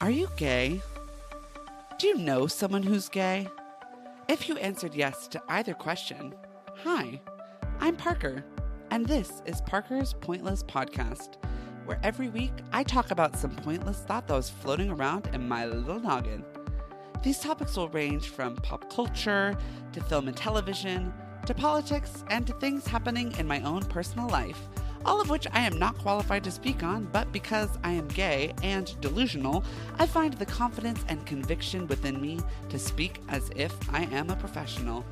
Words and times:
Are 0.00 0.12
you 0.12 0.28
gay? 0.36 0.80
Do 1.98 2.06
you 2.06 2.18
know 2.18 2.46
someone 2.46 2.84
who's 2.84 3.08
gay? 3.08 3.48
If 4.28 4.48
you 4.48 4.56
answered 4.58 4.94
yes 4.94 5.26
to 5.26 5.42
either 5.48 5.74
question, 5.74 6.36
hi, 6.84 7.20
I'm 7.80 7.96
Parker, 7.96 8.44
and 8.92 9.04
this 9.04 9.42
is 9.44 9.60
Parker's 9.62 10.12
Pointless 10.12 10.62
Podcast, 10.62 11.30
where 11.84 11.98
every 12.04 12.28
week 12.28 12.52
I 12.72 12.84
talk 12.84 13.10
about 13.10 13.36
some 13.36 13.50
pointless 13.50 13.98
thought 13.98 14.28
that 14.28 14.34
was 14.34 14.48
floating 14.48 14.90
around 14.90 15.30
in 15.32 15.48
my 15.48 15.66
little 15.66 15.98
noggin. 15.98 16.44
These 17.24 17.40
topics 17.40 17.76
will 17.76 17.88
range 17.88 18.28
from 18.28 18.54
pop 18.54 18.88
culture 18.92 19.58
to 19.94 20.00
film 20.00 20.28
and 20.28 20.36
television 20.36 21.12
to 21.46 21.54
politics 21.54 22.22
and 22.30 22.46
to 22.46 22.52
things 22.60 22.86
happening 22.86 23.34
in 23.36 23.48
my 23.48 23.60
own 23.62 23.82
personal 23.86 24.28
life 24.28 24.68
all 25.04 25.20
of 25.20 25.30
which 25.30 25.46
I 25.52 25.60
am 25.60 25.78
not 25.78 25.98
qualified 25.98 26.44
to 26.44 26.50
speak 26.50 26.82
on, 26.82 27.08
but 27.12 27.30
because 27.32 27.70
I 27.84 27.92
am 27.92 28.08
gay 28.08 28.54
and 28.62 28.98
delusional, 29.00 29.64
I 29.98 30.06
find 30.06 30.34
the 30.34 30.46
confidence 30.46 31.04
and 31.08 31.24
conviction 31.26 31.86
within 31.86 32.20
me 32.20 32.40
to 32.68 32.78
speak 32.78 33.20
as 33.28 33.50
if 33.56 33.74
I 33.92 34.04
am 34.12 34.30
a 34.30 34.36
professional. 34.36 35.04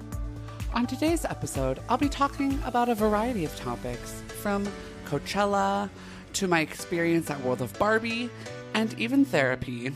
On 0.74 0.87
today's 0.87 1.24
episode, 1.24 1.80
I'll 1.88 1.96
be 1.96 2.09
talking 2.09 2.60
about 2.65 2.88
a 2.88 2.95
variety 2.95 3.45
of 3.45 3.57
topics, 3.57 4.23
from 4.43 4.66
Coachella 5.07 5.88
to 6.34 6.48
my 6.48 6.60
experience 6.60 7.30
at 7.30 7.41
World 7.43 7.62
of 7.62 7.79
Barbie, 7.79 8.29
and 8.74 8.98
even 9.01 9.24
therapy. 9.24 9.93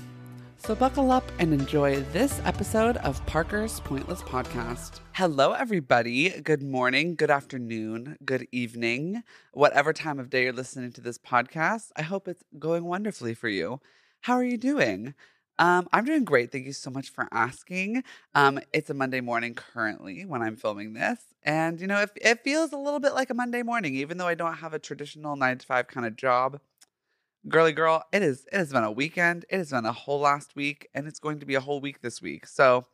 So 0.63 0.75
buckle 0.75 1.11
up 1.11 1.25
and 1.39 1.55
enjoy 1.55 2.01
this 2.13 2.39
episode 2.45 2.99
of 2.99 3.25
Parker's 3.25 3.81
Pointless 3.81 4.21
Podcast. 4.23 5.01
Hello, 5.15 5.53
everybody. 5.53 6.29
Good 6.43 6.63
morning, 6.63 7.17
good 7.17 7.31
afternoon, 7.31 8.19
good 8.27 8.47
evening, 8.53 9.23
whatever 9.53 9.95
time 9.95 10.21
of 10.21 10.29
day 10.29 10.45
you're 10.45 10.53
listening 10.53 10.93
to 10.93 11.01
this 11.01 11.17
podcast. 11.17 11.93
I 11.97 12.03
hope 12.03 12.29
it's 12.29 12.45
going 12.59 12.85
wonderfully 12.85 13.33
for 13.33 13.49
you. 13.49 13.81
How 14.21 14.35
are 14.35 14.45
you 14.45 14.59
doing? 14.59 15.15
Um, 15.59 15.89
I'm 15.95 16.05
doing 16.05 16.25
great. 16.25 16.53
Thank 16.53 16.67
you 16.67 16.75
so 16.75 16.91
much 16.91 17.11
for 17.11 17.27
asking. 17.33 18.05
Um, 18.35 18.61
it's 18.75 18.91
a 18.91 18.95
Monday 18.95 19.23
morning 19.23 19.55
currently 19.55 20.27
when 20.27 20.43
I'm 20.43 20.57
filming 20.57 20.93
this. 20.93 21.21
And, 21.43 21.81
you 21.81 21.87
know, 21.87 22.03
it, 22.03 22.11
it 22.17 22.45
feels 22.45 22.73
a 22.73 22.79
little 22.79 23.01
bit 23.01 23.15
like 23.15 23.31
a 23.31 23.35
Monday 23.35 23.63
morning, 23.63 23.95
even 23.95 24.19
though 24.19 24.29
I 24.29 24.35
don't 24.35 24.59
have 24.59 24.75
a 24.75 24.79
traditional 24.79 25.37
nine 25.37 25.57
to 25.57 25.67
five 25.67 25.89
kind 25.89 26.07
of 26.07 26.17
job 26.17 26.61
girly 27.49 27.73
girl, 27.73 28.05
it 28.13 28.23
is 28.23 28.47
it 28.53 28.57
has 28.57 28.73
been 28.73 28.85
a 28.85 28.93
weekend. 28.93 29.45
It 29.49 29.59
has 29.59 29.71
been 29.71 29.87
a 29.87 29.93
whole 29.93 30.21
last 30.21 30.55
week, 30.57 30.89
and 30.95 31.07
it's 31.07 31.21
going 31.21 31.41
to 31.41 31.47
be 31.47 31.55
a 31.55 31.61
whole 31.61 31.81
week 31.81 32.01
this 32.01 32.21
week. 32.21 32.47
So 32.47 32.87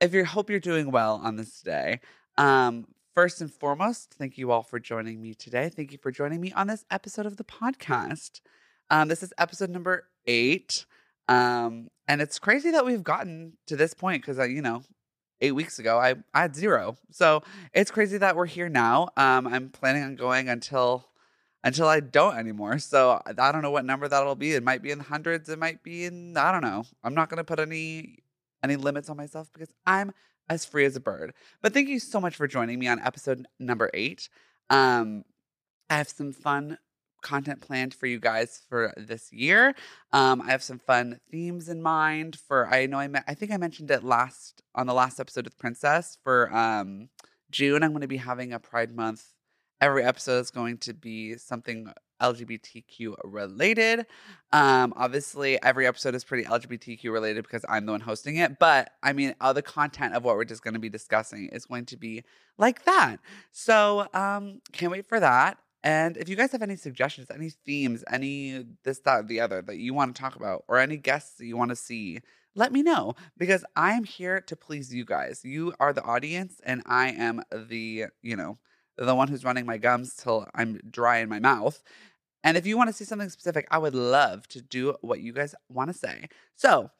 if 0.00 0.12
you 0.14 0.24
hope 0.24 0.50
you're 0.50 0.60
doing 0.60 0.90
well 0.90 1.20
on 1.22 1.36
this 1.36 1.60
day, 1.60 2.00
um, 2.38 2.86
first 3.14 3.40
and 3.40 3.52
foremost, 3.52 4.14
thank 4.14 4.38
you 4.38 4.50
all 4.50 4.62
for 4.62 4.80
joining 4.80 5.20
me 5.20 5.34
today. 5.34 5.68
Thank 5.68 5.92
you 5.92 5.98
for 5.98 6.10
joining 6.10 6.40
me 6.40 6.52
on 6.52 6.66
this 6.66 6.84
episode 6.90 7.26
of 7.26 7.36
the 7.36 7.44
podcast. 7.44 8.40
Um, 8.90 9.08
this 9.08 9.22
is 9.22 9.32
episode 9.38 9.70
number 9.70 10.08
eight. 10.26 10.86
Um, 11.28 11.88
and 12.08 12.20
it's 12.20 12.38
crazy 12.38 12.70
that 12.72 12.84
we've 12.84 13.02
gotten 13.02 13.54
to 13.66 13.76
this 13.76 13.94
point 13.94 14.22
because, 14.22 14.38
you 14.50 14.60
know, 14.60 14.82
eight 15.40 15.52
weeks 15.52 15.78
ago, 15.78 15.98
I, 15.98 16.16
I 16.34 16.42
had 16.42 16.56
zero. 16.56 16.96
So 17.10 17.42
it's 17.72 17.90
crazy 17.90 18.18
that 18.18 18.36
we're 18.36 18.46
here 18.46 18.68
now. 18.68 19.10
Um, 19.16 19.46
I'm 19.46 19.70
planning 19.70 20.02
on 20.02 20.16
going 20.16 20.48
until 20.48 21.08
until 21.64 21.88
I 21.88 22.00
don't 22.00 22.36
anymore. 22.36 22.78
So 22.78 23.20
I 23.26 23.52
don't 23.52 23.62
know 23.62 23.70
what 23.70 23.84
number 23.84 24.08
that'll 24.08 24.34
be. 24.34 24.52
It 24.52 24.62
might 24.62 24.82
be 24.82 24.90
in 24.90 24.98
the 24.98 25.04
hundreds. 25.04 25.48
It 25.48 25.58
might 25.58 25.82
be 25.82 26.04
in 26.04 26.36
I 26.36 26.52
don't 26.52 26.62
know. 26.62 26.84
I'm 27.02 27.14
not 27.14 27.28
gonna 27.28 27.44
put 27.44 27.60
any 27.60 28.18
any 28.62 28.76
limits 28.76 29.08
on 29.08 29.16
myself 29.16 29.50
because 29.52 29.72
I'm 29.86 30.12
as 30.48 30.64
free 30.64 30.84
as 30.84 30.96
a 30.96 31.00
bird. 31.00 31.34
But 31.60 31.72
thank 31.72 31.88
you 31.88 31.98
so 31.98 32.20
much 32.20 32.36
for 32.36 32.46
joining 32.46 32.78
me 32.78 32.88
on 32.88 33.00
episode 33.00 33.46
number 33.58 33.90
eight. 33.94 34.28
Um, 34.70 35.24
I 35.88 35.96
have 35.96 36.08
some 36.08 36.32
fun 36.32 36.78
content 37.22 37.60
planned 37.60 37.94
for 37.94 38.06
you 38.06 38.18
guys 38.18 38.62
for 38.68 38.92
this 38.96 39.32
year. 39.32 39.74
Um, 40.12 40.42
I 40.42 40.50
have 40.50 40.62
some 40.62 40.78
fun 40.78 41.20
themes 41.30 41.68
in 41.68 41.80
mind 41.80 42.36
for 42.36 42.66
I 42.66 42.86
know 42.86 42.98
I 42.98 43.08
met, 43.08 43.24
I 43.26 43.34
think 43.34 43.52
I 43.52 43.56
mentioned 43.56 43.90
it 43.90 44.02
last 44.04 44.62
on 44.74 44.86
the 44.86 44.94
last 44.94 45.20
episode 45.20 45.44
with 45.44 45.58
Princess 45.58 46.18
for 46.24 46.54
um 46.54 47.08
June. 47.50 47.82
I'm 47.82 47.90
going 47.90 48.00
to 48.00 48.08
be 48.08 48.16
having 48.16 48.52
a 48.52 48.58
Pride 48.58 48.94
Month 48.94 49.31
every 49.82 50.04
episode 50.04 50.38
is 50.38 50.50
going 50.52 50.78
to 50.78 50.94
be 50.94 51.36
something 51.36 51.92
LGBTQ 52.20 53.16
related. 53.24 54.06
Um, 54.52 54.94
obviously, 54.96 55.60
every 55.60 55.88
episode 55.88 56.14
is 56.14 56.22
pretty 56.22 56.44
LGBTQ 56.44 57.12
related 57.12 57.42
because 57.42 57.64
I'm 57.68 57.84
the 57.84 57.92
one 57.92 58.00
hosting 58.00 58.36
it. 58.36 58.60
But 58.60 58.92
I 59.02 59.12
mean, 59.12 59.34
all 59.40 59.52
the 59.52 59.60
content 59.60 60.14
of 60.14 60.22
what 60.22 60.36
we're 60.36 60.44
just 60.44 60.62
going 60.62 60.74
to 60.74 60.80
be 60.80 60.88
discussing 60.88 61.48
is 61.48 61.66
going 61.66 61.86
to 61.86 61.96
be 61.96 62.22
like 62.58 62.84
that. 62.84 63.16
So, 63.50 64.06
um, 64.14 64.60
can't 64.72 64.92
wait 64.92 65.04
for 65.04 65.18
that. 65.18 65.58
And 65.82 66.16
if 66.16 66.28
you 66.28 66.36
guys 66.36 66.52
have 66.52 66.62
any 66.62 66.76
suggestions, 66.76 67.28
any 67.28 67.50
themes, 67.50 68.04
any 68.08 68.64
this, 68.84 69.00
that, 69.00 69.26
the 69.26 69.40
other 69.40 69.62
that 69.62 69.78
you 69.78 69.94
want 69.94 70.14
to 70.14 70.22
talk 70.22 70.36
about, 70.36 70.62
or 70.68 70.78
any 70.78 70.96
guests 70.96 71.38
that 71.38 71.46
you 71.46 71.56
want 71.56 71.70
to 71.70 71.76
see, 71.76 72.20
let 72.54 72.70
me 72.70 72.84
know 72.84 73.16
because 73.36 73.64
I 73.74 73.94
am 73.94 74.04
here 74.04 74.40
to 74.42 74.54
please 74.54 74.94
you 74.94 75.04
guys. 75.04 75.40
You 75.42 75.74
are 75.80 75.92
the 75.92 76.04
audience, 76.04 76.60
and 76.62 76.82
I 76.86 77.08
am 77.08 77.42
the, 77.50 78.04
you 78.22 78.36
know, 78.36 78.58
the 78.96 79.14
one 79.14 79.28
who's 79.28 79.44
running 79.44 79.66
my 79.66 79.78
gums 79.78 80.14
till 80.14 80.46
I'm 80.54 80.80
dry 80.90 81.18
in 81.18 81.28
my 81.28 81.38
mouth. 81.38 81.82
And 82.44 82.56
if 82.56 82.66
you 82.66 82.76
want 82.76 82.88
to 82.88 82.92
see 82.92 83.04
something 83.04 83.28
specific, 83.28 83.66
I 83.70 83.78
would 83.78 83.94
love 83.94 84.48
to 84.48 84.60
do 84.60 84.96
what 85.00 85.20
you 85.20 85.32
guys 85.32 85.54
want 85.68 85.92
to 85.92 85.98
say. 85.98 86.28
So, 86.56 86.90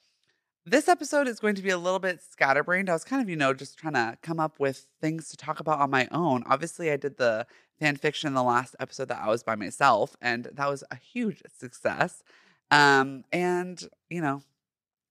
this 0.65 0.89
episode 0.89 1.27
is 1.27 1.41
going 1.41 1.57
to 1.57 1.63
be 1.63 1.71
a 1.71 1.79
little 1.79 1.99
bit 1.99 2.21
scatterbrained. 2.23 2.89
I 2.89 2.93
was 2.93 3.03
kind 3.03 3.21
of, 3.21 3.29
you 3.29 3.35
know, 3.35 3.53
just 3.53 3.77
trying 3.77 3.95
to 3.95 4.17
come 4.23 4.39
up 4.39 4.61
with 4.61 4.87
things 5.01 5.29
to 5.31 5.37
talk 5.37 5.59
about 5.59 5.81
on 5.81 5.91
my 5.91 6.07
own. 6.13 6.45
Obviously, 6.47 6.93
I 6.93 6.97
did 6.97 7.17
the 7.17 7.47
fan 7.81 7.97
fiction 7.97 8.29
in 8.29 8.35
the 8.35 8.45
last 8.45 8.77
episode 8.79 9.09
that 9.09 9.21
I 9.21 9.29
was 9.29 9.43
by 9.43 9.57
myself, 9.57 10.15
and 10.21 10.49
that 10.53 10.69
was 10.69 10.85
a 10.93 10.97
huge 10.97 11.43
success. 11.59 12.23
Um, 12.71 13.25
and, 13.33 13.83
you 14.09 14.21
know, 14.21 14.43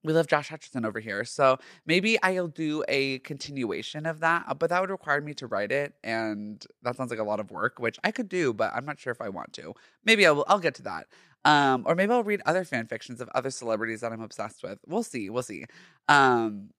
we 0.03 0.13
love 0.13 0.27
Josh 0.27 0.49
Hutcherson 0.49 0.85
over 0.85 0.99
here. 0.99 1.23
So 1.23 1.57
maybe 1.85 2.21
I'll 2.23 2.47
do 2.47 2.83
a 2.87 3.19
continuation 3.19 4.05
of 4.05 4.19
that, 4.21 4.45
uh, 4.47 4.53
but 4.53 4.69
that 4.69 4.81
would 4.81 4.89
require 4.89 5.21
me 5.21 5.33
to 5.35 5.47
write 5.47 5.71
it. 5.71 5.93
And 6.03 6.65
that 6.81 6.95
sounds 6.95 7.11
like 7.11 7.19
a 7.19 7.23
lot 7.23 7.39
of 7.39 7.51
work, 7.51 7.79
which 7.79 7.99
I 8.03 8.11
could 8.11 8.29
do, 8.29 8.53
but 8.53 8.71
I'm 8.73 8.85
not 8.85 8.99
sure 8.99 9.11
if 9.11 9.21
I 9.21 9.29
want 9.29 9.53
to. 9.53 9.73
Maybe 10.03 10.25
I'll, 10.25 10.43
I'll 10.47 10.59
get 10.59 10.75
to 10.75 10.83
that. 10.83 11.07
Um, 11.43 11.83
or 11.87 11.95
maybe 11.95 12.13
I'll 12.13 12.23
read 12.23 12.41
other 12.45 12.63
fan 12.63 12.87
fictions 12.87 13.19
of 13.19 13.29
other 13.33 13.49
celebrities 13.49 14.01
that 14.01 14.11
I'm 14.11 14.21
obsessed 14.21 14.63
with. 14.63 14.79
We'll 14.85 15.03
see. 15.03 15.29
We'll 15.29 15.43
see. 15.43 15.65
Um, 16.07 16.69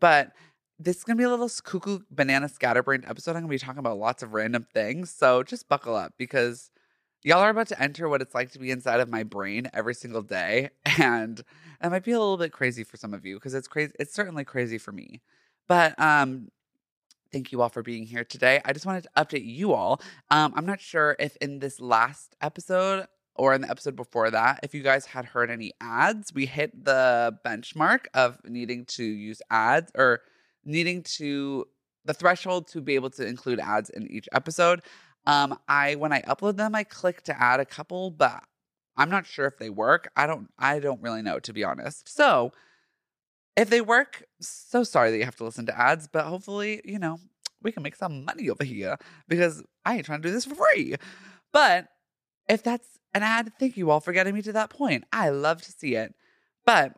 but 0.00 0.32
this 0.78 0.98
is 0.98 1.04
going 1.04 1.16
to 1.16 1.20
be 1.20 1.24
a 1.24 1.30
little 1.30 1.48
cuckoo 1.48 2.00
banana 2.10 2.48
scatterbrained 2.48 3.04
episode. 3.06 3.32
I'm 3.32 3.42
going 3.42 3.58
to 3.58 3.64
be 3.64 3.66
talking 3.66 3.78
about 3.78 3.98
lots 3.98 4.22
of 4.22 4.34
random 4.34 4.66
things. 4.74 5.10
So 5.10 5.42
just 5.42 5.68
buckle 5.68 5.94
up 5.94 6.14
because 6.18 6.70
y'all 7.26 7.40
are 7.40 7.50
about 7.50 7.66
to 7.66 7.82
enter 7.82 8.08
what 8.08 8.22
it's 8.22 8.36
like 8.36 8.52
to 8.52 8.58
be 8.60 8.70
inside 8.70 9.00
of 9.00 9.08
my 9.08 9.24
brain 9.24 9.68
every 9.74 9.94
single 9.94 10.22
day. 10.22 10.70
And 10.98 11.40
it 11.82 11.90
might 11.90 12.04
be 12.04 12.12
a 12.12 12.18
little 12.18 12.38
bit 12.38 12.52
crazy 12.52 12.82
for 12.82 12.96
some 12.96 13.12
of 13.12 13.26
you 13.26 13.34
because 13.34 13.52
it's 13.52 13.68
crazy. 13.68 13.92
It's 14.00 14.14
certainly 14.14 14.44
crazy 14.44 14.78
for 14.78 14.92
me. 14.92 15.20
But 15.68 15.98
um, 16.00 16.48
thank 17.32 17.52
you 17.52 17.60
all 17.60 17.68
for 17.68 17.82
being 17.82 18.06
here 18.06 18.24
today. 18.24 18.62
I 18.64 18.72
just 18.72 18.86
wanted 18.86 19.02
to 19.02 19.10
update 19.16 19.44
you 19.44 19.74
all. 19.74 20.00
Um, 20.30 20.54
I'm 20.56 20.64
not 20.64 20.80
sure 20.80 21.16
if 21.18 21.36
in 21.36 21.58
this 21.58 21.80
last 21.80 22.34
episode 22.40 23.08
or 23.34 23.52
in 23.52 23.60
the 23.60 23.70
episode 23.70 23.94
before 23.94 24.30
that, 24.30 24.60
if 24.62 24.74
you 24.74 24.82
guys 24.82 25.04
had 25.04 25.26
heard 25.26 25.50
any 25.50 25.72
ads, 25.82 26.32
we 26.32 26.46
hit 26.46 26.84
the 26.84 27.36
benchmark 27.44 28.06
of 28.14 28.38
needing 28.44 28.86
to 28.86 29.04
use 29.04 29.42
ads 29.50 29.92
or 29.96 30.20
needing 30.64 31.02
to 31.02 31.66
the 32.06 32.14
threshold 32.14 32.68
to 32.68 32.80
be 32.80 32.94
able 32.94 33.10
to 33.10 33.26
include 33.26 33.60
ads 33.60 33.90
in 33.90 34.10
each 34.10 34.28
episode. 34.32 34.80
Um, 35.26 35.58
I 35.68 35.96
when 35.96 36.12
I 36.12 36.22
upload 36.22 36.56
them, 36.56 36.74
I 36.74 36.84
click 36.84 37.22
to 37.22 37.40
add 37.40 37.60
a 37.60 37.64
couple, 37.64 38.10
but 38.10 38.42
I'm 38.96 39.10
not 39.10 39.26
sure 39.26 39.46
if 39.46 39.58
they 39.58 39.70
work. 39.70 40.10
I 40.16 40.26
don't 40.26 40.48
I 40.58 40.78
don't 40.78 41.02
really 41.02 41.22
know 41.22 41.38
to 41.40 41.52
be 41.52 41.64
honest. 41.64 42.08
So 42.08 42.52
if 43.56 43.70
they 43.70 43.80
work, 43.80 44.24
so 44.40 44.84
sorry 44.84 45.10
that 45.10 45.18
you 45.18 45.24
have 45.24 45.36
to 45.36 45.44
listen 45.44 45.66
to 45.66 45.78
ads, 45.78 46.06
but 46.06 46.26
hopefully, 46.26 46.82
you 46.84 46.98
know, 46.98 47.18
we 47.62 47.72
can 47.72 47.82
make 47.82 47.96
some 47.96 48.24
money 48.24 48.50
over 48.50 48.64
here 48.64 48.96
because 49.28 49.62
I 49.84 49.96
ain't 49.96 50.06
trying 50.06 50.22
to 50.22 50.28
do 50.28 50.32
this 50.32 50.44
for 50.44 50.54
free. 50.54 50.96
But 51.52 51.88
if 52.48 52.62
that's 52.62 52.98
an 53.14 53.22
ad, 53.22 53.52
thank 53.58 53.76
you 53.76 53.90
all 53.90 54.00
for 54.00 54.12
getting 54.12 54.34
me 54.34 54.42
to 54.42 54.52
that 54.52 54.70
point. 54.70 55.04
I 55.12 55.30
love 55.30 55.62
to 55.62 55.72
see 55.72 55.94
it. 55.94 56.14
But 56.66 56.94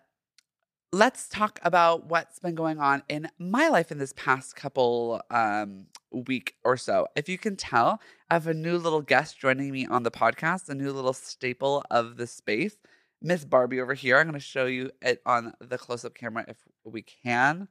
let's 0.93 1.29
talk 1.29 1.59
about 1.63 2.07
what's 2.07 2.39
been 2.39 2.55
going 2.55 2.79
on 2.79 3.03
in 3.09 3.29
my 3.39 3.69
life 3.69 3.93
in 3.93 3.99
this 3.99 4.15
past 4.15 4.57
couple 4.57 5.21
um, 5.31 5.87
week 6.11 6.55
or 6.65 6.77
so. 6.77 7.07
If 7.15 7.29
you 7.29 7.37
can 7.37 7.57
tell, 7.57 8.01
I 8.31 8.35
have 8.35 8.47
a 8.47 8.55
new 8.55 8.79
little 8.79 9.03
guest 9.03 9.39
joining 9.39 9.71
me 9.71 9.87
on 9.87 10.03
the 10.03 10.11
podcast, 10.11 10.69
a 10.69 10.75
new 10.75 10.91
little 10.91 11.13
staple 11.13 11.85
of 11.91 12.17
the 12.17 12.27
space, 12.27 12.77
Miss 13.21 13.45
Barbie 13.45 13.81
over 13.81 13.95
here. 13.95 14.19
I'm 14.19 14.27
going 14.27 14.35
to 14.35 14.41
show 14.41 14.65
you 14.65 14.91
it 15.03 15.21
on 15.27 15.53
the 15.61 15.77
close 15.77 16.05
up 16.05 16.15
camera 16.15 16.47
if 16.49 16.57
we 16.85 17.03
can. 17.03 17.69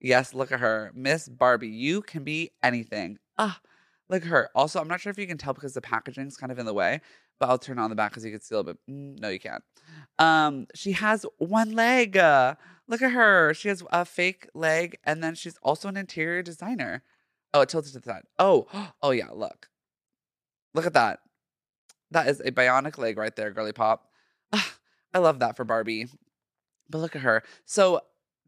Yes, 0.00 0.34
look 0.34 0.50
at 0.50 0.60
her. 0.60 0.90
Miss 0.94 1.28
Barbie, 1.28 1.68
you 1.68 2.02
can 2.02 2.24
be 2.24 2.50
anything. 2.62 3.18
Ah, 3.36 3.60
look 4.08 4.22
at 4.22 4.28
her. 4.28 4.50
Also, 4.54 4.80
I'm 4.80 4.88
not 4.88 5.00
sure 5.00 5.10
if 5.10 5.18
you 5.18 5.26
can 5.28 5.38
tell 5.38 5.54
because 5.54 5.74
the 5.74 5.80
packaging's 5.80 6.36
kind 6.36 6.50
of 6.50 6.58
in 6.58 6.66
the 6.66 6.74
way, 6.74 7.00
but 7.38 7.48
I'll 7.48 7.58
turn 7.58 7.78
on 7.78 7.90
the 7.90 7.96
back 7.96 8.10
because 8.10 8.24
you 8.24 8.30
can 8.30 8.40
see 8.40 8.54
a 8.54 8.58
little 8.58 8.74
bit. 8.74 8.80
No, 8.86 9.28
you 9.28 9.38
can't. 9.38 9.62
Um, 10.18 10.66
she 10.74 10.92
has 10.92 11.24
one 11.38 11.72
leg. 11.72 12.16
Uh, 12.16 12.54
look 12.86 13.02
at 13.02 13.12
her. 13.12 13.54
She 13.54 13.68
has 13.68 13.82
a 13.90 14.04
fake 14.04 14.48
leg, 14.54 14.98
and 15.04 15.22
then 15.22 15.34
she's 15.34 15.56
also 15.62 15.88
an 15.88 15.96
interior 15.96 16.42
designer. 16.42 17.02
Oh, 17.54 17.60
it 17.60 17.68
tilted 17.68 17.92
to 17.92 18.00
the 18.00 18.04
side. 18.04 18.24
Oh, 18.38 18.66
oh 19.02 19.10
yeah. 19.10 19.30
Look, 19.32 19.68
look 20.74 20.86
at 20.86 20.94
that. 20.94 21.20
That 22.10 22.28
is 22.28 22.40
a 22.40 22.50
bionic 22.50 22.98
leg 22.98 23.18
right 23.18 23.34
there, 23.34 23.50
girly 23.50 23.72
pop. 23.72 24.08
I 24.52 25.18
love 25.18 25.40
that 25.40 25.56
for 25.56 25.64
Barbie. 25.64 26.06
But 26.90 26.98
look 26.98 27.14
at 27.14 27.22
her. 27.22 27.42
So 27.66 28.00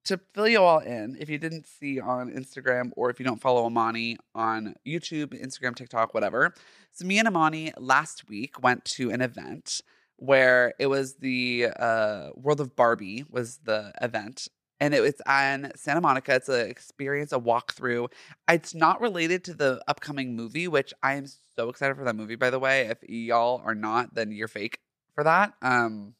to 0.05 0.19
fill 0.35 0.49
you 0.49 0.63
all 0.63 0.79
in, 0.79 1.17
if 1.21 1.29
you 1.29 1.39
didn't 1.39 1.67
see 1.67 2.01
on 2.01 2.31
Instagram 2.31 2.91
or 2.97 3.11
if 3.11 3.19
you 3.19 3.25
don't 3.25 3.41
follow 3.41 3.65
Amani 3.67 4.17
on 4.35 4.75
YouTube, 4.87 5.39
Instagram, 5.41 5.75
TikTok, 5.75 6.15
whatever. 6.15 6.55
So 6.93 7.05
me 7.05 7.19
and 7.19 7.29
Amani 7.29 7.73
last 7.79 8.29
week 8.29 8.63
went 8.63 8.85
to 8.97 9.11
an 9.11 9.21
event 9.21 9.81
where 10.17 10.75
it 10.79 10.87
was 10.87 11.17
the 11.17 11.69
uh, 11.79 12.31
World 12.35 12.61
of 12.61 12.77
Barbie 12.77 13.25
was 13.29 13.59
the 13.65 13.93
event. 14.01 14.49
And 14.83 14.95
it 14.95 15.01
was 15.01 15.21
in 15.29 15.71
Santa 15.77 16.01
Monica. 16.01 16.35
It's 16.35 16.49
an 16.49 16.67
experience, 16.69 17.33
a 17.33 17.39
walkthrough. 17.39 18.09
It's 18.49 18.75
not 18.75 19.01
related 19.01 19.45
to 19.45 19.55
the 19.55 19.83
upcoming 19.87 20.35
movie, 20.35 20.69
which 20.69 20.95
I 21.03 21.15
am 21.15 21.27
so 21.57 21.69
excited 21.69 21.97
for 21.97 22.05
that 22.05 22.17
movie, 22.17 22.37
by 22.37 22.49
the 22.49 22.59
way. 22.59 22.87
If 22.87 22.99
y'all 23.07 23.61
are 23.65 23.75
not, 23.75 24.15
then 24.15 24.33
you're 24.33 24.49
fake 24.49 24.79
for 25.15 25.25
that. 25.25 25.53
Um, 25.61 26.15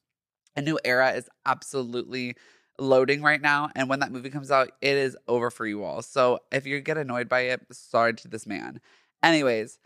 a 0.57 0.63
new 0.63 0.79
era 0.85 1.13
is 1.13 1.29
absolutely 1.47 2.37
loading 2.81 3.23
right 3.23 3.41
now. 3.41 3.71
And 3.77 3.89
when 3.89 4.01
that 4.01 4.13
movie 4.13 4.31
comes 4.31 4.51
out, 4.51 4.73
it 4.81 4.97
is 4.97 5.17
over 5.29 5.51
for 5.51 5.67
you 5.67 5.85
all. 5.85 6.03
So 6.03 6.41
if 6.51 6.67
you 6.67 6.81
get 6.81 6.97
annoyed 6.97 7.29
by 7.29 7.41
it, 7.41 7.61
sorry 7.71 8.15
to 8.15 8.29
this 8.29 8.47
man. 8.47 8.81
Anyways, 9.23 9.79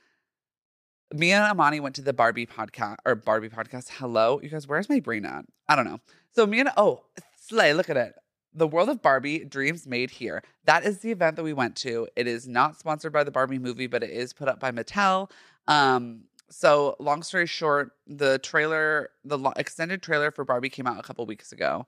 me 1.12 1.32
and 1.32 1.44
Amani 1.44 1.80
went 1.80 1.96
to 1.96 2.02
the 2.02 2.12
Barbie 2.12 2.46
podcast 2.46 2.96
or 3.04 3.14
Barbie 3.14 3.48
podcast. 3.48 3.90
Hello, 3.98 4.40
you 4.42 4.48
guys, 4.48 4.66
where's 4.66 4.88
my 4.88 5.00
brain 5.00 5.24
at? 5.24 5.44
I 5.68 5.76
don't 5.76 5.84
know. 5.84 6.00
So 6.32 6.46
me 6.46 6.60
and 6.60 6.70
oh, 6.76 7.02
Slay, 7.36 7.74
look 7.74 7.90
at 7.90 7.96
it. 7.96 8.14
The 8.54 8.68
World 8.68 8.88
of 8.88 9.02
Barbie 9.02 9.44
Dreams 9.44 9.86
Made 9.86 10.10
Here. 10.10 10.42
That 10.64 10.84
is 10.84 11.00
the 11.00 11.10
event 11.10 11.36
that 11.36 11.42
we 11.42 11.52
went 11.52 11.76
to. 11.76 12.06
It 12.16 12.26
is 12.26 12.46
not 12.46 12.78
sponsored 12.78 13.12
by 13.12 13.24
the 13.24 13.30
Barbie 13.30 13.58
movie, 13.58 13.88
but 13.88 14.02
it 14.02 14.10
is 14.10 14.32
put 14.32 14.48
up 14.48 14.60
by 14.60 14.70
Mattel. 14.70 15.30
Um, 15.66 16.24
so 16.50 16.96
long 17.00 17.22
story 17.22 17.46
short, 17.46 17.92
the 18.06 18.38
trailer, 18.38 19.10
the 19.24 19.38
extended 19.56 20.02
trailer 20.02 20.30
for 20.30 20.44
Barbie 20.44 20.68
came 20.68 20.86
out 20.86 20.98
a 20.98 21.02
couple 21.02 21.26
weeks 21.26 21.50
ago. 21.50 21.86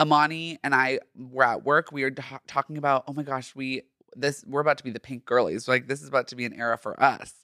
Amani 0.00 0.58
and 0.64 0.74
I 0.74 1.00
were 1.14 1.44
at 1.44 1.64
work. 1.64 1.92
We 1.92 2.02
were 2.02 2.14
talking 2.46 2.78
about, 2.78 3.04
oh 3.06 3.12
my 3.12 3.22
gosh, 3.22 3.54
we 3.54 3.82
this 4.16 4.44
we're 4.48 4.60
about 4.60 4.78
to 4.78 4.84
be 4.84 4.90
the 4.90 5.00
pink 5.00 5.24
girlies. 5.24 5.68
Like 5.68 5.86
this 5.86 6.02
is 6.02 6.08
about 6.08 6.26
to 6.28 6.36
be 6.36 6.44
an 6.44 6.54
era 6.54 6.78
for 6.78 7.00
us 7.00 7.34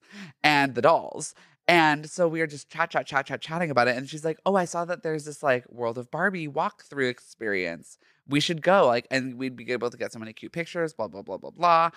and 0.43 0.75
the 0.75 0.83
dolls. 0.83 1.35
And 1.69 2.09
so 2.09 2.29
we 2.29 2.41
were 2.41 2.47
just 2.47 2.71
chat, 2.71 2.91
chat, 2.91 3.07
chat, 3.07 3.27
chat, 3.27 3.41
chatting 3.41 3.71
about 3.71 3.89
it. 3.89 3.97
And 3.97 4.09
she's 4.09 4.25
like, 4.25 4.39
Oh, 4.47 4.57
I 4.57 4.65
saw 4.65 4.85
that 4.87 5.03
there's 5.03 5.25
this 5.25 5.43
like 5.43 5.69
World 5.71 5.99
of 5.99 6.11
Barbie 6.11 6.49
walkthrough 6.49 7.11
experience. 7.11 7.99
We 8.29 8.41
should 8.41 8.63
go. 8.63 8.87
Like, 8.87 9.07
and 9.11 9.37
we'd 9.37 9.57
be 9.57 9.71
able 9.73 9.91
to 9.91 9.97
get 9.97 10.13
so 10.13 10.19
many 10.19 10.33
cute 10.33 10.53
pictures, 10.53 10.93
blah, 10.93 11.09
blah, 11.09 11.23
blah, 11.23 11.37
blah, 11.37 11.51
blah. 11.51 11.91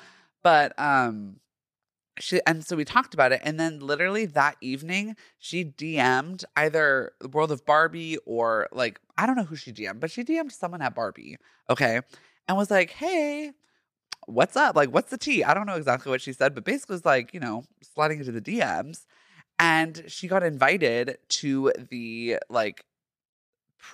But 0.43 0.77
um, 0.79 1.37
she 2.19 2.41
and 2.45 2.65
so 2.65 2.75
we 2.75 2.85
talked 2.85 3.13
about 3.13 3.31
it 3.31 3.41
and 3.43 3.59
then 3.59 3.79
literally 3.79 4.25
that 4.25 4.57
evening 4.61 5.15
she 5.37 5.65
DM'd 5.65 6.45
either 6.55 7.13
the 7.19 7.27
World 7.29 7.51
of 7.51 7.65
Barbie 7.65 8.17
or 8.25 8.67
like 8.71 8.99
I 9.17 9.25
don't 9.25 9.35
know 9.35 9.43
who 9.43 9.55
she 9.55 9.71
DM'd, 9.73 9.99
but 9.99 10.11
she 10.11 10.23
DM'd 10.23 10.51
someone 10.51 10.81
at 10.81 10.95
Barbie, 10.95 11.37
okay? 11.69 12.01
And 12.47 12.57
was 12.57 12.71
like, 12.71 12.91
"Hey, 12.91 13.51
what's 14.27 14.55
up? 14.55 14.75
Like 14.75 14.89
what's 14.93 15.11
the 15.11 15.17
tea?" 15.17 15.43
I 15.43 15.53
don't 15.53 15.65
know 15.65 15.75
exactly 15.75 16.09
what 16.09 16.21
she 16.21 16.33
said, 16.33 16.55
but 16.55 16.63
basically 16.63 16.95
was 16.95 17.05
like, 17.05 17.33
you 17.33 17.39
know, 17.39 17.63
sliding 17.81 18.19
into 18.19 18.31
the 18.31 18.41
DMs 18.41 19.05
and 19.57 20.03
she 20.07 20.27
got 20.27 20.43
invited 20.43 21.17
to 21.29 21.71
the 21.89 22.37
like 22.49 22.85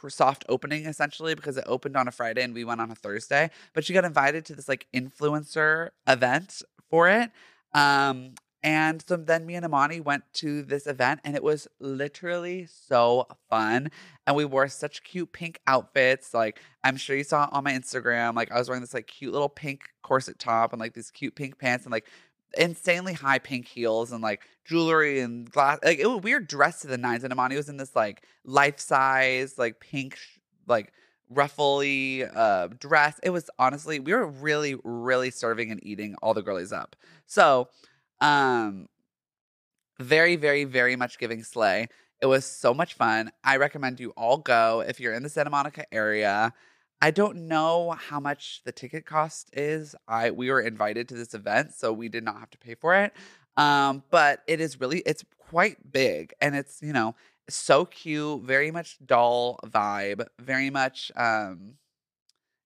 soft 0.10 0.46
opening 0.50 0.86
essentially 0.86 1.36
because 1.36 1.58
it 1.58 1.64
opened 1.68 1.96
on 1.96 2.08
a 2.08 2.12
Friday 2.12 2.44
and 2.44 2.54
we 2.54 2.64
went 2.64 2.82
on 2.82 2.92
a 2.92 2.96
Thursday, 2.96 3.50
but 3.74 3.84
she 3.86 3.94
got 3.94 4.06
invited 4.06 4.46
to 4.46 4.56
this 4.56 4.68
like 4.68 4.88
influencer 4.94 5.90
event 6.08 6.62
for 6.90 7.10
it 7.10 7.32
um, 7.76 8.32
and 8.64 9.04
so 9.08 9.16
then 9.16 9.46
me 9.46 9.54
and 9.54 9.64
Amani 9.64 10.00
went 10.00 10.24
to 10.36 10.64
this 10.64 10.88
event 10.88 11.20
and 11.24 11.36
it 11.36 11.44
was 11.44 11.68
literally 11.80 12.66
so 12.66 13.28
fun. 13.48 13.92
And 14.26 14.36
we 14.36 14.44
wore 14.44 14.68
such 14.70 15.04
cute 15.04 15.32
pink 15.32 15.60
outfits. 15.68 16.34
Like 16.34 16.60
I'm 16.84 16.98
sure 16.98 17.16
you 17.16 17.24
saw 17.24 17.48
on 17.52 17.64
my 17.64 17.74
Instagram. 17.74 18.34
Like 18.34 18.52
I 18.52 18.58
was 18.58 18.68
wearing 18.68 18.82
this 18.82 18.96
like 18.96 19.06
cute 19.06 19.34
little 19.34 19.50
pink 19.50 19.82
corset 20.02 20.40
top 20.40 20.74
and 20.74 20.80
like 20.80 20.96
these 20.96 21.12
cute 21.12 21.36
pink 21.36 21.60
pants 21.60 21.86
and 21.86 21.92
like 21.92 22.08
insanely 22.58 23.14
high 23.14 23.38
pink 23.38 23.68
heels 23.68 24.12
and 24.12 24.24
like 24.24 24.42
jewelry 24.64 25.20
and 25.20 25.52
glass. 25.52 25.78
Like 25.84 26.00
it 26.00 26.08
was 26.08 26.24
weird 26.24 26.48
dressed 26.48 26.82
to 26.84 26.88
the 26.88 26.98
nines. 26.98 27.24
And 27.24 27.32
Amani 27.32 27.58
was 27.58 27.70
in 27.70 27.78
this 27.78 27.96
like 27.96 28.24
life 28.46 28.80
size, 28.80 29.60
like 29.60 29.80
pink, 29.80 30.18
like 30.66 30.92
ruffly 31.30 32.24
uh, 32.26 32.68
dress. 32.80 33.20
It 33.24 33.32
was 33.32 33.50
honestly, 33.58 34.00
we 34.00 34.14
were 34.14 34.28
really, 34.28 34.76
really 34.84 35.32
serving 35.32 35.72
and 35.72 35.86
eating 35.86 36.16
all 36.22 36.34
the 36.34 36.42
girlies 36.42 36.72
up. 36.72 36.96
So, 37.26 37.70
um, 38.22 38.88
very, 40.00 40.36
very, 40.36 40.64
very 40.66 40.96
much 40.96 41.18
giving 41.18 41.44
slay. 41.44 41.88
It 42.22 42.26
was 42.28 42.46
so 42.46 42.74
much 42.74 42.94
fun. 42.94 43.32
I 43.44 43.58
recommend 43.58 44.00
you 44.00 44.12
all 44.12 44.38
go 44.38 44.84
if 44.86 45.00
you're 45.00 45.14
in 45.14 45.24
the 45.24 45.30
Santa 45.30 45.50
Monica 45.50 45.86
area. 45.94 46.54
I 47.02 47.12
don't 47.12 47.48
know 47.48 47.92
how 47.92 48.20
much 48.20 48.62
the 48.64 48.72
ticket 48.72 49.06
cost 49.06 49.50
is. 49.54 49.96
I 50.08 50.32
we 50.32 50.50
were 50.50 50.62
invited 50.62 51.10
to 51.10 51.16
this 51.16 51.34
event, 51.34 51.74
so 51.74 51.92
we 51.92 52.10
did 52.10 52.24
not 52.24 52.40
have 52.40 52.50
to 52.52 52.58
pay 52.58 52.76
for 52.76 52.96
it. 52.96 53.14
Um, 53.58 54.04
but 54.12 54.42
it 54.48 54.60
is 54.60 54.80
really 54.80 55.00
it's 55.00 55.24
quite 55.38 55.92
big 55.92 56.34
and 56.42 56.56
it's, 56.56 56.82
you 56.82 56.94
know, 56.94 57.16
so 57.50 57.86
cute, 57.86 58.44
very 58.44 58.72
much 58.72 58.98
doll 59.06 59.60
vibe, 59.66 60.26
very 60.40 60.70
much 60.70 61.12
um 61.16 61.76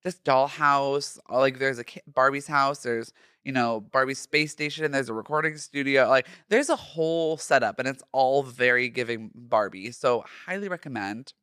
just 0.04 0.24
dollhouse. 0.24 1.18
Uh, 1.30 1.40
like 1.40 1.60
there's 1.60 1.80
a 1.80 1.86
Barbie's 2.08 2.48
house, 2.48 2.84
there's 2.84 3.14
you 3.44 3.52
know 3.52 3.82
Barbie's 3.82 4.20
space 4.20 4.52
station, 4.52 4.92
there's 4.92 5.10
a 5.10 5.14
recording 5.14 5.58
studio. 5.58 6.08
Like 6.08 6.28
there's 6.50 6.70
a 6.70 6.76
whole 6.76 7.38
setup, 7.38 7.80
and 7.80 7.88
it's 7.88 8.04
all 8.12 8.44
very 8.44 8.90
giving 8.90 9.32
Barbie. 9.36 9.92
So 9.92 10.24
highly 10.46 10.70
recommend. 10.70 11.34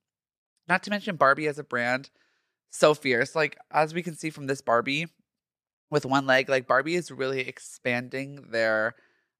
Not 0.68 0.82
to 0.84 0.90
mention 0.90 1.16
Barbie 1.16 1.46
as 1.46 1.58
a 1.58 1.64
brand, 1.64 2.10
so 2.70 2.94
fierce. 2.94 3.34
Like 3.34 3.56
as 3.70 3.94
we 3.94 4.02
can 4.02 4.14
see 4.16 4.30
from 4.30 4.46
this 4.46 4.60
Barbie 4.62 5.08
with 5.90 6.06
one 6.06 6.26
leg, 6.26 6.48
like 6.48 6.66
Barbie 6.66 6.96
is 6.96 7.10
really 7.10 7.40
expanding 7.40 8.46
their 8.50 8.94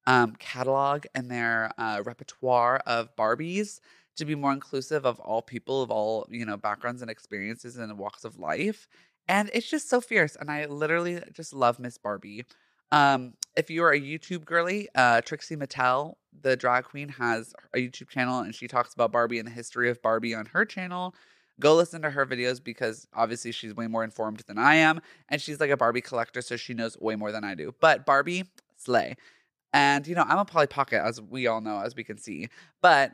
um, 0.06 0.36
catalog 0.36 1.04
and 1.14 1.30
their 1.30 1.72
uh, 1.78 2.02
repertoire 2.04 2.82
of 2.86 3.14
Barbies 3.16 3.80
to 4.16 4.24
be 4.24 4.34
more 4.34 4.52
inclusive 4.52 5.04
of 5.04 5.20
all 5.20 5.42
people 5.42 5.82
of 5.82 5.90
all 5.90 6.26
you 6.30 6.44
know 6.44 6.56
backgrounds 6.56 7.02
and 7.02 7.10
experiences 7.10 7.76
and 7.76 7.96
walks 7.98 8.24
of 8.24 8.38
life. 8.38 8.88
And 9.28 9.50
it's 9.52 9.68
just 9.68 9.88
so 9.90 10.00
fierce 10.00 10.36
and 10.36 10.50
i 10.50 10.66
literally 10.66 11.20
just 11.32 11.52
love 11.52 11.78
miss 11.78 11.98
barbie. 11.98 12.44
Um, 12.92 13.34
if 13.56 13.70
you're 13.70 13.92
a 13.92 14.00
youtube 14.00 14.44
girly 14.44 14.88
uh, 14.94 15.20
trixie 15.20 15.56
mattel 15.56 16.14
the 16.42 16.56
drag 16.56 16.84
queen 16.84 17.08
has 17.08 17.54
a 17.74 17.78
youtube 17.78 18.08
channel 18.08 18.40
and 18.40 18.54
she 18.54 18.68
talks 18.68 18.94
about 18.94 19.10
barbie 19.12 19.38
and 19.38 19.48
the 19.48 19.52
history 19.52 19.90
of 19.90 20.00
barbie 20.02 20.34
on 20.34 20.46
her 20.46 20.64
channel. 20.64 21.14
Go 21.58 21.74
listen 21.74 22.02
to 22.02 22.10
her 22.10 22.26
videos 22.26 22.62
because 22.62 23.08
obviously 23.14 23.50
she's 23.50 23.74
way 23.74 23.86
more 23.86 24.04
informed 24.04 24.42
than 24.46 24.58
i 24.58 24.76
am 24.76 25.00
and 25.28 25.42
she's 25.42 25.58
like 25.60 25.70
a 25.70 25.76
barbie 25.76 26.00
collector 26.00 26.42
so 26.42 26.56
she 26.56 26.74
knows 26.74 26.96
way 26.98 27.16
more 27.16 27.32
than 27.32 27.44
i 27.44 27.54
do. 27.54 27.74
But 27.80 28.06
barbie 28.06 28.44
slay 28.76 29.16
and, 29.76 30.06
you 30.06 30.14
know, 30.14 30.24
I'm 30.26 30.38
a 30.38 30.44
Polly 30.46 30.66
Pocket, 30.66 31.02
as 31.04 31.20
we 31.20 31.46
all 31.46 31.60
know, 31.60 31.80
as 31.80 31.94
we 31.94 32.02
can 32.02 32.16
see. 32.16 32.48
But, 32.80 33.12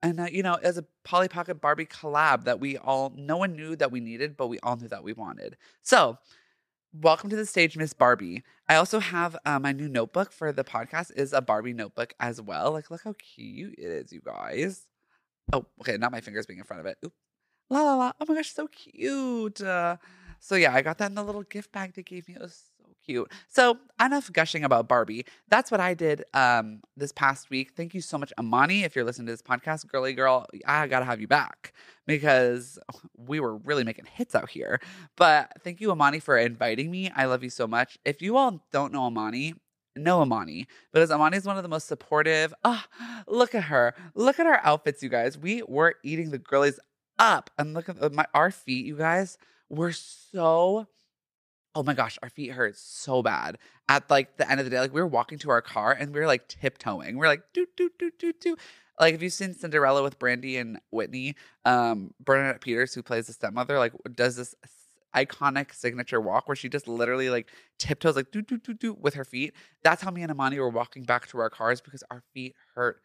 and, 0.00 0.20
uh, 0.20 0.26
you 0.30 0.44
know, 0.44 0.54
as 0.62 0.78
a 0.78 0.84
Polly 1.02 1.26
Pocket 1.26 1.60
Barbie 1.60 1.86
collab 1.86 2.44
that 2.44 2.60
we 2.60 2.78
all, 2.78 3.12
no 3.16 3.36
one 3.36 3.56
knew 3.56 3.74
that 3.74 3.90
we 3.90 3.98
needed, 3.98 4.36
but 4.36 4.46
we 4.46 4.60
all 4.60 4.76
knew 4.76 4.86
that 4.86 5.02
we 5.02 5.12
wanted. 5.12 5.56
So, 5.82 6.18
welcome 6.92 7.30
to 7.30 7.36
the 7.36 7.44
stage, 7.44 7.76
Miss 7.76 7.92
Barbie. 7.92 8.44
I 8.68 8.76
also 8.76 9.00
have 9.00 9.36
uh, 9.44 9.58
my 9.58 9.72
new 9.72 9.88
notebook 9.88 10.30
for 10.30 10.52
the 10.52 10.62
podcast 10.62 11.10
is 11.16 11.32
a 11.32 11.42
Barbie 11.42 11.72
notebook 11.72 12.14
as 12.20 12.40
well. 12.40 12.70
Like, 12.70 12.92
look 12.92 13.02
how 13.02 13.14
cute 13.18 13.74
it 13.76 13.84
is, 13.84 14.12
you 14.12 14.20
guys. 14.24 14.86
Oh, 15.52 15.66
okay, 15.80 15.96
not 15.96 16.12
my 16.12 16.20
fingers 16.20 16.46
being 16.46 16.60
in 16.60 16.64
front 16.64 16.78
of 16.78 16.86
it. 16.86 16.96
Oop. 17.04 17.12
La 17.70 17.82
la 17.82 17.96
la. 17.96 18.12
Oh 18.20 18.26
my 18.28 18.36
gosh, 18.36 18.52
so 18.52 18.68
cute. 18.68 19.60
Uh, 19.60 19.96
so 20.38 20.54
yeah, 20.54 20.72
I 20.72 20.80
got 20.80 20.98
that 20.98 21.08
in 21.10 21.16
the 21.16 21.24
little 21.24 21.42
gift 21.42 21.72
bag 21.72 21.94
they 21.94 22.04
gave 22.04 22.28
me. 22.28 22.36
It 22.36 22.40
was 22.40 22.62
cute. 23.04 23.30
So 23.48 23.78
enough 24.00 24.32
gushing 24.32 24.64
about 24.64 24.88
Barbie. 24.88 25.26
That's 25.48 25.70
what 25.70 25.80
I 25.80 25.94
did 25.94 26.24
um, 26.34 26.80
this 26.96 27.12
past 27.12 27.50
week. 27.50 27.72
Thank 27.76 27.94
you 27.94 28.00
so 28.00 28.18
much, 28.18 28.32
Amani. 28.38 28.84
If 28.84 28.96
you're 28.96 29.04
listening 29.04 29.26
to 29.26 29.32
this 29.32 29.42
podcast, 29.42 29.86
girly 29.88 30.12
girl, 30.12 30.46
I 30.66 30.86
gotta 30.86 31.04
have 31.04 31.20
you 31.20 31.28
back 31.28 31.72
because 32.06 32.78
we 33.16 33.40
were 33.40 33.56
really 33.56 33.84
making 33.84 34.06
hits 34.06 34.34
out 34.34 34.48
here. 34.50 34.80
But 35.16 35.52
thank 35.62 35.80
you, 35.80 35.90
Amani, 35.90 36.20
for 36.20 36.36
inviting 36.38 36.90
me. 36.90 37.10
I 37.14 37.26
love 37.26 37.42
you 37.42 37.50
so 37.50 37.66
much. 37.66 37.98
If 38.04 38.22
you 38.22 38.36
all 38.36 38.64
don't 38.72 38.92
know 38.92 39.04
Amani, 39.04 39.54
know 39.96 40.20
Amani 40.22 40.66
because 40.92 41.10
Amani 41.10 41.36
is 41.36 41.44
one 41.46 41.56
of 41.56 41.62
the 41.62 41.68
most 41.68 41.86
supportive. 41.86 42.52
Ah, 42.64 42.86
oh, 43.00 43.22
look 43.28 43.54
at 43.54 43.64
her. 43.64 43.94
Look 44.14 44.38
at 44.38 44.46
our 44.46 44.60
outfits, 44.64 45.02
you 45.02 45.08
guys. 45.08 45.38
We 45.38 45.62
were 45.66 45.94
eating 46.02 46.30
the 46.30 46.38
girlies 46.38 46.78
up, 47.18 47.50
and 47.58 47.74
look 47.74 47.88
at 47.88 48.02
uh, 48.02 48.10
my 48.12 48.26
our 48.34 48.50
feet, 48.50 48.86
you 48.86 48.96
guys. 48.96 49.38
We're 49.68 49.92
so 49.92 50.86
oh 51.74 51.82
my 51.82 51.94
gosh, 51.94 52.18
our 52.22 52.30
feet 52.30 52.52
hurt 52.52 52.76
so 52.76 53.22
bad 53.22 53.58
at 53.88 54.08
like 54.10 54.36
the 54.36 54.50
end 54.50 54.60
of 54.60 54.66
the 54.66 54.70
day. 54.70 54.80
Like 54.80 54.94
we 54.94 55.00
were 55.00 55.06
walking 55.06 55.38
to 55.38 55.50
our 55.50 55.62
car 55.62 55.92
and 55.92 56.14
we 56.14 56.20
were 56.20 56.26
like 56.26 56.48
tiptoeing. 56.48 57.18
We 57.18 57.26
are 57.26 57.28
like 57.28 57.42
do 57.52 57.66
do 57.76 57.90
do 57.98 58.10
do 58.18 58.32
do. 58.40 58.56
Like 59.00 59.14
if 59.14 59.22
you've 59.22 59.32
seen 59.32 59.54
Cinderella 59.54 60.02
with 60.02 60.18
Brandy 60.18 60.56
and 60.56 60.78
Whitney, 60.90 61.34
um, 61.64 62.14
Bernadette 62.20 62.60
Peters, 62.60 62.94
who 62.94 63.02
plays 63.02 63.26
the 63.26 63.32
stepmother, 63.32 63.78
like 63.78 63.92
does 64.14 64.36
this 64.36 64.54
iconic 65.14 65.72
signature 65.72 66.20
walk 66.20 66.48
where 66.48 66.56
she 66.56 66.68
just 66.68 66.88
literally 66.88 67.30
like 67.30 67.48
tiptoes 67.78 68.16
like 68.16 68.30
do 68.30 68.42
do 68.42 68.58
do 68.58 68.74
do 68.74 68.94
with 68.94 69.14
her 69.14 69.24
feet. 69.24 69.54
That's 69.82 70.02
how 70.02 70.10
me 70.10 70.22
and 70.22 70.30
Amani 70.30 70.58
were 70.58 70.68
walking 70.68 71.04
back 71.04 71.28
to 71.28 71.38
our 71.38 71.50
cars 71.50 71.80
because 71.80 72.02
our 72.10 72.22
feet 72.32 72.54
hurt 72.74 73.00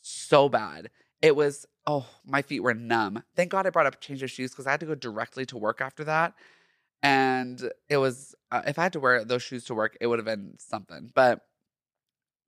so 0.00 0.48
bad. 0.48 0.90
It 1.20 1.36
was 1.36 1.66
oh, 1.86 2.06
my 2.24 2.42
feet 2.42 2.60
were 2.60 2.74
numb. 2.74 3.22
Thank 3.34 3.50
God 3.50 3.66
I 3.66 3.70
brought 3.70 3.86
up 3.86 3.94
a 3.94 3.98
change 3.98 4.22
of 4.22 4.30
shoes 4.30 4.50
because 4.50 4.66
I 4.66 4.72
had 4.72 4.80
to 4.80 4.86
go 4.86 4.94
directly 4.94 5.44
to 5.46 5.56
work 5.56 5.80
after 5.80 6.04
that. 6.04 6.34
And 7.02 7.70
it 7.88 7.96
was, 7.96 8.34
uh, 8.50 8.62
if 8.66 8.78
I 8.78 8.84
had 8.84 8.92
to 8.92 9.00
wear 9.00 9.24
those 9.24 9.42
shoes 9.42 9.64
to 9.64 9.74
work, 9.74 9.96
it 10.00 10.06
would 10.06 10.18
have 10.18 10.26
been 10.26 10.54
something. 10.58 11.10
But 11.14 11.40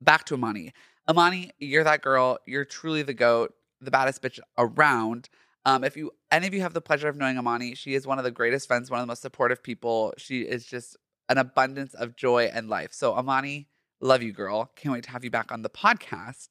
back 0.01 0.25
to 0.27 0.35
Amani. 0.35 0.73
Amani, 1.09 1.51
you're 1.59 1.85
that 1.85 2.03
girl. 2.03 2.39
You're 2.47 2.65
truly 2.65 3.03
the 3.03 3.15
goat, 3.15 3.55
the 3.81 3.91
baddest 3.91 4.23
bitch 4.23 4.39
around. 4.57 5.29
Um, 5.67 5.83
if 5.83 5.97
you 5.97 6.11
any 6.31 6.47
of 6.47 6.55
you 6.55 6.61
have 6.61 6.75
the 6.75 6.81
pleasure 6.81 7.09
of 7.09 7.17
knowing 7.17 7.39
Amani, 7.39 7.75
she 7.75 7.95
is 7.95 8.07
one 8.07 8.19
of 8.19 8.25
the 8.25 8.31
greatest 8.31 8.69
friends, 8.69 8.91
one 8.91 9.01
of 9.01 9.07
the 9.07 9.11
most 9.11 9.23
supportive 9.23 9.63
people. 9.63 10.15
She 10.19 10.43
is 10.43 10.67
just 10.67 10.97
an 11.29 11.39
abundance 11.39 11.95
of 11.95 12.17
joy 12.17 12.51
and 12.53 12.69
life. 12.69 12.93
So 12.93 13.15
Amani, 13.15 13.69
love 14.01 14.23
you, 14.23 14.33
girl. 14.33 14.71
Can't 14.77 14.93
wait 14.93 15.05
to 15.05 15.11
have 15.11 15.25
you 15.25 15.31
back 15.31 15.51
on 15.51 15.63
the 15.63 15.71
podcast. 15.71 16.49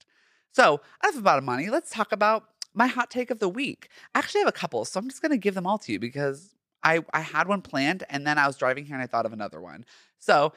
So 0.52 0.82
enough 1.04 1.18
about 1.18 1.40
Amani. 1.40 1.70
Let's 1.70 1.92
talk 1.92 2.12
about 2.12 2.46
my 2.74 2.88
hot 2.88 3.12
take 3.12 3.30
of 3.30 3.40
the 3.40 3.50
week. 3.50 3.90
I 4.16 4.20
actually 4.20 4.42
have 4.42 4.48
a 4.48 4.54
couple, 4.54 4.84
so 4.86 5.00
I'm 5.00 5.10
just 5.10 5.22
gonna 5.22 5.38
give 5.38 5.56
them 5.56 5.68
all 5.68 5.78
to 5.80 5.92
you 5.92 6.00
because 6.00 6.56
I 6.84 7.04
I 7.14 7.22
had 7.22 7.48
one 7.48 7.62
planned 7.62 8.04
and 8.10 8.26
then 8.26 8.38
I 8.38 8.48
was 8.48 8.58
driving 8.58 8.86
here 8.86 8.96
and 8.96 9.04
I 9.04 9.08
thought 9.08 9.26
of 9.26 9.34
another 9.34 9.62
one. 9.62 9.86
So 10.20 10.54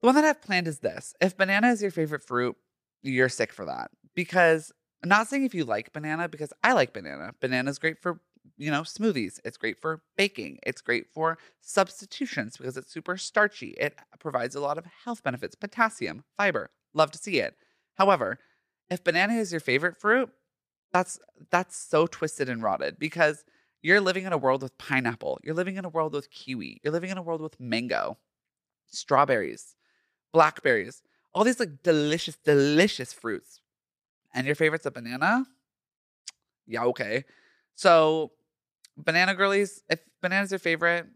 the 0.00 0.06
one 0.06 0.14
that 0.14 0.24
I've 0.24 0.42
planned 0.42 0.68
is 0.68 0.80
this: 0.80 1.14
if 1.20 1.36
banana 1.36 1.68
is 1.68 1.82
your 1.82 1.90
favorite 1.90 2.22
fruit, 2.22 2.56
you're 3.02 3.28
sick 3.28 3.52
for 3.52 3.64
that 3.64 3.90
because 4.14 4.72
I'm 5.02 5.08
not 5.08 5.28
saying 5.28 5.44
if 5.44 5.54
you 5.54 5.64
like 5.64 5.92
banana 5.92 6.28
because 6.28 6.52
I 6.62 6.72
like 6.72 6.92
banana. 6.92 7.34
Banana 7.40 7.70
is 7.70 7.78
great 7.78 8.00
for 8.00 8.20
you 8.56 8.70
know 8.70 8.82
smoothies. 8.82 9.40
It's 9.44 9.56
great 9.56 9.80
for 9.80 10.02
baking. 10.16 10.58
It's 10.62 10.80
great 10.80 11.06
for 11.12 11.38
substitutions 11.60 12.56
because 12.56 12.76
it's 12.76 12.92
super 12.92 13.16
starchy. 13.16 13.74
It 13.78 13.98
provides 14.18 14.54
a 14.54 14.60
lot 14.60 14.78
of 14.78 14.86
health 15.04 15.22
benefits, 15.22 15.54
potassium, 15.54 16.24
fiber. 16.36 16.70
Love 16.94 17.10
to 17.12 17.18
see 17.18 17.38
it. 17.38 17.56
However, 17.94 18.38
if 18.90 19.04
banana 19.04 19.34
is 19.34 19.52
your 19.52 19.60
favorite 19.60 19.96
fruit, 19.96 20.30
that's 20.92 21.18
that's 21.50 21.76
so 21.76 22.06
twisted 22.06 22.48
and 22.48 22.62
rotted 22.62 22.98
because 22.98 23.44
you're 23.84 24.00
living 24.00 24.24
in 24.24 24.32
a 24.32 24.38
world 24.38 24.62
with 24.62 24.78
pineapple. 24.78 25.38
You're 25.44 25.54
living 25.54 25.76
in 25.76 25.84
a 25.84 25.90
world 25.90 26.14
with 26.14 26.30
kiwi. 26.30 26.80
You're 26.82 26.94
living 26.94 27.10
in 27.10 27.18
a 27.18 27.22
world 27.22 27.42
with 27.42 27.60
mango, 27.60 28.18
strawberries, 28.88 29.76
blackberries, 30.32 31.02
all 31.34 31.44
these 31.44 31.60
like 31.60 31.82
delicious, 31.82 32.36
delicious 32.36 33.12
fruits. 33.12 33.60
And 34.34 34.46
your 34.46 34.56
favorite's 34.56 34.86
a 34.86 34.92
banana? 34.92 35.46
Yeah, 36.66 36.84
okay. 36.84 37.24
So, 37.74 38.32
banana 38.96 39.34
girlies, 39.34 39.82
if 39.90 40.00
banana's 40.22 40.52
your 40.52 40.58
favorite, 40.58 41.06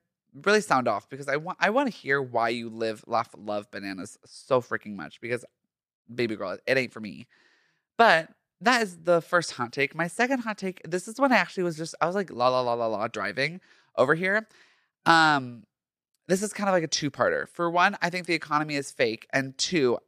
really 0.45 0.61
sound 0.61 0.89
off 0.89 1.09
because 1.09 1.29
I 1.29 1.37
want 1.37 1.59
I 1.61 1.71
want 1.71 1.91
to 1.91 1.97
hear 1.97 2.23
why 2.23 2.51
you 2.51 2.69
live 2.71 3.05
laugh 3.07 3.31
love 3.37 3.71
bananas 3.71 4.19
so 4.27 4.61
freaking 4.61 4.95
much 4.95 5.21
because 5.21 5.45
baby 6.15 6.37
girl, 6.37 6.59
it 6.67 6.79
ain't 6.79 6.93
for 6.93 7.01
me. 7.01 7.27
But 7.99 8.31
that 8.61 8.83
is 8.83 8.99
the 8.99 9.21
first 9.21 9.53
hot 9.53 9.73
take. 9.73 9.95
My 9.95 10.09
second 10.09 10.41
hot 10.41 10.59
take, 10.59 10.81
this 10.89 11.09
is 11.09 11.21
when 11.21 11.33
I 11.33 11.37
actually 11.37 11.63
was 11.63 11.77
just 11.77 11.95
I 12.01 12.07
was 12.07 12.15
like 12.15 12.31
la 12.31 12.49
la 12.49 12.61
la 12.61 12.75
la 12.75 12.87
la 12.87 13.09
driving 13.09 13.61
over 13.97 14.15
here. 14.15 14.47
Um 15.07 15.65
this 16.27 16.43
is 16.43 16.53
kind 16.53 16.69
of 16.69 16.75
like 16.75 16.83
a 16.83 16.89
two-parter. 16.89 17.49
For 17.49 17.71
one, 17.71 17.97
I 18.03 18.11
think 18.11 18.27
the 18.27 18.35
economy 18.35 18.77
is 18.77 18.91
fake 18.91 19.27
and 19.33 19.57
two, 19.57 19.99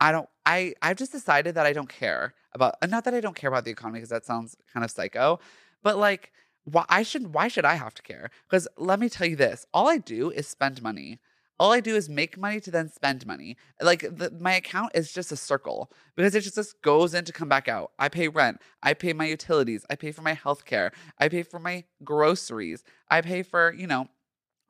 I 0.00 0.12
don't 0.12 0.28
I 0.44 0.74
I've 0.82 0.96
just 0.96 1.12
decided 1.12 1.54
that 1.54 1.66
I 1.66 1.72
don't 1.72 1.88
care 1.88 2.34
about 2.52 2.76
not 2.88 3.04
that 3.04 3.14
I 3.14 3.20
don't 3.20 3.36
care 3.36 3.48
about 3.48 3.64
the 3.64 3.70
economy 3.70 3.98
because 3.98 4.10
that 4.10 4.24
sounds 4.24 4.56
kind 4.72 4.84
of 4.84 4.90
psycho, 4.90 5.38
but 5.82 5.96
like 5.96 6.32
why 6.64 6.84
I 6.88 7.02
should 7.02 7.34
why 7.34 7.48
should 7.48 7.64
I 7.64 7.74
have 7.74 7.94
to 7.94 8.02
care? 8.02 8.30
Because 8.48 8.66
let 8.76 8.98
me 8.98 9.08
tell 9.08 9.26
you 9.26 9.36
this, 9.36 9.66
all 9.72 9.88
I 9.88 9.98
do 9.98 10.30
is 10.30 10.48
spend 10.48 10.82
money. 10.82 11.20
All 11.60 11.72
I 11.72 11.80
do 11.80 11.94
is 11.94 12.08
make 12.08 12.36
money 12.36 12.60
to 12.60 12.70
then 12.70 12.88
spend 12.88 13.26
money. 13.26 13.56
Like 13.80 14.00
the, 14.00 14.32
my 14.40 14.54
account 14.54 14.92
is 14.94 15.12
just 15.12 15.30
a 15.30 15.36
circle 15.36 15.90
because 16.16 16.34
it 16.34 16.40
just, 16.40 16.56
just 16.56 16.82
goes 16.82 17.14
in 17.14 17.24
to 17.24 17.32
come 17.32 17.48
back 17.48 17.68
out. 17.68 17.92
I 17.98 18.08
pay 18.08 18.28
rent. 18.28 18.60
I 18.82 18.94
pay 18.94 19.12
my 19.12 19.26
utilities. 19.26 19.86
I 19.88 19.94
pay 19.94 20.10
for 20.10 20.22
my 20.22 20.34
health 20.34 20.64
care. 20.64 20.92
I 21.18 21.28
pay 21.28 21.44
for 21.44 21.60
my 21.60 21.84
groceries. 22.02 22.82
I 23.08 23.20
pay 23.20 23.42
for, 23.42 23.72
you 23.72 23.86
know, 23.86 24.08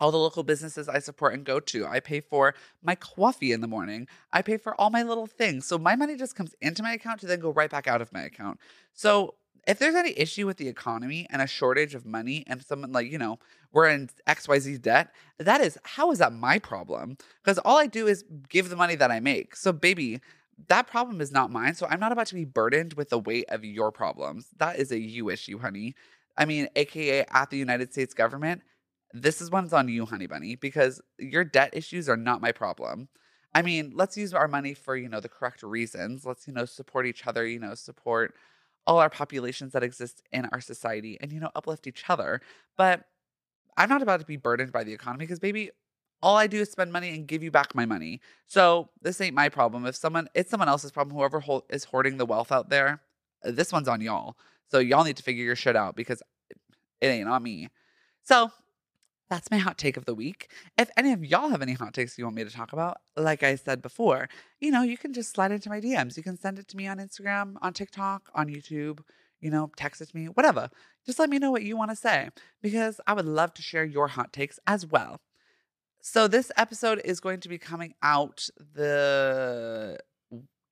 all 0.00 0.11
the 0.11 0.19
local 0.19 0.43
businesses 0.43 0.88
I 0.88 0.99
support 0.99 1.33
and 1.35 1.45
go 1.45 1.61
to. 1.61 1.87
I 1.87 2.00
pay 2.00 2.21
for 2.21 2.55
my 2.83 2.95
coffee 2.95 3.53
in 3.53 3.62
the 3.62 3.69
morning. 3.69 4.07
I 4.33 4.43
pay 4.43 4.59
for 4.59 4.79
all 4.79 4.91
my 4.91 5.03
little 5.03 5.26
things. 5.26 5.67
So 5.67 5.79
my 5.79 5.97
money 5.97 6.17
just 6.17 6.35
comes 6.35 6.55
into 6.61 6.83
my 6.83 6.93
account 6.93 7.21
to 7.21 7.26
then 7.26 7.41
go 7.41 7.50
right 7.50 7.71
back 7.71 7.87
out 7.87 8.03
of 8.03 8.12
my 8.12 8.23
account. 8.23 8.59
So 8.93 9.37
if 9.66 9.78
there's 9.78 9.94
any 9.94 10.18
issue 10.18 10.47
with 10.47 10.56
the 10.56 10.68
economy 10.68 11.26
and 11.30 11.40
a 11.42 11.47
shortage 11.47 11.94
of 11.94 12.06
money 12.06 12.44
and 12.47 12.62
someone 12.62 12.92
like, 12.92 13.11
you 13.11 13.18
know, 13.18 13.38
we're 13.73 13.88
in 13.88 14.09
XYZ 14.26 14.80
debt, 14.83 15.11
that 15.38 15.61
is, 15.61 15.78
how 15.85 16.11
is 16.11 16.18
that 16.18 16.33
my 16.33 16.59
problem? 16.59 17.16
Because 17.42 17.59
all 17.59 17.78
I 17.78 17.87
do 17.87 18.06
is 18.06 18.25
give 18.49 18.68
the 18.68 18.76
money 18.76 18.94
that 18.97 19.11
I 19.11 19.21
make. 19.21 19.56
So, 19.56 19.73
baby, 19.73 20.21
that 20.68 20.87
problem 20.87 21.21
is 21.21 21.33
not 21.33 21.50
mine. 21.50 21.75
So 21.75 21.87
I'm 21.88 22.00
not 22.00 22.12
about 22.12 22.26
to 22.28 22.35
be 22.35 22.44
burdened 22.44 22.94
with 22.94 23.11
the 23.11 23.18
weight 23.18 23.47
of 23.49 23.64
your 23.64 23.90
problems. 23.90 24.49
That 24.59 24.78
is 24.78 24.92
a 24.92 24.99
you 24.99 25.30
issue, 25.30 25.59
honey. 25.59 25.94
I 26.37 26.44
mean, 26.44 26.68
AKA 26.76 27.26
at 27.30 27.50
the 27.50 27.56
United 27.56 27.92
States 27.92 28.14
government, 28.14 28.62
this 29.12 29.40
is 29.40 29.50
one's 29.50 29.73
on 29.73 29.88
you, 29.88 30.06
honey 30.06 30.26
bunny, 30.26 30.56
because 30.56 31.00
your 31.18 31.44
debt 31.44 31.71
issues 31.73 32.09
are 32.09 32.16
not 32.16 32.40
my 32.40 32.52
problem. 32.52 33.09
I 33.54 33.62
mean, 33.62 33.92
let's 33.94 34.16
use 34.16 34.35
our 34.35 34.49
money 34.49 34.75
for, 34.75 34.97
you 34.97 35.09
know, 35.09 35.21
the 35.21 35.28
correct 35.28 35.62
reasons. 35.62 36.26
Let's, 36.26 36.49
you 36.49 36.52
know, 36.52 36.64
support 36.64 37.06
each 37.06 37.25
other, 37.26 37.47
you 37.47 37.61
know, 37.61 37.75
support 37.75 38.35
all 38.87 38.99
our 38.99 39.11
populations 39.11 39.73
that 39.73 39.83
exist 39.83 40.23
in 40.33 40.47
our 40.53 40.61
society 40.61 41.19
and, 41.21 41.33
you 41.33 41.41
know, 41.41 41.50
uplift 41.55 41.87
each 41.87 42.05
other. 42.09 42.41
But 42.76 43.05
I'm 43.76 43.88
not 43.88 44.03
about 44.03 44.21
to 44.21 44.26
be 44.26 44.37
burdened 44.37 44.73
by 44.73 44.85
the 44.85 44.93
economy 44.93 45.25
because, 45.25 45.38
baby, 45.38 45.71
all 46.23 46.37
I 46.37 46.47
do 46.47 46.61
is 46.61 46.71
spend 46.71 46.93
money 46.93 47.11
and 47.11 47.26
give 47.26 47.43
you 47.43 47.50
back 47.50 47.75
my 47.75 47.87
money. 47.87 48.21
So 48.47 48.88
this 49.03 49.21
ain't 49.21 49.35
my 49.35 49.49
problem. 49.49 49.85
If 49.87 49.97
someone, 49.97 50.29
it's 50.35 50.50
someone 50.50 50.69
else's 50.69 50.91
problem. 50.91 51.17
Whoever 51.17 51.41
ho- 51.41 51.64
is 51.69 51.85
hoarding 51.85 52.17
the 52.17 52.26
wealth 52.26 52.50
out 52.53 52.71
there, 52.71 53.03
this 53.43 53.73
one's 53.73 53.88
on 53.88 54.00
y'all. 54.00 54.37
So 54.71 54.79
y'all 54.79 55.05
need 55.05 55.17
to 55.19 55.23
figure 55.23 55.45
your 55.45 55.57
shit 55.57 55.76
out 55.76 55.97
because 55.97 56.23
it 57.00 57.07
ain't 57.07 57.29
on 57.29 57.43
me. 57.43 57.69
So 58.23 58.50
that's 59.35 59.50
my 59.50 59.59
hot 59.59 59.76
take 59.76 59.97
of 59.97 60.05
the 60.05 60.14
week. 60.14 60.49
If 60.79 60.91
any 60.97 61.12
of 61.12 61.25
y'all 61.25 61.49
have 61.49 61.61
any 61.61 61.73
hot 61.73 61.93
takes 61.93 62.17
you 62.17 62.25
want 62.25 62.37
me 62.37 62.45
to 62.45 62.50
talk 62.50 62.73
about, 62.73 62.99
like 63.17 63.43
I 63.43 63.57
said 63.57 63.83
before, 63.83 64.29
you 64.61 64.71
know, 64.71 64.83
you 64.83 64.97
can 64.97 65.12
just 65.12 65.33
slide 65.33 65.50
into 65.50 65.69
my 65.69 65.81
DMs. 65.81 66.17
You 66.17 66.23
can 66.23 66.38
send 66.38 66.61
it 66.61 66.69
to 66.69 66.76
me 66.76 66.87
on 66.87 66.99
Instagram, 66.99 67.57
on 67.61 67.73
TikTok, 67.73 68.31
on 68.33 68.47
YouTube, 68.47 69.00
you 69.41 69.50
know, 69.50 69.73
text 69.76 70.00
it 70.00 70.11
to 70.11 70.17
me, 70.17 70.26
whatever. 70.26 70.71
Just 71.05 71.19
let 71.19 71.31
me 71.31 71.41
know 71.41 71.50
what 71.50 71.64
you 71.64 71.76
want 71.76 71.91
to 71.91 71.97
say 71.97 72.29
because 72.62 73.00
I 73.09 73.12
would 73.12 73.25
love 73.25 73.53
to 73.55 73.62
share 73.62 73.85
your 73.85 74.07
hot 74.07 74.33
takes 74.33 74.61
as 74.69 74.87
well. 74.87 75.21
So, 76.00 76.29
this 76.29 76.53
episode 76.57 77.00
is 77.05 77.19
going 77.19 77.41
to 77.41 77.49
be 77.49 77.59
coming 77.59 77.95
out 78.03 78.49
the 78.75 79.99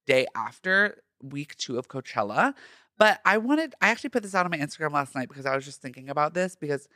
day 0.06 0.26
after 0.36 1.02
week 1.20 1.56
two 1.56 1.78
of 1.78 1.88
Coachella. 1.88 2.54
But 2.96 3.20
I 3.24 3.38
wanted, 3.38 3.74
I 3.80 3.88
actually 3.88 4.10
put 4.10 4.22
this 4.22 4.34
out 4.34 4.44
on 4.44 4.52
my 4.52 4.58
Instagram 4.58 4.92
last 4.92 5.16
night 5.16 5.28
because 5.28 5.46
I 5.46 5.56
was 5.56 5.64
just 5.64 5.82
thinking 5.82 6.10
about 6.10 6.34
this 6.34 6.54
because 6.54 6.86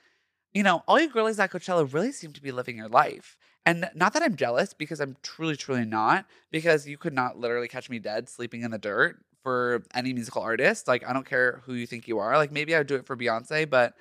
you 0.54 0.62
know, 0.62 0.82
all 0.86 1.00
you 1.00 1.10
girlies 1.10 1.38
at 1.38 1.50
Coachella 1.50 1.92
really 1.92 2.12
seem 2.12 2.32
to 2.32 2.42
be 2.42 2.52
living 2.52 2.76
your 2.76 2.88
life. 2.88 3.36
And 3.64 3.90
not 3.94 4.12
that 4.12 4.22
I'm 4.22 4.36
jealous 4.36 4.72
because 4.72 5.00
I'm 5.00 5.16
truly, 5.22 5.56
truly 5.56 5.84
not, 5.84 6.26
because 6.52 6.86
you 6.86 6.96
could 6.96 7.12
not 7.12 7.38
literally 7.38 7.68
catch 7.68 7.90
me 7.90 7.98
dead 7.98 8.28
sleeping 8.28 8.62
in 8.62 8.70
the 8.70 8.78
dirt 8.78 9.18
for 9.42 9.82
any 9.92 10.12
musical 10.12 10.42
artist. 10.42 10.86
Like, 10.86 11.06
I 11.06 11.12
don't 11.12 11.26
care 11.26 11.62
who 11.64 11.74
you 11.74 11.86
think 11.86 12.06
you 12.06 12.18
are. 12.18 12.36
Like, 12.36 12.52
maybe 12.52 12.74
I 12.74 12.78
would 12.78 12.86
do 12.86 12.94
it 12.94 13.06
for 13.06 13.16
Beyonce, 13.16 13.68
but 13.68 13.94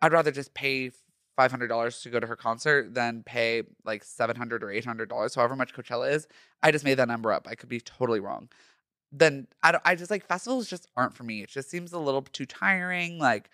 I'd 0.00 0.12
rather 0.12 0.32
just 0.32 0.54
pay 0.54 0.90
$500 1.38 2.02
to 2.02 2.10
go 2.10 2.20
to 2.20 2.26
her 2.26 2.36
concert 2.36 2.94
than 2.94 3.22
pay 3.22 3.62
like 3.84 4.04
$700 4.04 4.62
or 4.62 5.06
$800, 5.06 5.34
however 5.34 5.56
much 5.56 5.74
Coachella 5.74 6.12
is. 6.12 6.26
I 6.62 6.72
just 6.72 6.84
made 6.84 6.94
that 6.98 7.08
number 7.08 7.32
up. 7.32 7.46
I 7.48 7.54
could 7.54 7.68
be 7.68 7.80
totally 7.80 8.20
wrong. 8.20 8.48
Then 9.12 9.46
I, 9.62 9.78
I 9.84 9.94
just 9.94 10.10
like 10.10 10.26
festivals 10.26 10.68
just 10.68 10.88
aren't 10.96 11.14
for 11.14 11.22
me. 11.24 11.42
It 11.42 11.48
just 11.48 11.70
seems 11.70 11.92
a 11.92 11.98
little 11.98 12.22
too 12.22 12.46
tiring. 12.46 13.18
Like, 13.18 13.50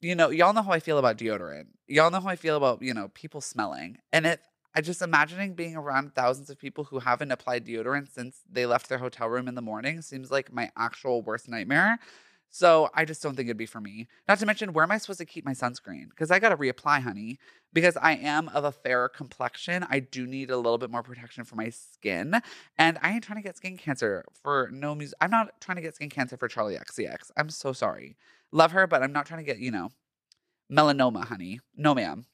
you 0.00 0.14
know, 0.14 0.30
y'all 0.30 0.52
know 0.52 0.62
how 0.62 0.72
I 0.72 0.80
feel 0.80 0.98
about 0.98 1.18
deodorant. 1.18 1.66
Y'all 1.86 2.10
know 2.10 2.20
how 2.20 2.28
I 2.28 2.36
feel 2.36 2.56
about, 2.56 2.82
you 2.82 2.94
know, 2.94 3.08
people 3.14 3.40
smelling. 3.40 3.98
And 4.12 4.26
it 4.26 4.40
I 4.76 4.82
just 4.82 5.00
imagining 5.00 5.54
being 5.54 5.74
around 5.74 6.14
thousands 6.14 6.50
of 6.50 6.58
people 6.58 6.84
who 6.84 6.98
haven't 6.98 7.32
applied 7.32 7.64
deodorant 7.64 8.12
since 8.12 8.42
they 8.50 8.66
left 8.66 8.90
their 8.90 8.98
hotel 8.98 9.26
room 9.26 9.48
in 9.48 9.54
the 9.54 9.62
morning 9.62 10.02
seems 10.02 10.30
like 10.30 10.52
my 10.52 10.70
actual 10.76 11.22
worst 11.22 11.48
nightmare. 11.48 11.98
So 12.50 12.90
I 12.94 13.06
just 13.06 13.22
don't 13.22 13.34
think 13.34 13.46
it'd 13.48 13.56
be 13.56 13.64
for 13.64 13.80
me. 13.80 14.06
Not 14.28 14.38
to 14.40 14.46
mention, 14.46 14.74
where 14.74 14.82
am 14.82 14.90
I 14.90 14.98
supposed 14.98 15.18
to 15.20 15.24
keep 15.24 15.46
my 15.46 15.52
sunscreen? 15.52 16.10
Because 16.10 16.30
I 16.30 16.38
got 16.38 16.50
to 16.50 16.58
reapply, 16.58 17.02
honey. 17.02 17.38
Because 17.72 17.96
I 17.96 18.16
am 18.16 18.48
of 18.50 18.64
a 18.64 18.72
fairer 18.72 19.08
complexion, 19.08 19.86
I 19.90 20.00
do 20.00 20.26
need 20.26 20.50
a 20.50 20.56
little 20.56 20.78
bit 20.78 20.90
more 20.90 21.02
protection 21.02 21.44
for 21.44 21.56
my 21.56 21.70
skin. 21.70 22.40
And 22.78 22.98
I 23.02 23.12
ain't 23.12 23.24
trying 23.24 23.38
to 23.38 23.42
get 23.42 23.56
skin 23.56 23.76
cancer 23.78 24.24
for 24.42 24.68
no 24.72 24.94
music. 24.94 25.16
I'm 25.22 25.30
not 25.30 25.58
trying 25.60 25.76
to 25.76 25.82
get 25.82 25.94
skin 25.94 26.10
cancer 26.10 26.36
for 26.36 26.48
Charli 26.48 26.78
XCX. 26.78 27.30
I'm 27.36 27.50
so 27.50 27.72
sorry. 27.72 28.16
Love 28.56 28.72
her, 28.72 28.86
but 28.86 29.02
I'm 29.02 29.12
not 29.12 29.26
trying 29.26 29.44
to 29.44 29.44
get, 29.44 29.58
you 29.58 29.70
know, 29.70 29.90
melanoma, 30.72 31.26
honey. 31.26 31.60
No, 31.76 31.94
ma'am. 31.94 32.24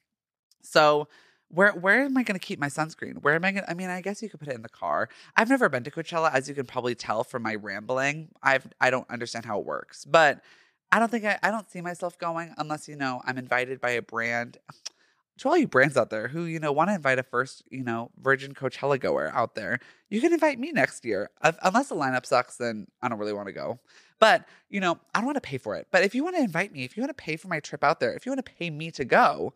So 0.61 1.09
where 1.49 1.73
where 1.73 2.05
am 2.05 2.15
I 2.15 2.23
going 2.23 2.39
to 2.39 2.45
keep 2.45 2.59
my 2.59 2.69
sunscreen? 2.69 3.21
Where 3.21 3.35
am 3.35 3.43
I 3.43 3.51
going? 3.51 3.65
I 3.67 3.73
mean, 3.73 3.89
I 3.89 3.99
guess 3.99 4.21
you 4.21 4.29
could 4.29 4.39
put 4.39 4.47
it 4.47 4.55
in 4.55 4.61
the 4.61 4.69
car. 4.69 5.09
I've 5.35 5.49
never 5.49 5.67
been 5.67 5.83
to 5.83 5.91
Coachella, 5.91 6.33
as 6.33 6.47
you 6.47 6.55
can 6.55 6.65
probably 6.65 6.95
tell 6.95 7.25
from 7.25 7.43
my 7.43 7.55
rambling. 7.55 8.29
I've 8.41 8.65
I 8.79 8.89
don't 8.89 9.09
understand 9.09 9.43
how 9.43 9.59
it 9.59 9.65
works, 9.65 10.05
but 10.05 10.39
I 10.93 10.99
don't 10.99 11.11
think 11.11 11.25
I, 11.25 11.37
I 11.43 11.51
don't 11.51 11.69
see 11.69 11.81
myself 11.81 12.17
going 12.17 12.53
unless 12.57 12.87
you 12.87 12.95
know 12.95 13.21
I'm 13.25 13.37
invited 13.37 13.81
by 13.81 13.91
a 13.91 14.01
brand. 14.01 14.59
To 15.39 15.49
all 15.49 15.57
you 15.57 15.67
brands 15.67 15.97
out 15.97 16.09
there 16.09 16.29
who 16.29 16.45
you 16.45 16.59
know 16.61 16.71
want 16.71 16.89
to 16.89 16.95
invite 16.95 17.19
a 17.19 17.23
first 17.23 17.63
you 17.69 17.83
know 17.83 18.11
Virgin 18.17 18.53
Coachella 18.53 18.97
goer 18.97 19.29
out 19.33 19.55
there, 19.55 19.79
you 20.09 20.21
can 20.21 20.31
invite 20.31 20.57
me 20.57 20.71
next 20.71 21.03
year. 21.03 21.31
If, 21.43 21.57
unless 21.63 21.89
the 21.89 21.95
lineup 21.95 22.25
sucks, 22.25 22.55
then 22.55 22.87
I 23.01 23.09
don't 23.09 23.19
really 23.19 23.33
want 23.33 23.47
to 23.47 23.53
go. 23.53 23.81
But, 24.23 24.47
you 24.69 24.79
know, 24.79 24.97
I 25.13 25.19
don't 25.19 25.25
want 25.25 25.35
to 25.35 25.41
pay 25.41 25.57
for 25.57 25.75
it. 25.75 25.87
But 25.91 26.05
if 26.05 26.15
you 26.15 26.23
want 26.23 26.37
to 26.37 26.41
invite 26.41 26.71
me, 26.71 26.85
if 26.85 26.95
you 26.95 27.03
want 27.03 27.09
to 27.09 27.21
pay 27.21 27.35
for 27.35 27.49
my 27.49 27.59
trip 27.59 27.83
out 27.83 27.99
there, 27.99 28.13
if 28.13 28.25
you 28.25 28.31
want 28.31 28.45
to 28.45 28.53
pay 28.53 28.69
me 28.69 28.89
to 28.91 29.03
go, 29.03 29.53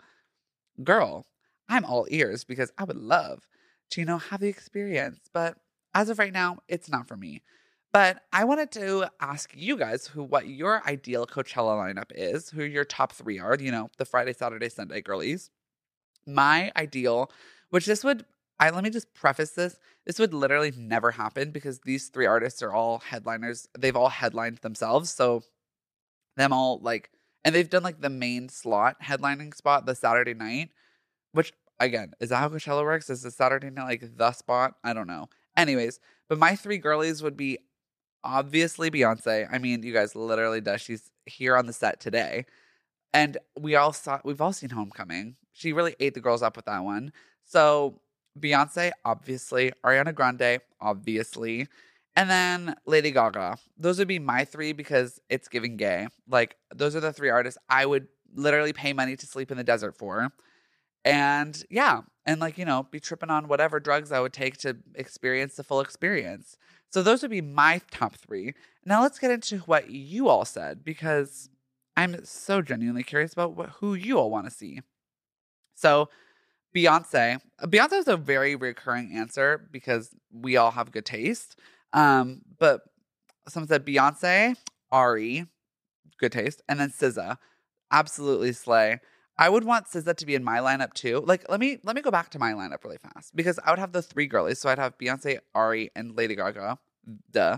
girl, 0.84 1.26
I'm 1.70 1.86
all 1.86 2.06
ears 2.10 2.44
because 2.44 2.70
I 2.78 2.84
would 2.84 2.98
love 2.98 3.48
to, 3.92 4.02
you 4.02 4.06
know, 4.06 4.18
have 4.18 4.42
the 4.42 4.50
experience. 4.50 5.22
But 5.34 5.56
as 5.94 6.10
of 6.10 6.20
right 6.20 6.34
now, 6.34 6.58
it's 6.68 6.90
not 6.90 7.08
for 7.08 7.16
me. 7.16 7.44
But 7.94 8.24
I 8.34 8.44
wanted 8.44 8.72
to 8.74 9.10
ask 9.22 9.54
you 9.56 9.78
guys 9.78 10.06
who 10.06 10.22
what 10.22 10.50
your 10.50 10.86
ideal 10.86 11.26
Coachella 11.26 11.78
lineup 11.78 12.12
is, 12.14 12.50
who 12.50 12.64
your 12.66 12.84
top 12.84 13.14
three 13.14 13.40
are, 13.40 13.56
you 13.58 13.72
know, 13.72 13.90
the 13.98 14.04
Friday, 14.04 14.34
Saturday, 14.34 14.68
Sunday 14.68 15.00
girlies. 15.00 15.50
My 16.26 16.74
ideal, 16.76 17.32
which 17.70 17.86
this 17.86 18.04
would 18.04 18.26
I 18.60 18.70
let 18.72 18.84
me 18.84 18.90
just 18.90 19.14
preface 19.14 19.52
this. 19.52 19.78
This 20.06 20.20
would 20.20 20.34
literally 20.34 20.72
never 20.76 21.12
happen 21.12 21.52
because 21.52 21.80
these 21.82 22.10
three 22.10 22.26
artists 22.26 22.64
are 22.64 22.74
all 22.74 23.00
headliners. 23.00 23.68
They've 23.78 23.96
all 23.96 24.10
headlined 24.10 24.58
themselves. 24.60 25.12
So 25.12 25.44
them 26.38 26.54
all 26.54 26.80
like 26.82 27.12
and 27.44 27.54
they've 27.54 27.70
done 27.70 27.84
like 27.84 28.02
the 28.02 28.10
main 28.10 28.50
slot 28.50 28.98
headlining 29.02 29.54
spot 29.56 29.86
the 29.86 29.96
Saturday 29.96 30.34
night, 30.34 30.70
which 31.34 31.54
again, 31.80 32.14
is 32.20 32.30
that 32.30 32.38
how 32.38 32.50
Coachella 32.50 32.84
works? 32.84 33.10
Is 33.10 33.22
the 33.22 33.32
Saturday 33.32 33.70
night 33.70 34.02
like 34.02 34.18
the 34.18 34.32
spot? 34.32 34.76
I 34.84 34.94
don't 34.94 35.08
know. 35.08 35.30
Anyways, 35.56 36.00
but 36.30 36.40
my 36.40 36.56
three 36.56 36.78
girlies 36.78 37.22
would 37.24 37.38
be 37.38 37.60
obviously 38.24 38.92
Beyonce. 38.92 39.48
I 39.52 39.58
mean, 39.58 39.84
you 39.84 39.94
guys 39.94 40.16
literally 40.16 40.62
does. 40.62 40.82
She's 40.82 41.10
here 41.26 41.56
on 41.56 41.66
the 41.66 41.74
set 41.74 42.00
today. 42.00 42.46
And 43.14 43.38
we 43.60 43.76
all 43.76 43.94
saw 43.94 44.20
we've 44.24 44.42
all 44.42 44.54
seen 44.54 44.70
Homecoming. 44.70 45.36
She 45.54 45.74
really 45.74 45.96
ate 46.00 46.14
the 46.14 46.20
girls 46.20 46.44
up 46.44 46.56
with 46.56 46.66
that 46.66 46.84
one. 46.84 47.14
So 47.46 48.02
Beyonce, 48.40 48.92
obviously, 49.06 49.72
Ariana 49.84 50.14
Grande, 50.14 50.60
obviously, 50.80 51.68
and 52.16 52.30
then 52.30 52.76
Lady 52.86 53.12
Gaga. 53.12 53.58
Those 53.78 54.00
would 54.00 54.08
be 54.08 54.20
my 54.20 54.46
three 54.46 54.74
because 54.74 55.20
it's 55.30 55.48
giving 55.48 55.78
gay. 55.78 56.08
Like, 56.30 56.56
those 56.74 56.96
are 56.96 57.00
the 57.00 57.14
three 57.14 57.30
artists 57.30 57.60
I 57.70 57.86
would 57.86 58.08
literally 58.34 58.74
pay 58.74 58.94
money 58.94 59.16
to 59.16 59.26
sleep 59.26 59.52
in 59.52 59.58
the 59.58 59.64
desert 59.64 59.98
for. 59.98 60.32
And 61.06 61.64
yeah, 61.70 62.02
and 62.26 62.42
like, 62.42 62.58
you 62.58 62.66
know, 62.66 62.88
be 62.92 63.00
tripping 63.00 63.30
on 63.30 63.48
whatever 63.48 63.80
drugs 63.80 64.12
I 64.12 64.20
would 64.20 64.34
take 64.34 64.58
to 64.58 64.78
experience 64.96 65.56
the 65.56 65.64
full 65.64 65.80
experience. 65.80 66.58
So 66.90 67.02
those 67.02 67.22
would 67.22 67.32
be 67.32 67.42
my 67.42 67.82
top 67.92 68.16
three. 68.16 68.54
Now 68.86 69.02
let's 69.02 69.20
get 69.20 69.32
into 69.32 69.60
what 69.60 69.90
you 69.90 70.28
all 70.28 70.44
said 70.44 70.84
because 70.84 71.50
I'm 71.96 72.24
so 72.26 72.62
genuinely 72.62 73.04
curious 73.04 73.34
about 73.34 73.56
what, 73.56 73.70
who 73.80 73.94
you 73.94 74.18
all 74.18 74.30
want 74.30 74.46
to 74.46 74.52
see. 74.52 74.82
So 75.76 76.10
Beyonce. 76.78 77.40
Beyonce 77.64 77.94
is 77.94 78.08
a 78.08 78.18
very 78.18 78.56
recurring 78.56 79.12
answer 79.14 79.68
because 79.72 80.16
we 80.32 80.58
all 80.58 80.72
have 80.72 80.92
good 80.92 81.06
taste. 81.06 81.58
Um, 81.94 82.42
but 82.60 82.82
someone 83.48 83.68
said 83.68 83.86
Beyonce, 83.86 84.56
Ari, 84.92 85.48
good 86.20 86.32
taste, 86.32 86.62
and 86.70 86.80
then 86.80 86.90
SZA, 86.90 87.38
absolutely 87.92 88.52
slay. 88.54 89.00
I 89.40 89.50
would 89.50 89.64
want 89.64 89.88
SZA 89.88 90.16
to 90.18 90.26
be 90.26 90.36
in 90.36 90.44
my 90.44 90.60
lineup 90.60 90.94
too. 90.94 91.24
Like, 91.26 91.50
let 91.50 91.60
me 91.60 91.80
let 91.84 91.96
me 91.96 92.02
go 92.02 92.12
back 92.12 92.30
to 92.32 92.40
my 92.40 92.54
lineup 92.54 92.84
really 92.84 92.98
fast 92.98 93.36
because 93.36 93.60
I 93.64 93.72
would 93.72 93.80
have 93.80 93.92
the 93.92 94.02
three 94.02 94.28
girlies. 94.28 94.60
So 94.60 94.70
I'd 94.70 94.80
have 94.80 94.98
Beyonce, 94.98 95.40
Ari, 95.56 95.92
and 95.96 96.16
Lady 96.16 96.36
Gaga. 96.36 96.78
Duh. 97.32 97.58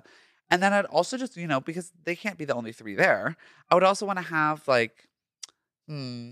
And 0.50 0.64
then 0.64 0.74
I'd 0.74 0.86
also 0.86 1.18
just, 1.18 1.38
you 1.38 1.48
know, 1.48 1.60
because 1.60 1.92
they 2.06 2.16
can't 2.16 2.38
be 2.38 2.46
the 2.46 2.56
only 2.56 2.72
three 2.72 2.96
there, 2.96 3.38
I 3.70 3.76
would 3.76 3.84
also 3.84 4.06
want 4.06 4.18
to 4.18 4.26
have 4.26 4.68
like, 4.68 5.08
hmm, 5.88 6.32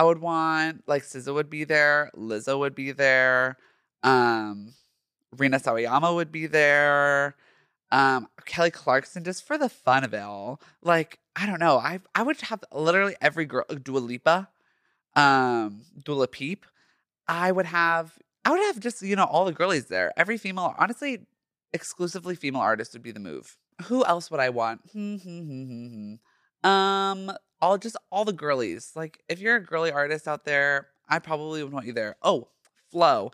I 0.00 0.02
would 0.02 0.22
want 0.22 0.84
like 0.86 1.02
SZA 1.02 1.34
would 1.34 1.50
be 1.50 1.64
there, 1.64 2.10
Lizzo 2.16 2.58
would 2.58 2.74
be 2.74 2.90
there, 2.90 3.58
um, 4.02 4.72
Rina 5.36 5.60
Sawayama 5.60 6.14
would 6.14 6.32
be 6.32 6.46
there, 6.46 7.36
um, 7.92 8.26
Kelly 8.46 8.70
Clarkson 8.70 9.24
just 9.24 9.46
for 9.46 9.58
the 9.58 9.68
fun 9.68 10.02
of 10.02 10.14
it 10.14 10.22
all. 10.22 10.58
Like 10.80 11.18
I 11.36 11.44
don't 11.44 11.60
know, 11.60 11.76
I 11.76 12.00
I 12.14 12.22
would 12.22 12.40
have 12.40 12.64
literally 12.72 13.14
every 13.20 13.44
girl, 13.44 13.66
Dua 13.68 13.98
Lipa, 13.98 14.48
um, 15.16 15.82
Dua 16.02 16.26
Peep. 16.28 16.64
I 17.28 17.52
would 17.52 17.66
have 17.66 18.18
I 18.46 18.52
would 18.52 18.62
have 18.62 18.80
just 18.80 19.02
you 19.02 19.16
know 19.16 19.24
all 19.24 19.44
the 19.44 19.52
girlies 19.52 19.88
there. 19.88 20.14
Every 20.16 20.38
female, 20.38 20.74
honestly, 20.78 21.26
exclusively 21.74 22.36
female 22.36 22.62
artist 22.62 22.94
would 22.94 23.02
be 23.02 23.12
the 23.12 23.20
move. 23.20 23.58
Who 23.82 24.02
else 24.06 24.30
would 24.30 24.40
I 24.40 24.48
want? 24.48 24.80
Um, 26.62 27.32
all 27.60 27.78
just 27.78 27.96
all 28.10 28.24
the 28.24 28.32
girlies. 28.32 28.92
Like 28.94 29.22
if 29.28 29.40
you're 29.40 29.56
a 29.56 29.64
girly 29.64 29.92
artist 29.92 30.28
out 30.28 30.44
there, 30.44 30.88
I 31.08 31.18
probably 31.18 31.62
would 31.62 31.72
want 31.72 31.86
you 31.86 31.92
there. 31.92 32.16
Oh, 32.22 32.48
FLO. 32.90 33.32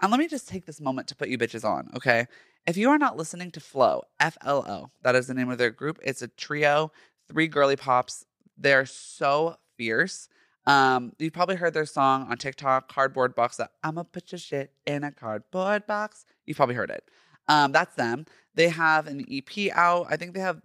And 0.00 0.10
let 0.10 0.18
me 0.18 0.26
just 0.28 0.48
take 0.48 0.66
this 0.66 0.80
moment 0.80 1.08
to 1.08 1.14
put 1.16 1.28
you 1.28 1.38
bitches 1.38 1.64
on, 1.64 1.90
okay? 1.94 2.26
If 2.66 2.76
you 2.76 2.90
are 2.90 2.98
not 2.98 3.16
listening 3.16 3.50
to 3.52 3.60
FLO, 3.60 4.02
F 4.18 4.36
L 4.42 4.64
O, 4.68 4.90
that 5.02 5.14
is 5.14 5.26
the 5.26 5.34
name 5.34 5.50
of 5.50 5.58
their 5.58 5.70
group. 5.70 5.98
It's 6.02 6.22
a 6.22 6.28
trio, 6.28 6.92
three 7.28 7.48
girly 7.48 7.76
pops. 7.76 8.24
They're 8.56 8.86
so 8.86 9.56
fierce. 9.76 10.28
Um, 10.66 11.12
you've 11.18 11.32
probably 11.32 11.56
heard 11.56 11.74
their 11.74 11.86
song 11.86 12.28
on 12.30 12.36
TikTok, 12.36 12.92
Cardboard 12.92 13.34
Box. 13.34 13.56
That 13.56 13.70
I'ma 13.82 14.04
put 14.04 14.30
your 14.30 14.38
shit 14.38 14.72
in 14.86 15.02
a 15.02 15.10
cardboard 15.10 15.86
box. 15.86 16.24
You've 16.46 16.56
probably 16.56 16.76
heard 16.76 16.90
it. 16.90 17.04
Um, 17.52 17.70
that's 17.70 17.94
them. 17.96 18.24
They 18.54 18.70
have 18.70 19.06
an 19.06 19.26
EP 19.30 19.70
out. 19.74 20.06
I 20.08 20.16
think 20.16 20.32
they 20.32 20.40
have 20.40 20.62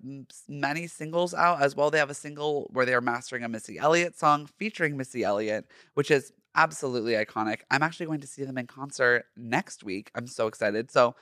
many 0.48 0.88
singles 0.88 1.34
out 1.34 1.62
as 1.62 1.76
well. 1.76 1.92
They 1.92 1.98
have 1.98 2.10
a 2.10 2.14
single 2.14 2.70
where 2.72 2.86
they 2.86 2.94
are 2.94 3.02
mastering 3.02 3.44
a 3.44 3.50
Missy 3.50 3.78
Elliott 3.78 4.18
song 4.18 4.46
featuring 4.58 4.96
Missy 4.96 5.26
Elliott, 5.26 5.66
which 5.96 6.12
is 6.12 6.32
absolutely 6.56 7.14
iconic. 7.14 7.60
I'm 7.70 7.84
actually 7.84 8.06
going 8.06 8.22
to 8.22 8.28
see 8.28 8.46
them 8.46 8.58
in 8.58 8.68
concert 8.68 9.26
next 9.36 9.84
week. 9.84 10.12
I'm 10.16 10.28
so 10.28 10.48
excited. 10.48 10.90
So 10.90 11.16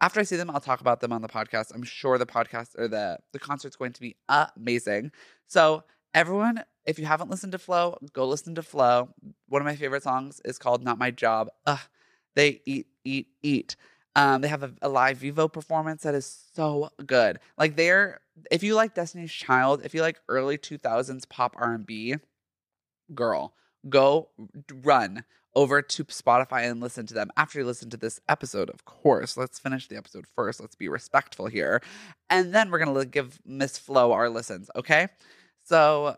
after 0.00 0.18
I 0.18 0.24
see 0.24 0.34
them, 0.34 0.50
I'll 0.50 0.60
talk 0.60 0.80
about 0.80 1.00
them 1.00 1.12
on 1.12 1.22
the 1.22 1.28
podcast. 1.28 1.72
I'm 1.72 1.84
sure 1.84 2.18
the 2.18 2.26
podcast 2.26 2.76
or 2.76 2.88
the 2.88 3.18
the 3.32 3.38
concert's 3.38 3.76
going 3.76 3.92
to 3.92 4.00
be 4.00 4.16
amazing. 4.28 5.12
So 5.46 5.84
everyone, 6.14 6.64
if 6.84 6.98
you 6.98 7.06
haven't 7.06 7.30
listened 7.30 7.52
to 7.52 7.58
FLO, 7.58 7.96
go 8.12 8.26
listen 8.26 8.56
to 8.56 8.62
FLO. 8.62 9.10
One 9.48 9.62
of 9.62 9.66
my 9.66 9.76
favorite 9.76 10.02
songs 10.02 10.40
is 10.44 10.58
called 10.58 10.82
"Not 10.82 10.98
My 10.98 11.12
Job." 11.12 11.48
Ugh, 11.66 11.78
they 12.34 12.60
eat, 12.66 12.88
eat, 13.04 13.28
eat. 13.44 13.76
Um, 14.14 14.42
they 14.42 14.48
have 14.48 14.62
a, 14.62 14.72
a, 14.82 14.88
live 14.88 15.18
Vevo 15.18 15.50
performance 15.50 16.02
that 16.02 16.14
is 16.14 16.46
so 16.54 16.90
good. 17.06 17.38
Like 17.56 17.76
they're, 17.76 18.20
if 18.50 18.62
you 18.62 18.74
like 18.74 18.94
Destiny's 18.94 19.32
Child, 19.32 19.82
if 19.84 19.94
you 19.94 20.02
like 20.02 20.20
early 20.28 20.58
2000s 20.58 21.26
pop 21.28 21.54
R&B, 21.58 22.16
girl, 23.14 23.54
go 23.88 24.28
run 24.82 25.24
over 25.54 25.82
to 25.82 26.04
Spotify 26.04 26.70
and 26.70 26.80
listen 26.80 27.06
to 27.06 27.14
them 27.14 27.30
after 27.36 27.58
you 27.58 27.64
listen 27.64 27.90
to 27.90 27.96
this 27.96 28.20
episode, 28.28 28.70
of 28.70 28.84
course. 28.84 29.36
Let's 29.36 29.58
finish 29.58 29.88
the 29.88 29.96
episode 29.96 30.26
first. 30.34 30.60
Let's 30.60 30.76
be 30.76 30.88
respectful 30.88 31.46
here. 31.46 31.82
And 32.30 32.54
then 32.54 32.70
we're 32.70 32.84
going 32.84 32.94
to 32.94 33.04
give 33.04 33.38
Miss 33.44 33.78
Flo 33.78 34.12
our 34.12 34.28
listens, 34.28 34.70
okay? 34.76 35.08
So 35.64 36.16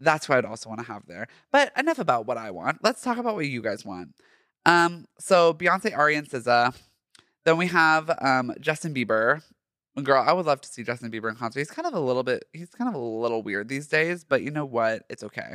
that's 0.00 0.28
what 0.28 0.38
I'd 0.38 0.44
also 0.44 0.68
want 0.68 0.80
to 0.80 0.86
have 0.86 1.06
there. 1.06 1.28
But 1.52 1.72
enough 1.76 1.98
about 1.98 2.26
what 2.26 2.38
I 2.38 2.50
want. 2.50 2.78
Let's 2.82 3.02
talk 3.02 3.18
about 3.18 3.34
what 3.34 3.46
you 3.46 3.62
guys 3.62 3.84
want. 3.84 4.14
Um, 4.64 5.06
so 5.18 5.54
Beyonce, 5.54 5.96
Ari, 5.96 6.16
and 6.16 6.28
SZA 6.28 6.74
then 7.46 7.56
we 7.56 7.68
have 7.68 8.10
um, 8.20 8.52
Justin 8.60 8.92
Bieber. 8.92 9.40
Girl, 10.02 10.22
I 10.26 10.32
would 10.32 10.44
love 10.44 10.60
to 10.60 10.68
see 10.68 10.82
Justin 10.82 11.10
Bieber 11.10 11.30
in 11.30 11.36
concert. 11.36 11.60
He's 11.60 11.70
kind 11.70 11.86
of 11.86 11.94
a 11.94 12.00
little 12.00 12.24
bit, 12.24 12.44
he's 12.52 12.70
kind 12.70 12.88
of 12.88 12.94
a 12.94 12.98
little 12.98 13.42
weird 13.42 13.68
these 13.68 13.86
days, 13.86 14.24
but 14.24 14.42
you 14.42 14.50
know 14.50 14.66
what? 14.66 15.04
It's 15.08 15.22
okay. 15.22 15.54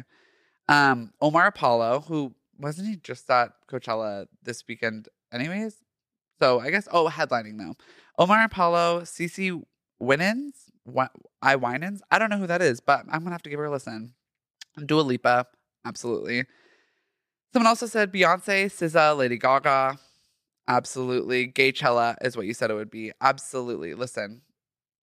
Um, 0.70 1.12
Omar 1.22 1.48
Apollo, 1.48 2.06
who 2.08 2.34
wasn't 2.58 2.88
he 2.88 2.96
just 2.96 3.30
at 3.30 3.52
Coachella 3.70 4.26
this 4.42 4.64
weekend, 4.68 5.10
anyways? 5.34 5.76
So 6.42 6.62
I 6.62 6.72
guess, 6.72 6.88
oh, 6.92 7.10
headlining 7.10 7.58
though. 7.58 7.76
Omar 8.18 8.46
Apollo, 8.46 9.02
CeCe 9.02 9.62
Winans, 10.00 10.72
I 11.42 11.56
Winans. 11.58 12.02
I 12.10 12.18
don't 12.18 12.30
know 12.30 12.38
who 12.38 12.48
that 12.48 12.62
is, 12.62 12.80
but 12.80 13.02
I'm 13.12 13.20
gonna 13.20 13.32
have 13.32 13.44
to 13.44 13.50
give 13.50 13.60
her 13.60 13.66
a 13.66 13.72
listen. 13.72 14.14
Dua 14.86 15.02
Lipa, 15.02 15.46
absolutely. 15.86 16.46
Someone 17.52 17.68
also 17.68 17.86
said 17.86 18.14
Beyonce, 18.14 18.68
SZA, 18.68 19.18
Lady 19.18 19.38
Gaga. 19.38 20.00
Absolutely. 20.72 21.48
Gay 21.48 21.74
Gaychella 21.74 22.16
is 22.22 22.38
what 22.38 22.46
you 22.46 22.54
said 22.54 22.72
it 22.72 22.76
would 22.76 22.90
be. 22.90 23.12
Absolutely. 23.20 23.94
Listen, 23.94 24.42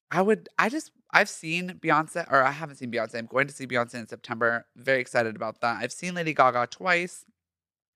I 0.09 0.21
would, 0.21 0.47
I 0.57 0.69
just, 0.69 0.91
I've 1.11 1.27
seen 1.27 1.77
Beyonce, 1.83 2.25
or 2.31 2.41
I 2.41 2.51
haven't 2.51 2.77
seen 2.77 2.89
Beyonce. 2.89 3.15
I'm 3.15 3.25
going 3.25 3.47
to 3.47 3.53
see 3.53 3.67
Beyonce 3.67 3.95
in 3.95 4.07
September. 4.07 4.65
Very 4.77 5.01
excited 5.01 5.35
about 5.35 5.59
that. 5.59 5.79
I've 5.81 5.91
seen 5.91 6.15
Lady 6.15 6.33
Gaga 6.33 6.67
twice. 6.67 7.25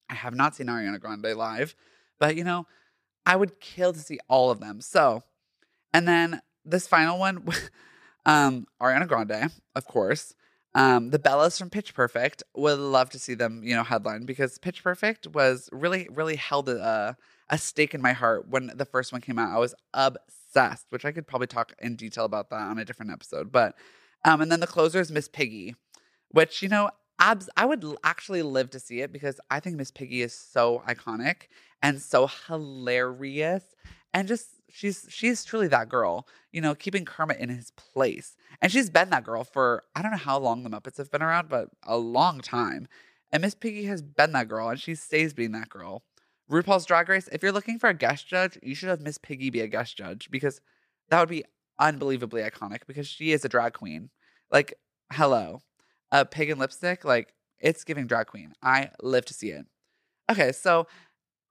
I 0.09 0.15
have 0.15 0.35
not 0.35 0.53
seen 0.53 0.67
Ariana 0.67 0.99
Grande 0.99 1.33
live, 1.37 1.73
but 2.19 2.35
you 2.35 2.43
know, 2.43 2.67
I 3.25 3.37
would 3.37 3.61
kill 3.61 3.93
to 3.93 3.99
see 3.99 4.19
all 4.27 4.51
of 4.51 4.59
them. 4.59 4.81
So, 4.81 5.23
and 5.93 6.05
then 6.05 6.41
this 6.65 6.89
final 6.89 7.17
one, 7.19 7.47
um, 8.25 8.65
Ariana 8.81 9.07
Grande, 9.07 9.49
of 9.77 9.85
course. 9.85 10.35
Um, 10.75 11.11
the 11.11 11.19
Bellas 11.19 11.57
from 11.57 11.69
Pitch 11.69 11.93
Perfect 11.93 12.43
would 12.53 12.79
love 12.79 13.09
to 13.11 13.19
see 13.19 13.33
them, 13.33 13.61
you 13.63 13.75
know, 13.75 13.83
headline 13.83 14.25
because 14.25 14.57
Pitch 14.57 14.83
Perfect 14.83 15.27
was 15.27 15.69
really, 15.71 16.09
really 16.11 16.35
held 16.35 16.67
a, 16.67 17.15
a 17.51 17.57
stake 17.57 17.93
in 17.93 18.01
my 18.01 18.13
heart 18.13 18.47
when 18.47 18.71
the 18.75 18.85
first 18.85 19.11
one 19.11 19.21
came 19.21 19.37
out. 19.37 19.53
I 19.53 19.59
was 19.59 19.75
obsessed, 19.93 20.87
which 20.89 21.05
I 21.05 21.11
could 21.11 21.27
probably 21.27 21.47
talk 21.47 21.73
in 21.79 21.95
detail 21.95 22.25
about 22.25 22.49
that 22.49 22.61
on 22.61 22.79
a 22.79 22.85
different 22.85 23.11
episode. 23.11 23.51
But 23.51 23.75
um, 24.23 24.41
and 24.41 24.51
then 24.51 24.61
the 24.61 24.67
closer 24.67 24.99
is 24.99 25.11
Miss 25.11 25.27
Piggy, 25.27 25.75
which 26.29 26.61
you 26.61 26.69
know 26.69 26.89
abs 27.19 27.49
I 27.57 27.65
would 27.65 27.85
actually 28.03 28.41
live 28.41 28.69
to 28.71 28.79
see 28.79 29.01
it 29.01 29.11
because 29.11 29.39
I 29.51 29.59
think 29.59 29.75
Miss 29.75 29.91
Piggy 29.91 30.21
is 30.21 30.33
so 30.33 30.81
iconic 30.87 31.43
and 31.81 32.01
so 32.01 32.27
hilarious 32.47 33.63
and 34.13 34.27
just 34.27 34.47
she's 34.69 35.05
she's 35.09 35.43
truly 35.43 35.67
that 35.67 35.89
girl, 35.89 36.27
you 36.51 36.61
know, 36.61 36.73
keeping 36.73 37.05
Kermit 37.05 37.39
in 37.39 37.49
his 37.49 37.71
place. 37.71 38.35
And 38.61 38.71
she's 38.71 38.89
been 38.89 39.09
that 39.09 39.23
girl 39.23 39.43
for 39.43 39.83
I 39.95 40.01
don't 40.01 40.11
know 40.11 40.17
how 40.17 40.39
long 40.39 40.63
the 40.63 40.69
Muppets 40.69 40.97
have 40.97 41.11
been 41.11 41.21
around, 41.21 41.49
but 41.49 41.69
a 41.83 41.97
long 41.97 42.39
time. 42.39 42.87
And 43.31 43.41
Miss 43.41 43.55
Piggy 43.55 43.85
has 43.85 44.01
been 44.01 44.33
that 44.33 44.47
girl 44.47 44.69
and 44.69 44.79
she 44.79 44.95
stays 44.95 45.33
being 45.33 45.51
that 45.53 45.69
girl. 45.69 46.03
RuPaul's 46.51 46.85
Drag 46.85 47.07
Race, 47.07 47.29
if 47.31 47.41
you're 47.41 47.53
looking 47.53 47.79
for 47.79 47.89
a 47.89 47.93
guest 47.93 48.27
judge, 48.27 48.59
you 48.61 48.75
should 48.75 48.89
have 48.89 49.01
Miss 49.01 49.17
Piggy 49.17 49.49
be 49.49 49.61
a 49.61 49.67
guest 49.67 49.97
judge 49.97 50.29
because 50.29 50.59
that 51.09 51.19
would 51.19 51.29
be 51.29 51.45
unbelievably 51.79 52.41
iconic 52.41 52.81
because 52.87 53.07
she 53.07 53.31
is 53.31 53.45
a 53.45 53.49
drag 53.49 53.73
queen. 53.73 54.09
Like, 54.51 54.73
hello. 55.13 55.61
A 56.11 56.25
pig 56.25 56.49
and 56.49 56.59
lipstick, 56.59 57.05
like, 57.05 57.33
it's 57.59 57.85
giving 57.85 58.05
drag 58.05 58.27
queen. 58.27 58.53
I 58.61 58.89
live 59.01 59.25
to 59.25 59.33
see 59.33 59.49
it. 59.49 59.65
Okay, 60.29 60.51
so 60.51 60.87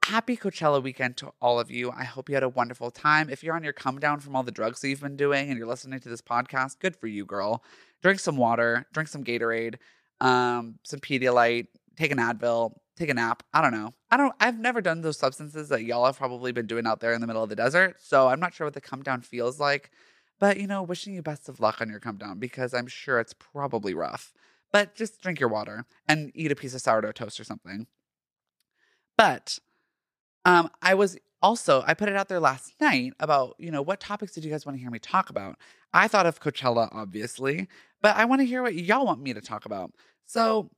happy 0.05 0.37
Coachella 0.37 0.83
weekend 0.83 1.17
to 1.19 1.33
all 1.41 1.59
of 1.59 1.71
you. 1.71 1.91
I 1.91 2.05
hope 2.05 2.29
you 2.29 2.35
had 2.35 2.43
a 2.43 2.49
wonderful 2.49 2.91
time. 2.91 3.31
If 3.31 3.43
you're 3.43 3.55
on 3.55 3.65
your 3.65 3.73
come 3.73 3.99
down 3.99 4.21
from 4.21 4.37
all 4.37 4.43
the 4.43 4.51
drugs 4.51 4.81
that 4.81 4.89
you've 4.89 5.01
been 5.01 5.17
doing 5.17 5.49
and 5.49 5.57
you're 5.57 5.67
listening 5.67 6.01
to 6.01 6.09
this 6.11 6.21
podcast, 6.21 6.79
good 6.79 6.97
for 6.97 7.07
you, 7.07 7.25
girl. 7.25 7.65
Drink 8.03 8.21
some 8.21 8.37
water, 8.37 8.87
drink 8.93 9.09
some 9.09 9.25
Gatorade, 9.25 9.77
um, 10.21 10.79
some 10.83 11.01
Pedialyte, 11.01 11.69
take 11.97 12.11
an 12.11 12.19
Advil, 12.19 12.73
take 13.01 13.11
a 13.11 13.15
nap. 13.15 13.43
I 13.53 13.63
don't 13.63 13.73
know. 13.73 13.95
I 14.11 14.17
don't 14.17 14.35
I've 14.41 14.59
never 14.59 14.81
done 14.81 15.01
those 15.01 15.19
substances 15.19 15.69
that 15.71 15.85
y'all 15.85 16.05
have 16.05 16.19
probably 16.19 16.53
been 16.53 16.67
doing 16.67 16.87
out 16.87 17.01
there 17.01 17.13
in 17.13 17.21
the 17.21 17.27
middle 17.27 17.43
of 17.43 17.49
the 17.49 17.57
desert. 17.57 17.97
So 18.01 18.29
I'm 18.29 18.41
not 18.41 18.55
sure 18.55 18.67
what 18.67 18.75
the 18.75 18.81
come 18.81 19.03
down 19.03 19.23
feels 19.23 19.59
like. 19.59 19.91
But 20.39 20.59
you 20.59 20.67
know, 20.67 20.83
wishing 20.83 21.15
you 21.15 21.23
best 21.23 21.49
of 21.49 21.61
luck 21.61 21.81
on 21.81 21.89
your 21.89 22.01
come 22.01 22.19
down 22.19 22.39
because 22.39 22.75
I'm 22.75 22.87
sure 22.87 23.19
it's 23.19 23.35
probably 23.35 23.95
rough. 23.95 24.33
But 24.73 24.95
just 24.95 25.21
drink 25.21 25.41
your 25.41 25.49
water 25.49 25.87
and 26.07 26.31
eat 26.35 26.53
a 26.53 26.57
piece 26.57 26.75
of 26.75 26.81
sourdough 26.81 27.13
toast 27.13 27.41
or 27.41 27.45
something. 27.45 27.87
But 29.17 29.59
um, 30.45 30.71
I 30.81 30.95
was 30.95 31.19
also 31.43 31.83
I 31.87 31.95
put 31.95 32.09
it 32.11 32.17
out 32.17 32.29
there 32.29 32.41
last 32.41 32.75
night 32.81 33.15
about 33.19 33.57
you 33.59 33.71
know 33.71 33.83
what 33.83 34.01
topics 34.01 34.33
did 34.33 34.45
you 34.45 34.51
guys 34.51 34.67
want 34.67 34.77
to 34.77 34.81
hear 34.81 34.91
me 34.91 34.99
talk 34.99 35.31
about? 35.31 35.57
I 35.93 36.07
thought 36.07 36.27
of 36.27 36.41
Coachella 36.41 36.89
obviously, 36.93 37.67
but 38.03 38.17
I 38.17 38.27
want 38.27 38.41
to 38.43 38.47
hear 38.47 38.63
what 38.63 38.75
y'all 38.75 39.07
want 39.07 39.23
me 39.23 39.33
to 39.33 39.41
talk 39.41 39.65
about. 39.65 39.93
So, 40.27 40.71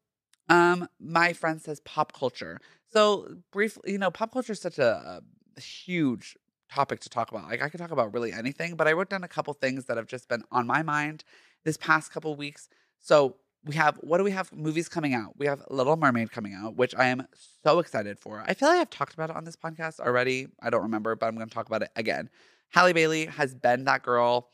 um, 0.53 0.87
my 1.01 1.33
friend 1.33 1.63
says 1.63 1.81
pop 1.81 2.13
culture. 2.13 2.61
So 2.93 3.37
briefly, 3.53 3.93
you 3.93 3.99
know, 3.99 4.11
pop 4.11 4.33
culture 4.33 4.53
is 4.53 4.61
such 4.61 4.79
a, 4.79 5.23
a 5.57 5.61
huge 5.61 6.37
topic 6.71 7.01
to 7.01 7.09
talk 7.09 7.31
about. 7.31 7.45
Like 7.45 7.63
I 7.63 7.71
could 7.71 7.81
talk 7.81 7.91
about 7.91 8.13
really 8.13 8.33
anything, 8.33 8.77
but 8.77 8.87
I 8.87 8.93
wrote 8.93 9.09
down 9.09 9.25
a 9.25 9.29
couple 9.29 9.55
things 9.55 9.87
that 9.87 9.97
have 9.97 10.07
just 10.07 10.29
been 10.29 10.45
on 10.53 10.67
my 10.67 10.83
mind 10.83 11.25
this 11.65 11.79
past 11.79 12.13
couple 12.13 12.37
weeks. 12.37 12.69
So 13.01 13.37
we 13.65 13.75
have 13.77 13.97
what 14.03 14.19
do 14.19 14.25
we 14.25 14.31
have? 14.33 14.53
Movies 14.53 14.91
coming 14.91 15.15
out. 15.15 15.39
We 15.39 15.47
have 15.47 15.63
little 15.71 15.97
mermaid 15.97 16.31
coming 16.31 16.53
out 16.53 16.77
which 16.77 16.95
i 16.97 17.07
am 17.07 17.27
so 17.65 17.79
excited 17.79 18.19
for. 18.19 18.45
I 18.47 18.53
feel 18.53 18.69
like 18.69 18.81
i've 18.81 18.91
talked 18.91 19.15
about 19.15 19.31
it 19.31 19.37
on 19.37 19.45
this 19.45 19.57
podcast 19.57 20.01
already. 20.01 20.49
I 20.61 20.69
don't 20.69 20.83
remember 20.83 21.17
but 21.17 21.29
i'm 21.29 21.35
going 21.35 21.49
to 21.49 21.55
talk 21.55 21.67
about 21.67 21.81
it 21.83 21.91
again. 21.97 22.29
Halle 22.69 22.93
bailey 22.93 23.25
has 23.25 23.55
been 23.55 23.85
that 23.85 24.03
girl. 24.03 24.51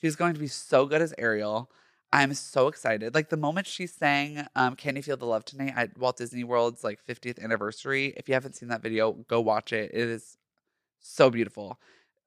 She's 0.00 0.14
going 0.14 0.34
to 0.34 0.40
be 0.40 0.46
so 0.46 0.86
good 0.86 1.02
as 1.02 1.12
ariel 1.18 1.72
i'm 2.12 2.34
so 2.34 2.68
excited 2.68 3.14
like 3.14 3.28
the 3.28 3.36
moment 3.36 3.66
she 3.66 3.86
sang 3.86 4.46
um, 4.56 4.76
can 4.76 4.96
you 4.96 5.02
feel 5.02 5.16
the 5.16 5.24
love 5.24 5.44
tonight 5.44 5.72
at 5.76 5.96
walt 5.98 6.16
disney 6.16 6.44
world's 6.44 6.84
like 6.84 6.98
50th 7.06 7.42
anniversary 7.42 8.14
if 8.16 8.28
you 8.28 8.34
haven't 8.34 8.54
seen 8.54 8.68
that 8.68 8.82
video 8.82 9.12
go 9.12 9.40
watch 9.40 9.72
it 9.72 9.90
it 9.92 10.08
is 10.08 10.36
so 11.00 11.30
beautiful 11.30 11.78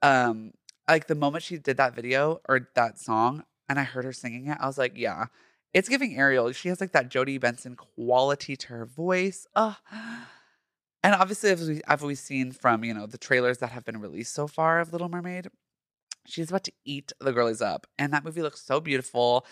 um 0.02 0.52
like 0.88 1.08
the 1.08 1.15
moment 1.15 1.43
she 1.43 1.58
did 1.58 1.78
that 1.78 1.96
video 1.96 2.39
or 2.50 2.67
that 2.76 3.00
song 3.00 3.43
and 3.69 3.80
i 3.80 3.84
heard 3.84 4.06
her 4.06 4.13
singing 4.13 4.48
it 4.48 4.58
i 4.60 4.67
was 4.67 4.78
like 4.78 4.93
yeah 4.96 5.26
it's 5.74 5.89
giving 5.89 6.15
Ariel. 6.15 6.52
She 6.52 6.69
has 6.69 6.80
like 6.80 6.91
that 6.91 7.10
Jodi 7.10 7.38
Benson 7.38 7.76
quality 7.76 8.56
to 8.56 8.67
her 8.67 8.86
voice. 8.86 9.48
Uh, 9.56 9.74
and 11.04 11.15
obviously, 11.15 11.50
as, 11.50 11.67
we, 11.67 11.82
as 11.88 12.02
we've 12.02 12.17
seen 12.17 12.52
from 12.52 12.84
you 12.84 12.93
know 12.93 13.08
the 13.08 13.17
trailers 13.17 13.58
that 13.58 13.72
have 13.72 13.84
been 13.84 14.00
released 14.00 14.34
so 14.34 14.48
far 14.48 14.80
of 14.80 14.91
Little 14.91 15.10
Mermaid, 15.10 15.48
she's 16.26 16.50
about 16.50 16.63
to 16.65 16.72
eat 16.86 17.12
the 17.19 17.34
girlies 17.34 17.62
up, 17.62 17.88
and 17.98 18.13
that 18.13 18.24
movie 18.24 18.41
looks 18.41 18.62
so 18.62 18.80
beautiful. 18.80 19.46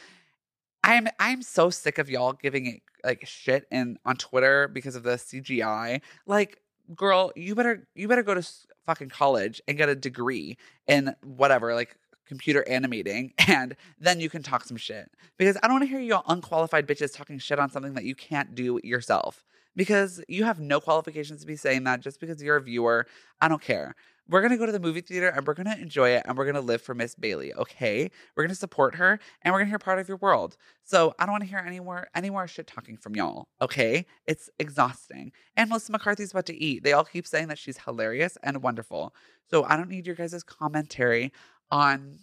I'm 0.84 1.08
I'm 1.20 1.42
so 1.42 1.70
sick 1.70 1.98
of 1.98 2.10
y'all 2.10 2.34
giving 2.34 2.66
it 2.66 2.82
like 3.04 3.26
shit 3.26 3.68
in 3.72 3.98
on 4.06 4.16
Twitter 4.18 4.68
because 4.68 4.96
of 4.96 5.04
the 5.04 5.12
CGI. 5.12 6.02
Like, 6.26 6.62
girl, 6.96 7.32
you 7.36 7.56
better 7.56 7.88
you 7.96 8.08
better 8.08 8.24
go 8.24 8.34
to 8.34 8.48
fucking 8.86 9.10
college 9.10 9.62
and 9.68 9.78
get 9.78 9.90
a 9.90 9.96
degree 9.96 10.58
in 10.88 11.16
whatever, 11.24 11.76
like 11.76 11.98
computer 12.28 12.68
animating 12.70 13.34
and 13.48 13.76
then 14.00 14.20
you 14.20 14.30
can 14.30 14.42
talk 14.42 14.64
some 14.64 14.78
shit. 14.78 15.12
Because 15.38 15.58
I 15.62 15.68
don't 15.68 15.74
want 15.74 15.84
to 15.84 15.90
hear 15.90 16.00
you 16.00 16.16
all 16.16 16.24
unqualified 16.28 16.88
bitches 16.88 17.16
talking 17.16 17.38
shit 17.40 17.60
on 17.60 17.70
something 17.70 17.94
that 17.94 18.06
you 18.06 18.16
can't 18.16 18.56
do 18.56 18.80
yourself. 18.84 19.44
Because 19.76 20.22
you 20.28 20.44
have 20.44 20.60
no 20.60 20.82
qualifications 20.82 21.42
to 21.42 21.48
be 21.48 21.56
saying 21.56 21.86
that 21.86 22.02
just 22.02 22.20
because 22.20 22.42
you're 22.42 22.58
a 22.58 22.62
viewer. 22.62 23.06
I 23.40 23.48
don't 23.48 23.62
care. 23.62 23.96
We're 24.32 24.48
to 24.48 24.56
go 24.56 24.66
to 24.66 24.72
the 24.72 24.80
movie 24.80 25.02
theater 25.02 25.28
and 25.28 25.46
we're 25.46 25.56
to 25.56 25.78
enjoy 25.78 26.12
it 26.12 26.24
and 26.26 26.38
we're 26.38 26.50
to 26.54 26.62
live 26.62 26.82
for 26.82 26.96
Miss 26.96 27.16
Bailey, 27.16 27.54
okay? 27.54 28.10
We're 28.38 28.48
to 28.48 28.56
support 28.56 28.96
her 28.96 29.20
and 29.42 29.54
we're 29.54 29.60
to 29.60 29.66
hear 29.66 29.78
part 29.78 30.00
of 30.00 30.08
your 30.08 30.16
world. 30.18 30.56
So 30.86 31.14
I 31.20 31.26
don't 31.26 31.34
want 31.34 31.44
to 31.44 31.50
hear 31.50 31.60
any 31.60 31.82
more, 31.82 32.08
any 32.16 32.30
more 32.30 32.48
shit 32.48 32.66
talking 32.66 32.96
from 32.96 33.14
y'all, 33.14 33.50
okay? 33.62 34.06
It's 34.26 34.50
exhausting. 34.58 35.34
And 35.58 35.68
Melissa 35.68 35.92
McCarthy's 35.92 36.32
about 36.32 36.46
to 36.46 36.56
eat. 36.56 36.82
They 36.86 36.94
all 36.94 37.04
keep 37.04 37.28
saying 37.28 37.50
that 37.50 37.58
she's 37.58 37.80
hilarious 37.80 38.38
and 38.42 38.64
wonderful. 38.64 39.14
So 39.50 39.66
I 39.66 39.76
don't 39.76 39.90
need 39.90 40.08
your 40.08 40.16
guys' 40.16 40.44
commentary 40.44 41.34
on 41.70 42.20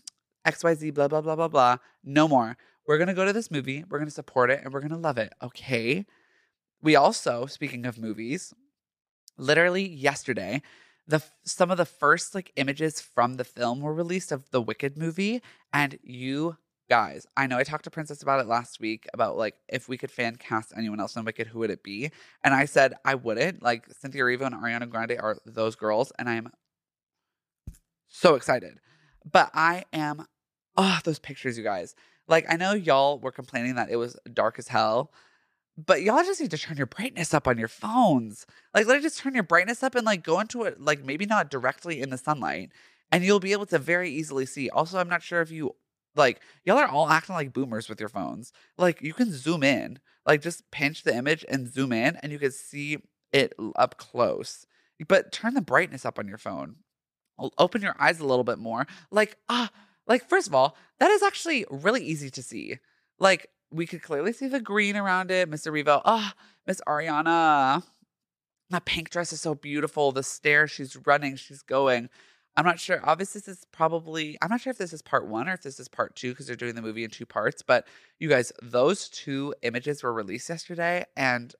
XYZ, 0.46 0.94
blah, 0.94 1.08
blah, 1.08 1.20
blah, 1.20 1.36
blah, 1.36 1.48
blah. 1.48 1.76
No 2.02 2.26
more. 2.26 2.56
We're 2.86 3.04
to 3.04 3.12
go 3.12 3.26
to 3.26 3.34
this 3.34 3.50
movie. 3.50 3.84
We're 3.86 4.02
to 4.02 4.10
support 4.10 4.50
it 4.50 4.62
and 4.64 4.72
we're 4.72 4.80
to 4.80 4.96
love 4.96 5.18
it. 5.18 5.34
Okay. 5.42 6.06
We 6.80 6.96
also, 6.96 7.44
speaking 7.44 7.84
of 7.84 7.98
movies, 7.98 8.54
literally 9.36 9.86
yesterday, 9.86 10.62
the 11.08 11.22
some 11.44 11.70
of 11.70 11.78
the 11.78 11.86
first 11.86 12.34
like 12.34 12.52
images 12.56 13.00
from 13.00 13.34
the 13.34 13.44
film 13.44 13.80
were 13.80 13.94
released 13.94 14.30
of 14.30 14.50
the 14.50 14.62
Wicked 14.62 14.96
movie. 14.96 15.42
And 15.72 15.98
you 16.02 16.58
guys, 16.88 17.26
I 17.36 17.46
know 17.46 17.58
I 17.58 17.64
talked 17.64 17.84
to 17.84 17.90
Princess 17.90 18.22
about 18.22 18.40
it 18.40 18.46
last 18.46 18.78
week 18.78 19.06
about 19.12 19.36
like 19.36 19.54
if 19.68 19.88
we 19.88 19.98
could 19.98 20.10
fan 20.10 20.36
cast 20.36 20.72
anyone 20.76 21.00
else 21.00 21.16
in 21.16 21.24
Wicked, 21.24 21.48
who 21.48 21.60
would 21.60 21.70
it 21.70 21.82
be? 21.82 22.10
And 22.44 22.54
I 22.54 22.66
said 22.66 22.94
I 23.04 23.14
wouldn't. 23.14 23.62
Like 23.62 23.86
Cynthia 24.00 24.22
Erivo 24.22 24.42
and 24.42 24.54
Ariana 24.54 24.88
Grande 24.88 25.18
are 25.18 25.38
those 25.46 25.74
girls, 25.74 26.12
and 26.18 26.28
I'm 26.28 26.50
so 28.08 28.34
excited. 28.34 28.78
But 29.30 29.50
I 29.54 29.84
am, 29.92 30.26
oh, 30.76 30.98
those 31.04 31.18
pictures, 31.18 31.58
you 31.58 31.64
guys. 31.64 31.94
Like, 32.26 32.46
I 32.48 32.56
know 32.56 32.72
y'all 32.72 33.18
were 33.18 33.32
complaining 33.32 33.76
that 33.76 33.90
it 33.90 33.96
was 33.96 34.16
dark 34.32 34.58
as 34.58 34.68
hell, 34.68 35.12
but 35.86 36.02
y'all 36.02 36.24
just 36.24 36.40
need 36.40 36.50
to 36.50 36.58
turn 36.58 36.76
your 36.76 36.86
brightness 36.86 37.32
up 37.32 37.46
on 37.46 37.58
your 37.58 37.68
phones. 37.68 38.46
Like, 38.74 38.86
let 38.86 38.98
it 38.98 39.02
just 39.02 39.18
turn 39.18 39.34
your 39.34 39.44
brightness 39.44 39.82
up 39.82 39.94
and 39.94 40.04
like 40.04 40.22
go 40.22 40.40
into 40.40 40.64
it, 40.64 40.80
like 40.80 41.04
maybe 41.04 41.26
not 41.26 41.50
directly 41.50 42.00
in 42.00 42.10
the 42.10 42.18
sunlight, 42.18 42.72
and 43.12 43.24
you'll 43.24 43.40
be 43.40 43.52
able 43.52 43.66
to 43.66 43.78
very 43.78 44.10
easily 44.10 44.46
see. 44.46 44.68
Also, 44.70 44.98
I'm 44.98 45.08
not 45.08 45.22
sure 45.22 45.40
if 45.40 45.50
you 45.50 45.74
like 46.16 46.40
y'all 46.64 46.78
are 46.78 46.88
all 46.88 47.08
acting 47.08 47.36
like 47.36 47.52
boomers 47.52 47.88
with 47.88 48.00
your 48.00 48.08
phones. 48.08 48.52
Like, 48.76 49.00
you 49.02 49.14
can 49.14 49.32
zoom 49.32 49.62
in, 49.62 50.00
like 50.26 50.42
just 50.42 50.70
pinch 50.70 51.04
the 51.04 51.16
image 51.16 51.44
and 51.48 51.72
zoom 51.72 51.92
in, 51.92 52.16
and 52.16 52.32
you 52.32 52.38
can 52.38 52.52
see 52.52 52.98
it 53.32 53.54
up 53.76 53.98
close. 53.98 54.66
But 55.06 55.32
turn 55.32 55.54
the 55.54 55.60
brightness 55.62 56.04
up 56.04 56.18
on 56.18 56.26
your 56.28 56.38
phone 56.38 56.76
open 57.58 57.82
your 57.82 57.96
eyes 57.98 58.20
a 58.20 58.26
little 58.26 58.44
bit 58.44 58.58
more. 58.58 58.86
Like, 59.10 59.36
ah, 59.48 59.70
like, 60.06 60.28
first 60.28 60.46
of 60.46 60.54
all, 60.54 60.76
that 60.98 61.10
is 61.10 61.22
actually 61.22 61.64
really 61.70 62.02
easy 62.02 62.30
to 62.30 62.42
see. 62.42 62.78
Like, 63.18 63.48
we 63.70 63.86
could 63.86 64.02
clearly 64.02 64.32
see 64.32 64.48
the 64.48 64.60
green 64.60 64.96
around 64.96 65.30
it. 65.30 65.48
Miss 65.48 65.66
Erivo, 65.66 66.00
ah, 66.04 66.34
Miss 66.66 66.80
Ariana, 66.86 67.82
that 68.70 68.84
pink 68.84 69.10
dress 69.10 69.32
is 69.32 69.40
so 69.40 69.54
beautiful. 69.54 70.12
The 70.12 70.22
stairs 70.22 70.70
she's 70.70 70.96
running, 71.06 71.36
she's 71.36 71.62
going. 71.62 72.08
I'm 72.56 72.64
not 72.64 72.80
sure. 72.80 73.00
Obviously, 73.04 73.40
this 73.40 73.58
is 73.58 73.64
probably, 73.70 74.36
I'm 74.42 74.50
not 74.50 74.60
sure 74.60 74.72
if 74.72 74.78
this 74.78 74.92
is 74.92 75.00
part 75.00 75.28
one 75.28 75.48
or 75.48 75.52
if 75.52 75.62
this 75.62 75.78
is 75.78 75.86
part 75.86 76.16
two 76.16 76.30
because 76.30 76.46
they're 76.46 76.56
doing 76.56 76.74
the 76.74 76.82
movie 76.82 77.04
in 77.04 77.10
two 77.10 77.24
parts. 77.24 77.62
But 77.62 77.86
you 78.18 78.28
guys, 78.28 78.52
those 78.60 79.08
two 79.08 79.54
images 79.62 80.02
were 80.02 80.12
released 80.12 80.48
yesterday. 80.48 81.04
And 81.16 81.54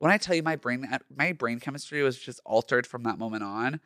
when 0.00 0.10
I 0.10 0.18
tell 0.18 0.34
you 0.34 0.42
my 0.42 0.56
brain, 0.56 0.88
my 1.14 1.32
brain 1.32 1.60
chemistry 1.60 2.02
was 2.02 2.18
just 2.18 2.40
altered 2.44 2.84
from 2.86 3.04
that 3.04 3.18
moment 3.18 3.44
on. 3.44 3.80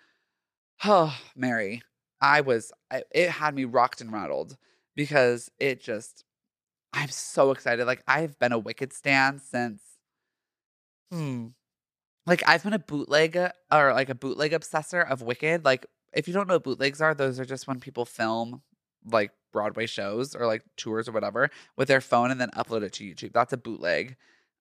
Oh, 0.84 1.14
Mary, 1.36 1.82
I 2.20 2.40
was, 2.40 2.72
it 2.90 3.28
had 3.28 3.54
me 3.54 3.64
rocked 3.66 4.00
and 4.00 4.12
rattled 4.12 4.56
because 4.96 5.50
it 5.58 5.82
just, 5.82 6.24
I'm 6.92 7.09
so 7.11 7.51
excited. 7.51 7.87
Like, 7.87 8.03
I've 8.07 8.38
been 8.38 8.53
a 8.53 8.59
Wicked 8.59 8.92
stan 8.92 9.38
since, 9.40 9.81
hmm, 11.11 11.48
like, 12.27 12.42
I've 12.46 12.62
been 12.64 12.74
a 12.74 12.79
bootleg 12.79 13.37
or 13.72 13.94
like 13.94 14.11
a 14.11 14.14
bootleg 14.14 14.53
obsessor 14.53 15.03
of 15.03 15.22
Wicked. 15.22 15.64
Like, 15.64 15.87
if 16.12 16.29
you 16.29 16.35
don't 16.35 16.48
know 16.48 16.55
what 16.57 16.64
bootlegs 16.64 17.01
are, 17.01 17.14
those 17.14 17.40
are 17.40 17.44
just 17.44 17.66
when 17.68 17.81
people 17.81 18.05
film 18.05 18.62
like 19.11 19.33
Broadway 19.53 19.87
shows 19.87 20.35
or 20.35 20.46
like 20.46 20.62
tours 20.77 21.09
or 21.09 21.12
whatever 21.12 21.51
with 21.77 21.88
their 21.88 22.01
phone 22.01 22.31
and 22.31 22.40
then 22.40 22.51
upload 22.51 22.83
it 22.83 22.92
to 22.94 23.05
YouTube. 23.05 23.33
That's 23.33 23.53
a 23.53 23.59
bootleg. 23.59 24.16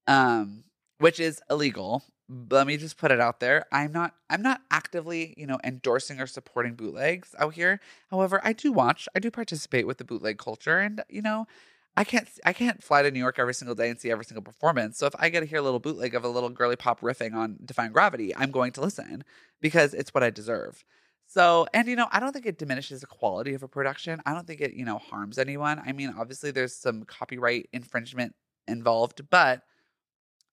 Um, 0.08 0.64
which 1.00 1.20
is 1.20 1.42
illegal 1.50 2.04
let 2.52 2.68
me 2.68 2.78
just 2.78 2.98
put 2.98 3.12
it 3.12 3.20
out 3.20 3.40
there. 3.40 3.66
I'm 3.72 3.92
not 3.92 4.14
I'm 4.30 4.42
not 4.42 4.62
actively, 4.70 5.34
you 5.38 5.48
know, 5.48 5.60
endorsing 5.64 6.20
or 6.20 6.28
supporting 6.28 6.76
bootlegs 6.76 7.34
out 7.40 7.54
here. 7.54 7.80
However, 8.12 8.42
I 8.44 8.54
do 8.54 8.72
watch, 8.74 9.08
I 9.16 9.20
do 9.20 9.32
participate 9.32 9.88
with 9.88 9.98
the 9.98 10.04
bootleg 10.04 10.38
culture 10.38 10.80
and, 10.80 11.02
you 11.10 11.22
know, 11.22 11.48
I 11.98 12.04
can't 12.04 12.30
I 12.46 12.54
can't 12.54 12.82
fly 12.84 13.02
to 13.02 13.10
New 13.10 13.20
York 13.20 13.40
every 13.40 13.56
single 13.56 13.74
day 13.74 13.90
and 13.90 14.00
see 14.00 14.12
every 14.12 14.24
single 14.24 14.44
performance. 14.44 15.00
So 15.00 15.08
if 15.08 15.16
I 15.18 15.30
get 15.30 15.40
to 15.40 15.48
hear 15.48 15.58
a 15.58 15.64
little 15.64 15.80
bootleg 15.80 16.14
of 16.14 16.24
a 16.24 16.28
little 16.30 16.50
girly 16.50 16.76
pop 16.76 17.02
riffing 17.02 17.34
on 17.34 17.58
Defying 17.66 17.92
Gravity, 17.92 18.36
I'm 18.36 18.52
going 18.52 18.72
to 18.74 18.82
listen 18.82 19.24
because 19.62 19.96
it's 19.96 20.14
what 20.14 20.24
I 20.24 20.30
deserve. 20.30 20.86
So, 21.26 21.66
and 21.74 21.88
you 21.88 21.96
know, 21.96 22.08
I 22.12 22.20
don't 22.20 22.32
think 22.32 22.46
it 22.46 22.60
diminishes 22.60 23.02
the 23.02 23.08
quality 23.08 23.56
of 23.56 23.64
a 23.64 23.68
production. 23.68 24.22
I 24.28 24.34
don't 24.36 24.46
think 24.46 24.62
it, 24.62 24.74
you 24.74 24.86
know, 24.86 25.00
harms 25.00 25.40
anyone. 25.40 25.82
I 25.86 25.92
mean, 25.92 26.14
obviously 26.18 26.52
there's 26.52 26.76
some 26.76 27.04
copyright 27.04 27.68
infringement 27.74 28.36
involved, 28.68 29.28
but 29.32 29.64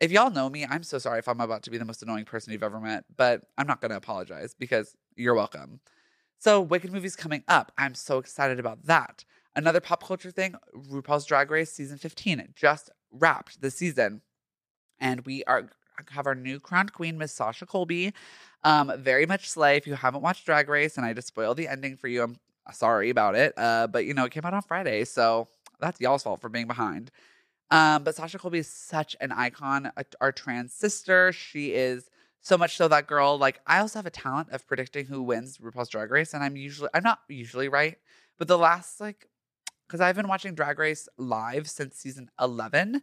if 0.00 0.12
y'all 0.12 0.30
know 0.30 0.50
me, 0.50 0.66
I'm 0.68 0.82
so 0.82 0.98
sorry 0.98 1.20
if 1.20 1.28
I'm 1.28 1.40
about 1.40 1.62
to 1.62 1.70
be 1.70 1.78
the 1.78 1.86
most 1.86 2.02
annoying 2.02 2.26
person 2.26 2.52
you've 2.52 2.62
ever 2.62 2.80
met, 2.80 3.04
but 3.16 3.44
I'm 3.56 3.66
not 3.66 3.80
to 3.80 3.96
apologize 3.96 4.54
because 4.58 4.94
you're 5.16 5.34
welcome. 5.34 5.80
So 6.38 6.60
Wicked 6.60 6.92
movie's 6.92 7.16
coming 7.16 7.44
up. 7.48 7.72
I'm 7.78 7.94
so 7.94 8.18
excited 8.18 8.60
about 8.60 8.84
that. 8.84 9.24
Another 9.56 9.80
pop 9.80 10.06
culture 10.06 10.30
thing 10.30 10.54
RuPaul's 10.90 11.24
Drag 11.24 11.50
Race 11.50 11.72
season 11.72 11.96
15 11.96 12.52
just 12.54 12.90
wrapped 13.10 13.62
the 13.62 13.70
season. 13.70 14.20
And 15.00 15.24
we 15.24 15.42
are 15.44 15.70
have 16.10 16.26
our 16.26 16.34
new 16.34 16.60
crowned 16.60 16.92
queen, 16.92 17.16
Miss 17.16 17.32
Sasha 17.32 17.64
Colby. 17.64 18.12
Um, 18.64 18.92
very 18.98 19.24
much 19.24 19.48
slay. 19.48 19.76
If 19.76 19.86
you 19.86 19.94
haven't 19.94 20.20
watched 20.20 20.44
Drag 20.44 20.68
Race 20.68 20.98
and 20.98 21.06
I 21.06 21.14
just 21.14 21.28
spoiled 21.28 21.56
the 21.56 21.68
ending 21.68 21.96
for 21.96 22.08
you, 22.08 22.22
I'm 22.22 22.36
sorry 22.70 23.08
about 23.08 23.34
it. 23.34 23.54
Uh, 23.56 23.86
but 23.86 24.04
you 24.04 24.12
know, 24.12 24.26
it 24.26 24.32
came 24.32 24.44
out 24.44 24.52
on 24.52 24.60
Friday, 24.60 25.04
so 25.04 25.48
that's 25.80 26.00
y'all's 26.00 26.22
fault 26.22 26.40
for 26.40 26.50
being 26.50 26.66
behind. 26.66 27.10
Um, 27.70 28.04
but 28.04 28.14
Sasha 28.14 28.38
Colby 28.38 28.58
is 28.58 28.68
such 28.68 29.16
an 29.20 29.32
icon, 29.32 29.90
our 30.20 30.32
trans 30.32 30.72
sister. 30.74 31.32
She 31.32 31.72
is 31.72 32.10
so 32.42 32.56
much 32.56 32.76
so 32.76 32.88
that 32.88 33.06
girl, 33.06 33.38
like, 33.38 33.60
I 33.66 33.78
also 33.78 33.98
have 33.98 34.06
a 34.06 34.10
talent 34.10 34.50
of 34.50 34.66
predicting 34.66 35.06
who 35.06 35.22
wins 35.22 35.58
RuPaul's 35.58 35.88
Drag 35.88 36.10
Race, 36.10 36.32
and 36.32 36.44
I'm 36.44 36.56
usually, 36.56 36.90
I'm 36.94 37.02
not 37.02 37.20
usually 37.28 37.68
right, 37.68 37.96
but 38.38 38.46
the 38.46 38.58
last 38.58 39.00
like 39.00 39.28
because 39.86 40.00
I've 40.00 40.16
been 40.16 40.28
watching 40.28 40.54
Drag 40.54 40.78
Race 40.78 41.08
live 41.16 41.68
since 41.68 41.96
season 41.96 42.30
11. 42.40 43.02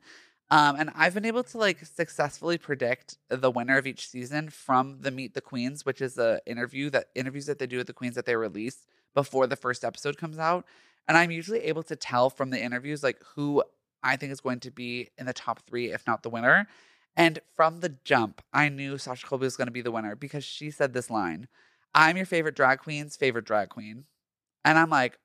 Um, 0.52 0.76
and 0.78 0.92
I've 0.96 1.14
been 1.14 1.26
able 1.26 1.44
to 1.46 1.58
like 1.58 1.86
successfully 1.86 2.58
predict 2.58 3.18
the 3.30 3.50
winner 3.50 3.78
of 3.78 3.88
each 3.88 4.08
season 4.08 4.50
from 4.50 5.00
the 5.02 5.10
Meet 5.10 5.34
the 5.34 5.42
Queens, 5.42 5.86
which 5.86 6.02
is 6.02 6.16
the 6.16 6.42
interview 6.46 6.90
that 6.92 7.08
interviews 7.16 7.46
that 7.48 7.60
they 7.60 7.66
do 7.66 7.78
with 7.78 7.88
the 7.88 7.94
queens 7.94 8.16
that 8.16 8.26
they 8.26 8.36
release 8.36 8.86
before 9.16 9.48
the 9.48 9.56
first 9.56 9.84
episode 9.84 10.18
comes 10.18 10.38
out. 10.38 10.66
And 11.08 11.18
I'm 11.18 11.32
usually 11.32 11.62
able 11.64 11.84
to 11.84 11.96
tell 11.96 12.30
from 12.30 12.50
the 12.50 12.62
interviews 12.62 13.04
like 13.04 13.22
who 13.36 13.64
I 14.04 14.16
think 14.16 14.32
is 14.32 14.42
going 14.42 14.60
to 14.62 14.72
be 14.72 15.10
in 15.18 15.26
the 15.26 15.34
top 15.34 15.62
three, 15.62 15.92
if 15.92 16.06
not 16.06 16.24
the 16.24 16.30
winner. 16.30 16.68
And 17.16 17.40
from 17.56 17.80
the 17.80 17.96
jump, 18.04 18.42
I 18.54 18.70
knew 18.70 18.98
Sasha 18.98 19.26
Colby 19.26 19.46
was 19.46 19.58
going 19.58 19.68
to 19.68 19.72
be 19.72 19.82
the 19.82 19.92
winner 19.92 20.16
because 20.16 20.44
she 20.44 20.72
said 20.72 20.94
this 20.94 21.10
line 21.10 21.48
I'm 21.96 22.18
your 22.18 22.26
favorite 22.26 22.56
drag 22.56 22.80
queen's 22.80 23.16
favorite 23.16 23.46
drag 23.46 23.70
queen. 23.70 24.06
And 24.66 24.78
I'm 24.78 24.90
like, 24.90 25.20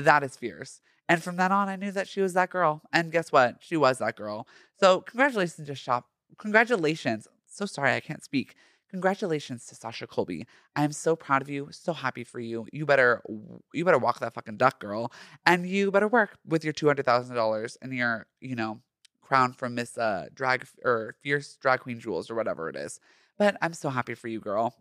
that 0.00 0.22
is 0.22 0.36
fierce. 0.36 0.80
And 1.08 1.22
from 1.22 1.36
then 1.36 1.52
on, 1.52 1.68
I 1.68 1.76
knew 1.76 1.92
that 1.92 2.08
she 2.08 2.20
was 2.20 2.34
that 2.34 2.50
girl. 2.50 2.82
And 2.92 3.12
guess 3.12 3.30
what? 3.30 3.56
She 3.60 3.76
was 3.76 3.98
that 3.98 4.16
girl. 4.16 4.46
So 4.78 5.00
congratulations 5.02 5.66
to 5.66 5.74
Shop. 5.74 6.06
Congratulations. 6.38 7.28
So 7.46 7.64
sorry, 7.66 7.94
I 7.94 8.00
can't 8.00 8.24
speak. 8.24 8.56
Congratulations 8.90 9.66
to 9.66 9.74
Sasha 9.74 10.06
Colby. 10.06 10.46
I 10.74 10.82
am 10.84 10.92
so 10.92 11.16
proud 11.16 11.42
of 11.42 11.48
you. 11.48 11.68
So 11.70 11.92
happy 11.92 12.24
for 12.24 12.40
you. 12.40 12.66
You 12.72 12.86
better 12.86 13.22
you 13.72 13.84
better 13.84 13.98
walk 13.98 14.20
that 14.20 14.34
fucking 14.34 14.56
duck, 14.56 14.80
girl. 14.80 15.12
And 15.44 15.68
you 15.68 15.90
better 15.90 16.08
work 16.08 16.38
with 16.46 16.64
your 16.64 16.72
two 16.72 16.86
hundred 16.86 17.04
thousand 17.04 17.34
dollars 17.36 17.76
and 17.82 17.92
your, 17.92 18.26
you 18.40 18.54
know, 18.54 18.80
crown 19.22 19.52
from 19.52 19.74
Miss 19.74 19.98
uh 19.98 20.26
Drag 20.34 20.66
or 20.84 21.16
Fierce 21.22 21.56
Drag 21.60 21.80
Queen 21.80 21.98
Jewels 21.98 22.30
or 22.30 22.34
whatever 22.34 22.68
it 22.68 22.76
is. 22.76 23.00
But 23.38 23.56
I'm 23.60 23.74
so 23.74 23.90
happy 23.90 24.14
for 24.14 24.28
you, 24.28 24.40
girl. 24.40 24.74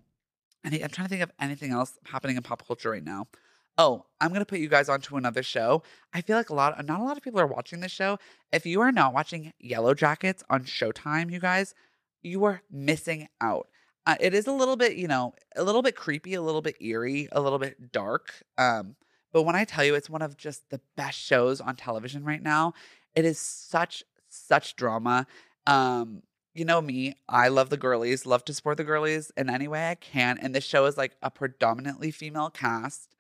And 0.64 0.74
I'm 0.74 0.90
trying 0.90 1.08
to 1.08 1.10
think 1.10 1.22
of 1.22 1.32
anything 1.40 1.72
else 1.72 1.98
happening 2.06 2.38
in 2.38 2.44
pop 2.44 2.66
culture 2.66 2.92
right 2.92 3.04
now. 3.04 3.28
Oh, 3.78 4.06
I'm 4.22 4.32
gonna 4.32 4.46
put 4.46 4.60
you 4.60 4.70
guys 4.70 4.88
onto 4.88 5.18
another 5.18 5.44
show. 5.44 5.84
I 6.14 6.22
feel 6.22 6.38
like 6.38 6.50
a 6.50 6.54
lot, 6.54 6.84
not 6.86 7.00
a 7.00 7.04
lot 7.04 7.18
of 7.18 7.24
people 7.24 7.40
are 7.42 7.48
watching 7.48 7.82
this 7.82 7.92
show. 7.92 8.18
If 8.54 8.66
you 8.66 8.82
are 8.82 8.92
not 8.92 9.14
watching 9.14 9.52
Yellowjackets 9.64 10.44
on 10.50 10.64
Showtime, 10.64 11.32
you 11.32 11.40
guys, 11.40 11.76
you 12.24 12.46
are 12.46 12.62
missing 12.72 13.28
out. 13.42 13.68
Uh, 14.06 14.16
it 14.20 14.34
is 14.34 14.48
a 14.48 14.52
little 14.52 14.78
bit, 14.78 14.96
you 14.96 15.08
know, 15.08 15.34
a 15.56 15.64
little 15.64 15.82
bit 15.82 15.96
creepy, 15.96 16.36
a 16.36 16.42
little 16.42 16.62
bit 16.62 16.82
eerie, 16.82 17.28
a 17.32 17.42
little 17.42 17.60
bit 17.60 17.92
dark. 17.92 18.34
Um, 18.58 18.96
but 19.34 19.44
when 19.44 19.56
I 19.56 19.66
tell 19.66 19.84
you, 19.84 19.96
it's 19.96 20.10
one 20.10 20.22
of 20.22 20.38
just 20.38 20.70
the 20.70 20.80
best 20.96 21.20
shows 21.20 21.60
on 21.60 21.76
television 21.76 22.24
right 22.24 22.42
now. 22.42 22.74
It 23.16 23.26
is 23.26 23.40
such 23.40 24.04
such 24.30 24.76
drama. 24.76 25.28
Um, 25.68 26.22
you 26.54 26.64
know 26.64 26.82
me, 26.82 27.16
I 27.28 27.50
love 27.50 27.70
the 27.70 27.78
girlies, 27.78 28.26
love 28.26 28.46
to 28.46 28.54
support 28.54 28.78
the 28.78 28.84
girlies 28.86 29.32
in 29.36 29.50
any 29.50 29.68
way 29.68 29.90
I 29.90 29.96
can. 29.96 30.38
And 30.38 30.56
this 30.56 30.64
show 30.64 30.86
is 30.86 30.98
like 30.98 31.18
a 31.22 31.30
predominantly 31.30 32.12
female 32.12 32.50
cast. 32.50 33.15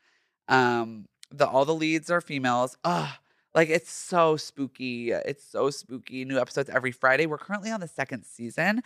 Um, 0.47 1.07
the 1.31 1.47
all 1.47 1.65
the 1.65 1.73
leads 1.73 2.09
are 2.09 2.21
females. 2.21 2.77
Ugh, 2.83 3.09
like 3.53 3.69
it's 3.69 3.91
so 3.91 4.37
spooky. 4.37 5.11
It's 5.11 5.43
so 5.43 5.69
spooky. 5.69 6.25
New 6.25 6.39
episodes 6.39 6.69
every 6.69 6.91
Friday. 6.91 7.25
We're 7.25 7.37
currently 7.37 7.71
on 7.71 7.79
the 7.79 7.87
second 7.87 8.23
season. 8.23 8.81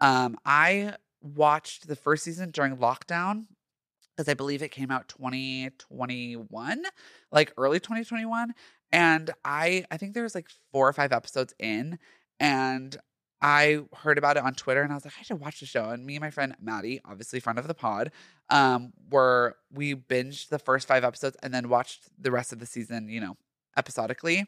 Um, 0.00 0.36
I 0.44 0.96
watched 1.22 1.88
the 1.88 1.96
first 1.96 2.24
season 2.24 2.50
during 2.50 2.76
lockdown 2.76 3.46
because 4.16 4.28
I 4.28 4.34
believe 4.34 4.62
it 4.62 4.70
came 4.70 4.90
out 4.90 5.08
2021, 5.08 6.82
like 7.32 7.52
early 7.56 7.80
2021. 7.80 8.54
And 8.92 9.30
I 9.44 9.84
I 9.90 9.96
think 9.96 10.14
there 10.14 10.22
was 10.22 10.34
like 10.34 10.48
four 10.72 10.88
or 10.88 10.92
five 10.92 11.12
episodes 11.12 11.54
in, 11.58 11.98
and 12.38 12.96
I 13.46 13.80
heard 13.94 14.16
about 14.16 14.38
it 14.38 14.42
on 14.42 14.54
Twitter 14.54 14.80
and 14.80 14.90
I 14.90 14.94
was 14.94 15.04
like, 15.04 15.12
I 15.20 15.22
should 15.22 15.38
watch 15.38 15.60
the 15.60 15.66
show. 15.66 15.90
And 15.90 16.06
me 16.06 16.16
and 16.16 16.22
my 16.22 16.30
friend 16.30 16.56
Maddie, 16.62 17.02
obviously 17.04 17.40
friend 17.40 17.58
of 17.58 17.68
the 17.68 17.74
pod, 17.74 18.10
um, 18.48 18.94
were 19.10 19.56
we 19.70 19.94
binged 19.94 20.48
the 20.48 20.58
first 20.58 20.88
five 20.88 21.04
episodes 21.04 21.36
and 21.42 21.52
then 21.52 21.68
watched 21.68 22.08
the 22.18 22.30
rest 22.30 22.54
of 22.54 22.58
the 22.58 22.64
season, 22.64 23.10
you 23.10 23.20
know, 23.20 23.36
episodically. 23.76 24.46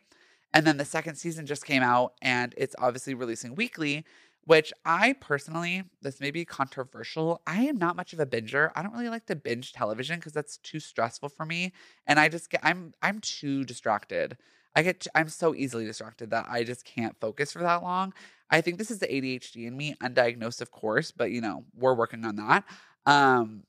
And 0.54 0.66
then 0.66 0.78
the 0.78 0.86
second 0.86 1.16
season 1.16 1.44
just 1.44 1.66
came 1.66 1.82
out 1.82 2.14
and 2.22 2.54
it's 2.56 2.74
obviously 2.78 3.12
releasing 3.12 3.54
weekly, 3.54 4.06
which 4.44 4.72
I 4.86 5.12
personally, 5.20 5.82
this 6.00 6.18
may 6.18 6.30
be 6.30 6.46
controversial. 6.46 7.42
I 7.46 7.64
am 7.64 7.76
not 7.76 7.96
much 7.96 8.14
of 8.14 8.20
a 8.20 8.24
binger. 8.24 8.70
I 8.74 8.82
don't 8.82 8.94
really 8.94 9.10
like 9.10 9.26
to 9.26 9.36
binge 9.36 9.74
television 9.74 10.18
because 10.18 10.32
that's 10.32 10.56
too 10.56 10.80
stressful 10.80 11.28
for 11.28 11.44
me. 11.44 11.74
And 12.06 12.18
I 12.18 12.30
just 12.30 12.48
get 12.48 12.60
I'm 12.62 12.94
I'm 13.02 13.20
too 13.20 13.66
distracted. 13.66 14.38
I 14.76 14.82
get 14.82 15.06
I'm 15.14 15.28
so 15.28 15.54
easily 15.54 15.86
distracted 15.86 16.30
that 16.30 16.46
I 16.48 16.62
just 16.62 16.84
can't 16.84 17.16
focus 17.20 17.50
for 17.52 17.60
that 17.60 17.82
long. 17.82 18.12
I 18.50 18.60
think 18.60 18.78
this 18.78 18.90
is 18.90 19.00
the 19.00 19.08
ADHD 19.08 19.66
in 19.66 19.76
me, 19.76 19.94
undiagnosed, 20.02 20.60
of 20.60 20.70
course, 20.70 21.10
but 21.10 21.30
you 21.32 21.40
know, 21.40 21.64
we're 21.74 21.94
working 21.94 22.24
on 22.24 22.36
that. 22.36 22.64
Um, 23.06 23.64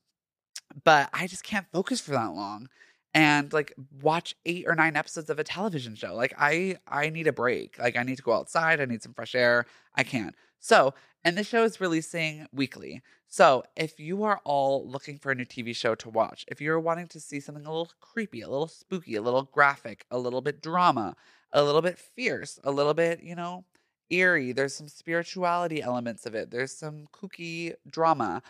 but 0.84 1.08
I 1.12 1.26
just 1.26 1.44
can't 1.44 1.66
focus 1.72 2.00
for 2.00 2.12
that 2.12 2.34
long 2.34 2.68
and 3.14 3.52
like 3.52 3.72
watch 4.02 4.36
eight 4.46 4.66
or 4.68 4.74
nine 4.74 4.96
episodes 4.96 5.30
of 5.30 5.38
a 5.38 5.44
television 5.44 5.94
show. 5.94 6.14
Like 6.14 6.34
I 6.38 6.76
I 6.86 7.10
need 7.10 7.26
a 7.26 7.32
break. 7.32 7.78
Like 7.78 7.96
I 7.96 8.02
need 8.02 8.16
to 8.16 8.22
go 8.22 8.32
outside, 8.34 8.80
I 8.80 8.84
need 8.84 9.02
some 9.02 9.14
fresh 9.14 9.34
air. 9.34 9.66
I 9.94 10.04
can't. 10.04 10.34
So, 10.60 10.94
and 11.28 11.36
the 11.38 11.44
show 11.44 11.64
is 11.64 11.80
releasing 11.80 12.46
weekly. 12.52 13.02
So, 13.28 13.64
if 13.76 14.00
you 14.00 14.24
are 14.24 14.40
all 14.44 14.88
looking 14.88 15.18
for 15.18 15.32
a 15.32 15.34
new 15.34 15.44
TV 15.44 15.74
show 15.74 15.94
to 15.96 16.08
watch, 16.10 16.44
if 16.48 16.60
you're 16.60 16.80
wanting 16.80 17.08
to 17.08 17.20
see 17.20 17.40
something 17.40 17.66
a 17.66 17.70
little 17.70 17.90
creepy, 18.00 18.40
a 18.40 18.48
little 18.48 18.68
spooky, 18.68 19.16
a 19.16 19.22
little 19.22 19.42
graphic, 19.44 20.06
a 20.10 20.18
little 20.18 20.40
bit 20.40 20.62
drama, 20.62 21.16
a 21.52 21.62
little 21.62 21.82
bit 21.82 21.98
fierce, 21.98 22.58
a 22.64 22.70
little 22.70 22.94
bit, 22.94 23.22
you 23.22 23.34
know, 23.36 23.64
eerie. 24.10 24.52
There's 24.52 24.74
some 24.74 24.88
spirituality 24.88 25.82
elements 25.82 26.26
of 26.26 26.34
it. 26.34 26.50
There's 26.50 26.72
some 26.72 27.08
kooky 27.12 27.74
drama. 27.90 28.42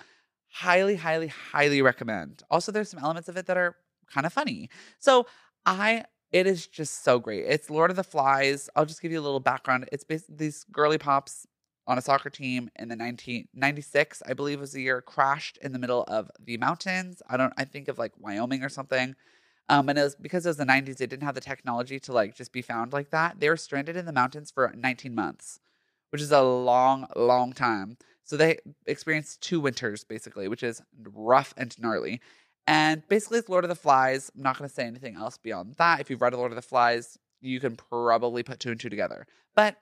Highly, 0.51 0.97
highly, 0.97 1.29
highly 1.29 1.83
recommend. 1.83 2.43
Also, 2.51 2.73
there's 2.73 2.89
some 2.91 3.01
elements 3.01 3.29
of 3.29 3.37
it 3.37 3.47
that 3.47 3.57
are 3.59 3.77
kind 4.13 4.27
of 4.27 4.33
funny. 4.33 4.71
So 4.99 5.27
I 5.67 6.05
It 6.33 6.47
is 6.47 6.67
just 6.67 7.05
so 7.05 7.19
great. 7.19 7.47
It's 7.47 7.71
Lord 7.71 7.91
of 7.91 7.97
the 7.97 8.05
Flies. 8.05 8.69
I'll 8.77 8.87
just 8.87 9.03
give 9.03 9.13
you 9.13 9.21
a 9.21 9.23
little 9.23 9.41
background. 9.41 9.89
It's 9.93 10.05
these 10.29 10.65
girly 10.73 10.99
pops 10.99 11.47
on 11.89 11.99
a 11.99 12.03
soccer 12.03 12.29
team 12.31 12.71
in 12.77 12.89
the 12.89 12.97
1996, 12.97 14.23
I 14.27 14.35
believe 14.35 14.61
was 14.61 14.73
the 14.73 14.83
year, 14.83 15.01
crashed 15.01 15.57
in 15.63 15.73
the 15.73 15.79
middle 15.79 16.05
of 16.07 16.31
the 16.39 16.59
mountains. 16.59 17.23
I 17.29 17.39
don't, 17.39 17.53
I 17.57 17.65
think 17.65 17.89
of 17.89 17.99
like 17.99 18.13
Wyoming 18.19 18.63
or 18.63 18.69
something. 18.69 19.17
Um, 19.71 19.89
and 19.89 19.99
it 19.99 20.03
was 20.03 20.15
because 20.15 20.45
it 20.45 20.51
was 20.51 20.59
the 20.59 20.65
90s, 20.65 20.99
they 20.99 21.07
didn't 21.07 21.23
have 21.23 21.35
the 21.35 21.41
technology 21.41 21.99
to 22.01 22.13
like 22.13 22.35
just 22.35 22.53
be 22.53 22.63
found 22.63 22.93
like 22.93 23.11
that. 23.11 23.41
They 23.41 23.49
were 23.49 23.57
stranded 23.57 23.97
in 23.97 24.05
the 24.05 24.13
mountains 24.13 24.51
for 24.51 24.73
19 24.77 25.15
months, 25.15 25.61
which 26.11 26.23
is 26.23 26.31
a 26.31 26.43
long, 26.43 27.07
long 27.17 27.53
time. 27.55 27.97
So 28.23 28.37
they 28.37 28.59
experienced 28.87 29.41
two 29.41 29.59
winters 29.59 30.05
basically, 30.05 30.47
which 30.47 30.63
is 30.63 30.83
rough 31.03 31.55
and 31.57 31.75
gnarly. 31.81 32.21
And 32.67 33.03
basically, 33.09 33.39
it's 33.39 33.49
Lord 33.49 33.65
of 33.65 33.71
the 33.71 33.75
Flies. 33.75 34.31
I'm 34.37 34.43
not 34.43 34.59
going 34.59 34.69
to 34.69 34.75
say 34.75 34.85
anything 34.85 35.17
else 35.17 35.39
beyond 35.39 35.77
that. 35.77 36.01
If 36.01 36.11
you've 36.11 36.21
read 36.21 36.35
Lord 36.35 36.53
of 36.53 36.57
the 36.57 36.61
Flies, 36.61 37.17
you 37.41 37.61
can 37.61 37.77
probably 37.77 38.43
put 38.43 38.61
two 38.61 38.71
and 38.71 38.79
two 38.79 38.91
together. 38.91 39.27
But 39.57 39.77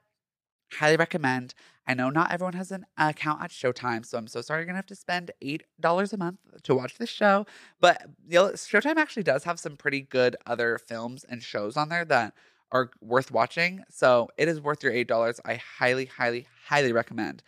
highly 0.73 0.97
recommend. 0.97 1.55
I 1.87 1.95
know 1.95 2.11
not 2.11 2.33
everyone 2.33 2.55
has 2.55 2.73
an 2.73 2.85
account 2.99 3.43
at 3.43 3.51
Showtime, 3.51 4.05
so 4.05 4.19
I'm 4.19 4.27
so 4.27 4.41
sorry 4.41 4.61
you're 4.61 4.67
gonna 4.67 4.77
have 4.79 4.87
to 4.87 4.95
spend 4.97 5.31
eight 5.41 5.63
dollars 5.81 6.13
a 6.13 6.17
month 6.17 6.39
to 6.65 6.75
watch 6.75 6.99
this 6.99 7.11
show. 7.11 7.47
But 7.81 8.03
you 8.29 8.35
know, 8.35 8.49
Showtime 8.51 8.97
actually 8.97 9.23
does 9.23 9.45
have 9.45 9.61
some 9.61 9.77
pretty 9.77 10.01
good 10.03 10.37
other 10.47 10.79
films 10.79 11.25
and 11.29 11.43
shows 11.43 11.77
on 11.77 11.89
there 11.89 12.05
that 12.07 12.35
are 12.73 12.91
worth 13.01 13.31
watching. 13.31 13.85
So 13.91 14.29
it 14.37 14.49
is 14.49 14.61
worth 14.61 14.83
your 14.83 14.93
eight 14.93 15.09
dollars. 15.09 15.41
I 15.45 15.55
highly, 15.79 16.07
highly, 16.07 16.49
highly 16.67 16.93
recommend. 16.93 17.43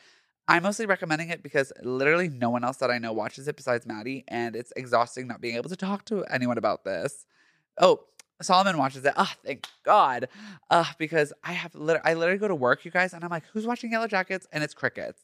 I'm 0.48 0.62
mostly 0.62 0.86
recommending 0.86 1.28
it 1.30 1.42
because 1.42 1.72
literally 1.82 2.28
no 2.28 2.50
one 2.50 2.64
else 2.64 2.78
that 2.78 2.90
I 2.90 2.98
know 2.98 3.12
watches 3.12 3.48
it 3.48 3.56
besides 3.56 3.86
Maddie, 3.86 4.24
and 4.28 4.56
it's 4.56 4.72
exhausting 4.76 5.26
not 5.26 5.40
being 5.40 5.56
able 5.56 5.68
to 5.70 5.76
talk 5.76 6.04
to 6.06 6.24
anyone 6.24 6.58
about 6.58 6.84
this. 6.84 7.26
Oh, 7.78 8.00
Solomon 8.40 8.78
watches 8.78 9.04
it. 9.04 9.12
Oh, 9.16 9.32
thank 9.44 9.66
God. 9.84 10.28
Uh, 10.70 10.84
because 10.98 11.32
I 11.42 11.52
have 11.52 11.74
lit- 11.74 12.00
I 12.04 12.14
literally 12.14 12.38
go 12.38 12.48
to 12.48 12.54
work, 12.54 12.84
you 12.84 12.90
guys, 12.90 13.12
and 13.12 13.24
I'm 13.24 13.30
like, 13.30 13.44
who's 13.52 13.66
watching 13.66 13.92
Yellowjackets? 13.92 14.46
And 14.52 14.62
it's 14.62 14.74
crickets. 14.74 15.20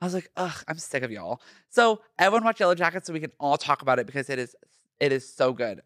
I 0.00 0.04
was 0.04 0.14
like, 0.14 0.30
ugh, 0.36 0.64
I'm 0.68 0.78
sick 0.78 1.02
of 1.02 1.10
y'all. 1.10 1.40
So 1.70 2.00
everyone 2.18 2.44
watch 2.44 2.58
Yellowjackets 2.58 3.06
so 3.06 3.12
we 3.12 3.20
can 3.20 3.32
all 3.40 3.56
talk 3.56 3.82
about 3.82 3.98
it 3.98 4.06
because 4.06 4.28
it 4.30 4.38
is 4.38 4.54
it 5.00 5.12
is 5.12 5.28
so 5.28 5.52
good. 5.52 5.82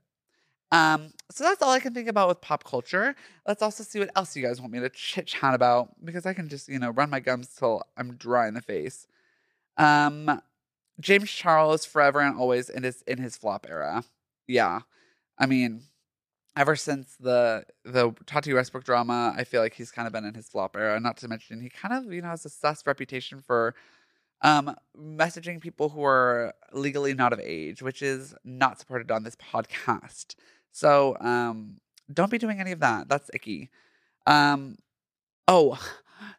Um, 0.73 1.13
so 1.31 1.43
that's 1.45 1.63
all 1.63 1.71
I 1.71 1.81
can 1.81 1.95
think 1.95 2.09
about 2.09 2.29
with 2.29 2.41
pop 2.41 2.63
culture. 2.65 3.17
Let's 3.47 3.63
also 3.63 3.83
see 3.83 3.99
what 3.99 4.11
else 4.15 4.37
you 4.37 4.43
guys 4.47 4.61
want 4.61 4.73
me 4.73 4.79
to 4.81 4.89
chit 4.89 5.27
chat 5.27 5.55
about 5.55 6.05
because 6.05 6.27
I 6.27 6.35
can 6.35 6.49
just, 6.49 6.69
you 6.69 6.79
know, 6.79 6.91
run 6.91 7.11
my 7.11 7.19
gums 7.19 7.49
till 7.49 7.83
I'm 7.97 8.15
dry 8.15 8.47
in 8.47 8.55
the 8.55 8.61
face. 8.61 9.09
Um, 9.77 10.41
James 11.01 11.31
Charles 11.31 11.85
forever 11.85 12.21
and 12.21 12.39
always 12.39 12.69
in 12.69 12.83
his 12.83 13.03
in 13.03 13.19
his 13.19 13.37
flop 13.37 13.67
era. 13.69 14.05
Yeah. 14.47 14.81
I 15.39 15.47
mean, 15.47 15.83
ever 16.61 16.77
since 16.77 17.17
the 17.19 17.65
the 17.85 18.15
Tati 18.27 18.53
Westbrook 18.53 18.85
drama, 18.85 19.35
I 19.35 19.45
feel 19.45 19.63
like 19.63 19.73
he's 19.75 19.91
kind 19.91 20.07
of 20.07 20.13
been 20.13 20.27
in 20.27 20.35
his 20.35 20.47
flop 20.47 20.77
era. 20.77 21.01
Not 21.01 21.17
to 21.19 21.29
mention 21.29 21.63
he 21.63 21.71
kind 21.71 21.95
of 21.95 22.13
you 22.13 22.21
know 22.21 22.29
has 22.29 22.45
a 22.45 22.51
sus 22.51 22.87
reputation 22.87 23.41
for 23.41 23.75
um, 24.43 24.77
messaging 24.95 25.61
people 25.61 25.89
who 25.89 26.05
are 26.05 26.53
legally 26.73 27.15
not 27.15 27.33
of 27.33 27.41
age, 27.41 27.83
which 27.83 28.03
is 28.03 28.35
not 28.45 28.79
supported 28.79 29.11
on 29.11 29.23
this 29.23 29.37
podcast. 29.37 30.35
So 30.71 31.17
um, 31.21 31.79
don't 32.13 32.31
be 32.31 32.39
doing 32.39 32.61
any 32.61 32.73
of 32.73 32.81
that. 32.81 33.09
That's 33.09 33.31
icky. 33.33 33.71
Um, 34.27 34.77
oh, 35.49 35.81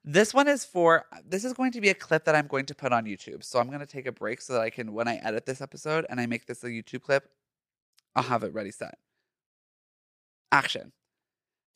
this 0.05 0.35
one 0.35 0.47
is 0.47 0.63
for 0.63 1.05
this 1.25 1.43
is 1.43 1.53
going 1.53 1.71
to 1.71 1.81
be 1.81 1.89
a 1.89 1.95
clip 1.95 2.25
that 2.25 2.35
I'm 2.35 2.47
going 2.47 2.67
to 2.67 2.75
put 2.75 2.93
on 2.93 3.05
YouTube. 3.05 3.43
So 3.43 3.59
I'm 3.59 3.67
going 3.67 3.79
to 3.79 3.87
take 3.87 4.05
a 4.05 4.11
break 4.11 4.39
so 4.39 4.53
that 4.53 4.61
I 4.61 4.69
can 4.69 4.93
when 4.93 5.07
I 5.07 5.15
edit 5.15 5.47
this 5.47 5.61
episode 5.61 6.05
and 6.11 6.21
I 6.21 6.27
make 6.27 6.45
this 6.45 6.63
a 6.63 6.67
YouTube 6.67 7.01
clip, 7.01 7.27
I'll 8.15 8.21
have 8.23 8.43
it 8.43 8.53
ready 8.53 8.71
set 8.71 8.99
action. 10.51 10.91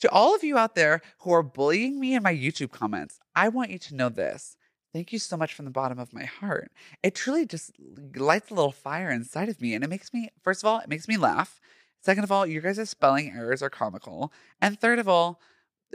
To 0.01 0.09
all 0.11 0.35
of 0.35 0.43
you 0.43 0.57
out 0.57 0.75
there 0.75 1.01
who 1.19 1.31
are 1.31 1.43
bullying 1.43 1.99
me 1.99 2.15
in 2.15 2.23
my 2.23 2.33
YouTube 2.33 2.71
comments, 2.71 3.19
I 3.35 3.49
want 3.49 3.71
you 3.71 3.79
to 3.79 3.95
know 3.95 4.09
this. 4.09 4.57
Thank 4.93 5.11
you 5.11 5.19
so 5.19 5.35
much 5.35 5.53
from 5.53 5.65
the 5.65 5.71
bottom 5.71 5.99
of 5.99 6.13
my 6.13 6.25
heart. 6.25 6.71
It 7.03 7.15
truly 7.15 7.45
just 7.45 7.71
lights 8.15 8.49
a 8.49 8.53
little 8.53 8.71
fire 8.71 9.09
inside 9.09 9.49
of 9.49 9.59
me. 9.59 9.73
And 9.73 9.83
it 9.83 9.89
makes 9.89 10.13
me, 10.13 10.29
first 10.41 10.63
of 10.63 10.67
all, 10.67 10.79
it 10.79 10.87
makes 10.87 11.07
me 11.07 11.17
laugh. 11.17 11.59
Second 12.01 12.23
of 12.23 12.31
all, 12.31 12.45
your 12.45 12.61
guys' 12.61 12.89
spelling 12.89 13.33
errors 13.35 13.61
are 13.61 13.69
comical. 13.69 14.31
And 14.61 14.79
third 14.79 14.99
of 14.99 15.09
all, 15.09 15.41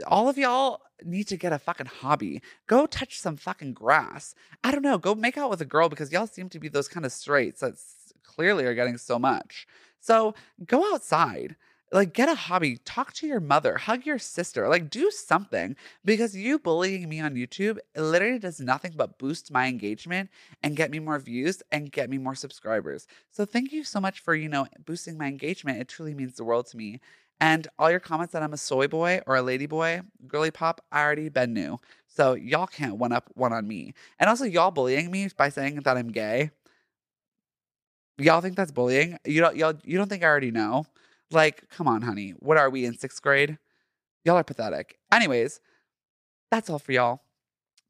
all 0.07 0.29
of 0.29 0.37
y'all 0.37 0.81
need 1.03 1.27
to 1.29 1.37
get 1.37 1.53
a 1.53 1.59
fucking 1.59 1.87
hobby. 1.87 2.41
Go 2.67 2.85
touch 2.85 3.19
some 3.19 3.37
fucking 3.37 3.73
grass. 3.73 4.35
I 4.63 4.71
don't 4.71 4.83
know. 4.83 4.97
Go 4.97 5.15
make 5.15 5.37
out 5.37 5.49
with 5.49 5.61
a 5.61 5.65
girl 5.65 5.89
because 5.89 6.11
y'all 6.11 6.27
seem 6.27 6.49
to 6.49 6.59
be 6.59 6.67
those 6.67 6.87
kind 6.87 7.05
of 7.05 7.11
straights 7.11 7.61
that 7.61 7.75
clearly 8.23 8.65
are 8.65 8.75
getting 8.75 8.97
so 8.97 9.17
much. 9.17 9.67
So 9.99 10.33
go 10.65 10.93
outside 10.93 11.55
like 11.91 12.13
get 12.13 12.29
a 12.29 12.35
hobby 12.35 12.77
talk 12.85 13.13
to 13.13 13.27
your 13.27 13.39
mother 13.39 13.77
hug 13.77 14.05
your 14.05 14.19
sister 14.19 14.67
like 14.69 14.89
do 14.89 15.11
something 15.11 15.75
because 16.05 16.35
you 16.35 16.57
bullying 16.59 17.09
me 17.09 17.19
on 17.19 17.35
youtube 17.35 17.77
literally 17.95 18.39
does 18.39 18.59
nothing 18.59 18.93
but 18.95 19.17
boost 19.17 19.51
my 19.51 19.67
engagement 19.67 20.29
and 20.63 20.75
get 20.75 20.91
me 20.91 20.99
more 20.99 21.19
views 21.19 21.61
and 21.71 21.91
get 21.91 22.09
me 22.09 22.17
more 22.17 22.35
subscribers. 22.35 23.07
So 23.31 23.45
thank 23.45 23.71
you 23.71 23.83
so 23.83 23.99
much 23.99 24.19
for 24.19 24.35
you 24.35 24.49
know 24.49 24.67
boosting 24.85 25.17
my 25.17 25.27
engagement. 25.27 25.79
It 25.79 25.87
truly 25.87 26.13
means 26.13 26.35
the 26.35 26.43
world 26.43 26.67
to 26.67 26.77
me. 26.77 26.99
And 27.39 27.67
all 27.79 27.89
your 27.89 27.99
comments 27.99 28.33
that 28.33 28.43
i'm 28.43 28.53
a 28.53 28.57
soy 28.57 28.87
boy 28.87 29.21
or 29.25 29.35
a 29.35 29.41
lady 29.41 29.65
boy 29.65 30.01
girly 30.27 30.51
pop 30.51 30.79
i 30.91 31.01
already 31.01 31.27
been 31.29 31.53
new 31.53 31.79
so 32.07 32.35
y'all 32.35 32.67
can't 32.67 32.97
one 32.97 33.11
up 33.11 33.29
one 33.35 33.53
on 33.53 33.67
me. 33.67 33.93
And 34.19 34.29
also 34.29 34.45
y'all 34.45 34.71
bullying 34.71 35.09
me 35.11 35.29
by 35.35 35.49
saying 35.49 35.75
that 35.75 35.97
i'm 35.97 36.09
gay. 36.11 36.51
Y'all 38.17 38.41
think 38.41 38.55
that's 38.55 38.71
bullying? 38.71 39.17
You 39.25 39.41
don't 39.41 39.55
y'all 39.55 39.73
you 39.83 39.97
don't 39.97 40.09
think 40.09 40.23
i 40.23 40.27
already 40.27 40.51
know 40.51 40.85
like, 41.33 41.69
come 41.69 41.87
on, 41.87 42.01
honey. 42.01 42.31
What 42.39 42.57
are 42.57 42.69
we 42.69 42.85
in 42.85 42.97
sixth 42.97 43.21
grade? 43.21 43.57
Y'all 44.23 44.37
are 44.37 44.43
pathetic. 44.43 44.99
Anyways, 45.11 45.59
that's 46.51 46.69
all 46.69 46.79
for 46.79 46.91
y'all. 46.91 47.21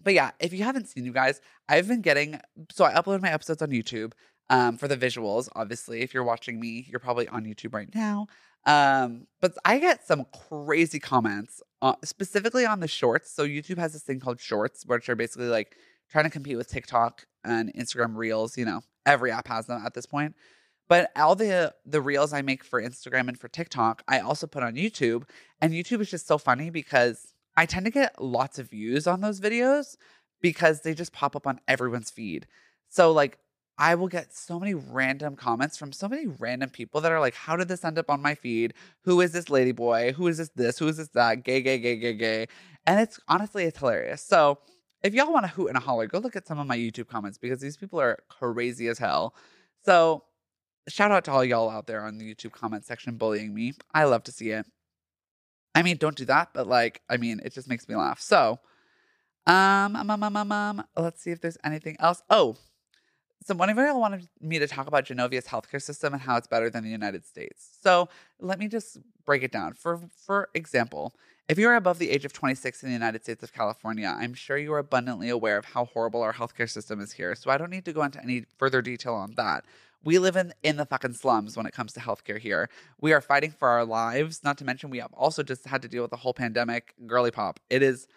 But 0.04 0.14
yeah, 0.14 0.32
if 0.40 0.54
you 0.54 0.64
haven't 0.64 0.88
seen 0.88 1.06
you 1.06 1.12
guys, 1.12 1.42
I've 1.70 1.88
been 1.88 2.02
getting 2.02 2.40
so 2.72 2.86
I 2.86 2.94
upload 2.94 3.22
my 3.22 3.32
episodes 3.32 3.62
on 3.62 3.70
YouTube 3.70 4.14
um, 4.50 4.78
for 4.78 4.88
the 4.88 4.98
visuals. 4.98 5.50
Obviously, 5.56 6.02
if 6.02 6.14
you're 6.14 6.24
watching 6.24 6.60
me, 6.60 6.86
you're 6.90 7.00
probably 7.00 7.28
on 7.28 7.46
YouTube 7.46 7.74
right 7.74 7.94
now. 7.94 8.28
Um, 8.66 9.28
but 9.42 9.54
I 9.66 9.80
get 9.80 10.06
some 10.06 10.26
crazy 10.50 11.00
comments, 11.00 11.62
uh, 11.82 11.96
specifically 12.04 12.66
on 12.66 12.80
the 12.80 12.88
shorts. 12.88 13.32
So 13.32 13.46
YouTube 13.46 13.78
has 13.78 13.94
this 13.94 14.04
thing 14.04 14.20
called 14.20 14.40
shorts, 14.40 14.86
which 14.86 15.10
are 15.10 15.16
basically 15.16 15.48
like 15.48 15.76
trying 16.10 16.26
to 16.26 16.30
compete 16.30 16.58
with 16.58 16.70
TikTok 16.70 17.26
and 17.44 17.74
Instagram 17.74 18.16
Reels. 18.16 18.58
You 18.58 18.66
know, 18.66 18.82
every 19.06 19.32
app 19.32 19.48
has 19.48 19.66
them 19.68 19.82
at 19.86 19.94
this 19.94 20.06
point. 20.06 20.36
But 20.92 21.10
all 21.16 21.36
the 21.36 21.74
the 21.86 22.02
reels 22.02 22.34
I 22.34 22.42
make 22.42 22.66
for 22.66 22.82
Instagram 22.82 23.30
and 23.30 23.40
for 23.40 23.48
TikTok, 23.48 24.04
I 24.10 24.20
also 24.20 24.46
put 24.46 24.62
on 24.62 24.76
YouTube. 24.76 25.24
And 25.62 25.72
YouTube 25.72 26.02
is 26.02 26.12
just 26.12 26.28
so 26.28 26.38
funny 26.38 26.70
because 26.70 27.34
I 27.56 27.66
tend 27.66 27.86
to 27.86 27.92
get 27.92 28.22
lots 28.22 28.60
of 28.60 28.70
views 28.70 29.08
on 29.08 29.22
those 29.22 29.40
videos 29.40 29.96
because 30.42 30.82
they 30.82 30.94
just 30.94 31.14
pop 31.14 31.34
up 31.34 31.48
on 31.48 31.62
everyone's 31.66 32.12
feed. 32.12 32.46
So 32.90 33.14
like 33.14 33.38
I 33.78 33.96
will 33.96 34.10
get 34.10 34.34
so 34.36 34.60
many 34.60 34.74
random 34.74 35.38
comments 35.38 35.78
from 35.78 35.94
so 35.94 36.10
many 36.10 36.28
random 36.28 36.70
people 36.70 37.00
that 37.00 37.12
are 37.14 37.22
like, 37.22 37.36
How 37.36 37.56
did 37.56 37.70
this 37.70 37.86
end 37.86 37.98
up 37.98 38.10
on 38.10 38.22
my 38.22 38.36
feed? 38.36 38.74
Who 39.06 39.22
is 39.22 39.32
this 39.32 39.50
lady 39.50 39.72
boy? 39.72 40.12
Who 40.12 40.28
is 40.28 40.40
this 40.40 40.50
this? 40.58 40.78
Who 40.78 40.90
is 40.90 40.98
this 40.98 41.08
that? 41.14 41.46
Gay, 41.46 41.62
gay, 41.62 41.80
gay, 41.80 41.96
gay, 41.96 42.16
gay. 42.16 42.48
And 42.86 43.00
it's 43.00 43.18
honestly 43.30 43.64
it's 43.64 43.80
hilarious. 43.80 44.22
So 44.22 44.58
if 45.04 45.14
y'all 45.14 45.32
want 45.32 45.46
to 45.46 45.52
hoot 45.54 45.70
and 45.70 45.78
a 45.78 45.80
holler, 45.80 46.08
go 46.08 46.20
look 46.20 46.36
at 46.36 46.48
some 46.48 46.60
of 46.60 46.68
my 46.68 46.78
YouTube 46.78 47.08
comments 47.08 47.38
because 47.38 47.62
these 47.62 47.78
people 47.78 48.02
are 48.02 48.20
crazy 48.28 48.90
as 48.90 49.00
hell. 49.00 49.34
So 49.86 50.26
shout 50.88 51.12
out 51.12 51.26
to 51.26 51.32
all 51.32 51.44
y'all 51.44 51.70
out 51.70 51.88
there 51.88 52.04
on 52.04 52.18
the 52.18 52.34
YouTube 52.34 52.52
comment 52.52 52.86
section 52.86 53.16
bullying 53.16 53.54
me. 53.54 53.74
I 53.94 54.06
love 54.06 54.24
to 54.24 54.32
see 54.32 54.50
it. 54.50 54.66
I 55.74 55.84
mean, 55.84 55.98
don't 55.98 56.16
do 56.16 56.26
that, 56.26 56.50
but 56.54 56.68
like, 56.68 57.02
I 57.10 57.18
mean, 57.18 57.42
it 57.44 57.54
just 57.54 57.70
makes 57.70 57.88
me 57.88 57.96
laugh. 57.96 58.20
So, 58.20 58.60
um, 59.48 59.96
um, 59.96 60.10
um, 60.10 60.24
um, 60.24 60.36
um, 60.36 60.52
um 60.52 60.84
let's 60.98 61.22
see 61.22 61.32
if 61.32 61.42
there's 61.42 61.58
anything 61.64 61.96
else. 62.00 62.22
Oh, 62.30 62.58
so 63.44 63.56
one 63.56 63.70
of 63.70 63.78
y'all 63.78 64.00
wanted 64.00 64.28
me 64.40 64.60
to 64.60 64.68
talk 64.68 64.88
about 64.88 65.06
Genovia's 65.06 65.48
healthcare 65.48 65.82
system 65.82 66.14
and 66.14 66.22
how 66.22 66.38
it's 66.38 66.48
better 66.48 66.70
than 66.70 66.84
the 66.84 66.92
United 66.92 67.26
States. 67.26 67.70
So 67.82 68.08
let 68.40 68.60
me 68.60 68.68
just 68.68 69.00
break 69.26 69.42
it 69.42 69.52
down. 69.52 69.74
For 69.74 70.00
for 70.16 70.50
example, 70.54 71.16
if 71.50 71.58
you 71.58 71.68
are 71.68 71.76
above 71.76 71.98
the 71.98 72.12
age 72.12 72.24
of 72.24 72.34
26 72.34 72.84
in 72.84 72.90
the 72.90 72.94
United 72.94 73.24
States 73.24 73.42
of 73.42 73.52
California, 73.52 74.16
I'm 74.16 74.36
sure 74.36 74.58
you 74.58 74.72
are 74.74 74.80
abundantly 74.80 75.30
aware 75.30 75.58
of 75.58 75.66
how 75.66 75.86
horrible 75.86 76.22
our 76.22 76.34
healthcare 76.34 76.70
system 76.70 77.02
is 77.02 77.14
here. 77.14 77.34
So 77.34 77.50
I 77.50 77.58
don't 77.58 77.72
need 77.72 77.86
to 77.86 77.94
go 77.94 78.04
into 78.04 78.22
any 78.22 78.46
further 78.60 78.82
detail 78.82 79.16
on 79.16 79.34
that. 79.38 79.66
We 80.04 80.20
live 80.20 80.36
in 80.36 80.54
in 80.64 80.78
the 80.78 80.86
fucking 80.86 81.14
slums 81.14 81.56
when 81.56 81.66
it 81.66 81.74
comes 81.74 81.94
to 81.94 82.00
healthcare 82.00 82.40
here. 82.40 82.70
We 83.00 83.14
are 83.14 83.22
fighting 83.22 83.52
for 83.52 83.70
our 83.70 83.86
lives. 83.86 84.44
Not 84.44 84.58
to 84.60 84.66
mention, 84.66 84.90
we 84.90 85.00
have 85.00 85.14
also 85.14 85.44
just 85.44 85.68
had 85.68 85.82
to 85.84 85.88
deal 85.88 86.02
with 86.02 86.12
the 86.12 86.18
whole 86.18 86.34
pandemic. 86.34 86.94
Girly 87.06 87.32
pop. 87.32 87.60
It 87.70 87.84
is, 87.84 88.08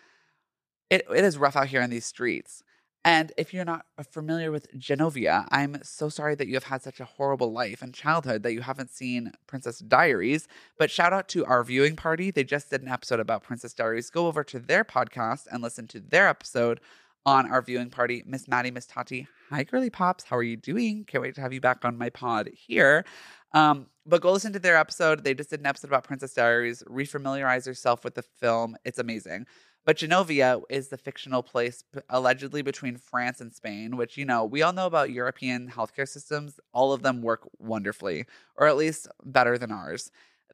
it 0.91 1.07
it 1.14 1.24
is 1.24 1.39
rough 1.39 1.57
out 1.57 1.68
here 1.68 1.82
in 1.82 1.91
these 1.91 2.07
streets. 2.07 2.62
And 3.07 3.32
if 3.37 3.53
you're 3.53 3.66
not 3.66 3.85
familiar 4.11 4.51
with 4.51 4.72
Genovia, 4.78 5.47
I'm 5.51 5.78
so 5.82 6.09
sorry 6.09 6.35
that 6.37 6.49
you 6.49 6.55
have 6.55 6.64
had 6.64 6.82
such 6.82 7.01
a 7.01 7.05
horrible 7.05 7.53
life 7.53 7.82
and 7.82 7.93
childhood 7.93 8.43
that 8.43 8.55
you 8.55 8.62
haven't 8.62 8.91
seen 8.91 9.32
Princess 9.47 9.80
Diaries. 9.80 10.49
But 10.78 10.91
shout 10.91 11.12
out 11.12 11.28
to 11.28 11.45
our 11.45 11.62
viewing 11.62 11.97
party. 11.97 12.30
They 12.30 12.45
just 12.45 12.70
did 12.70 12.80
an 12.80 12.89
episode 12.89 13.20
about 13.20 13.43
Princess 13.43 13.74
Diaries. 13.74 14.09
Go 14.09 14.26
over 14.26 14.43
to 14.45 14.59
their 14.59 14.85
podcast 14.85 15.47
and 15.53 15.62
listen 15.62 15.87
to 15.89 16.01
their 16.01 16.28
episode 16.28 16.80
on 17.27 17.51
our 17.51 17.62
viewing 17.62 17.91
party, 17.91 18.22
Miss 18.27 18.49
Maddie, 18.49 18.70
Miss 18.70 18.87
Tati. 18.87 19.27
Hi, 19.51 19.64
girly 19.64 19.91
pops. 19.91 20.25
How 20.25 20.37
are 20.37 20.43
you 20.43 20.57
doing? 20.57 21.05
Can't 21.05 21.22
wait 21.22 21.35
to 21.37 21.41
have 21.41 21.53
you 21.53 21.61
back 21.61 21.85
on 21.85 21.97
my 21.97 22.11
pod 22.11 22.51
here. 22.53 23.05
Um, 23.53 23.87
but 24.07 24.20
go 24.20 24.33
listen 24.33 24.53
to 24.53 24.59
their 24.59 24.77
episode. 24.77 25.25
They 25.25 25.33
just 25.35 25.51
did 25.51 25.61
an 25.61 25.66
episode 25.66 25.89
about 25.89 26.05
Princess 26.05 26.35
Diaries. 26.35 26.83
Refamiliarize 26.89 27.66
yourself 27.66 28.05
with 28.05 28.14
the 28.14 28.22
film. 28.22 28.77
It's 28.85 28.99
amazing. 28.99 29.47
But 29.87 29.99
Genovia 29.99 30.62
is 30.70 30.89
the 30.89 30.97
fictional 30.97 31.43
place 31.43 31.85
allegedly 32.09 32.62
between 32.62 32.97
France 32.97 33.41
and 33.41 33.55
Spain, 33.55 33.97
which, 33.97 34.16
you 34.16 34.25
know, 34.25 34.45
we 34.45 34.62
all 34.62 34.72
know 34.72 34.87
about 34.87 35.11
European 35.11 35.68
healthcare 35.68 36.09
systems. 36.09 36.59
All 36.72 36.93
of 36.93 37.03
them 37.03 37.20
work 37.20 37.47
wonderfully, 37.59 38.25
or 38.57 38.66
at 38.66 38.77
least 38.79 39.09
better 39.25 39.59
than 39.59 39.70
ours. 39.70 40.11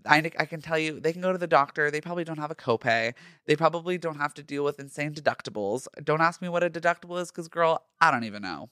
I, 0.06 0.30
I 0.38 0.46
can 0.46 0.60
tell 0.60 0.78
you, 0.78 1.00
they 1.00 1.12
can 1.12 1.22
go 1.22 1.32
to 1.32 1.38
the 1.38 1.46
doctor. 1.46 1.90
They 1.90 2.00
probably 2.00 2.24
don't 2.24 2.38
have 2.38 2.50
a 2.50 2.54
copay. 2.54 3.14
They 3.46 3.56
probably 3.56 3.98
don't 3.98 4.16
have 4.16 4.34
to 4.34 4.42
deal 4.42 4.64
with 4.64 4.80
insane 4.80 5.14
deductibles. 5.14 5.86
Don't 6.02 6.20
ask 6.20 6.40
me 6.40 6.48
what 6.48 6.62
a 6.62 6.70
deductible 6.70 7.20
is 7.20 7.30
because, 7.30 7.48
girl, 7.48 7.84
I 8.00 8.10
don't 8.10 8.24
even 8.24 8.42
know. 8.42 8.70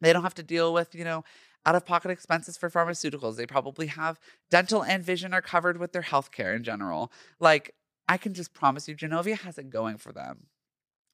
They 0.00 0.12
don't 0.12 0.22
have 0.22 0.34
to 0.34 0.42
deal 0.42 0.72
with, 0.72 0.94
you 0.94 1.04
know, 1.04 1.24
out 1.66 1.74
of 1.74 1.84
pocket 1.84 2.10
expenses 2.10 2.56
for 2.56 2.70
pharmaceuticals. 2.70 3.36
They 3.36 3.46
probably 3.46 3.88
have 3.88 4.18
dental 4.50 4.82
and 4.82 5.04
vision 5.04 5.34
are 5.34 5.42
covered 5.42 5.78
with 5.78 5.92
their 5.92 6.02
healthcare 6.02 6.56
in 6.56 6.64
general. 6.64 7.12
Like, 7.38 7.74
I 8.08 8.16
can 8.16 8.34
just 8.34 8.54
promise 8.54 8.88
you, 8.88 8.96
Genovia 8.96 9.38
has 9.38 9.58
it 9.58 9.70
going 9.70 9.98
for 9.98 10.12
them. 10.12 10.46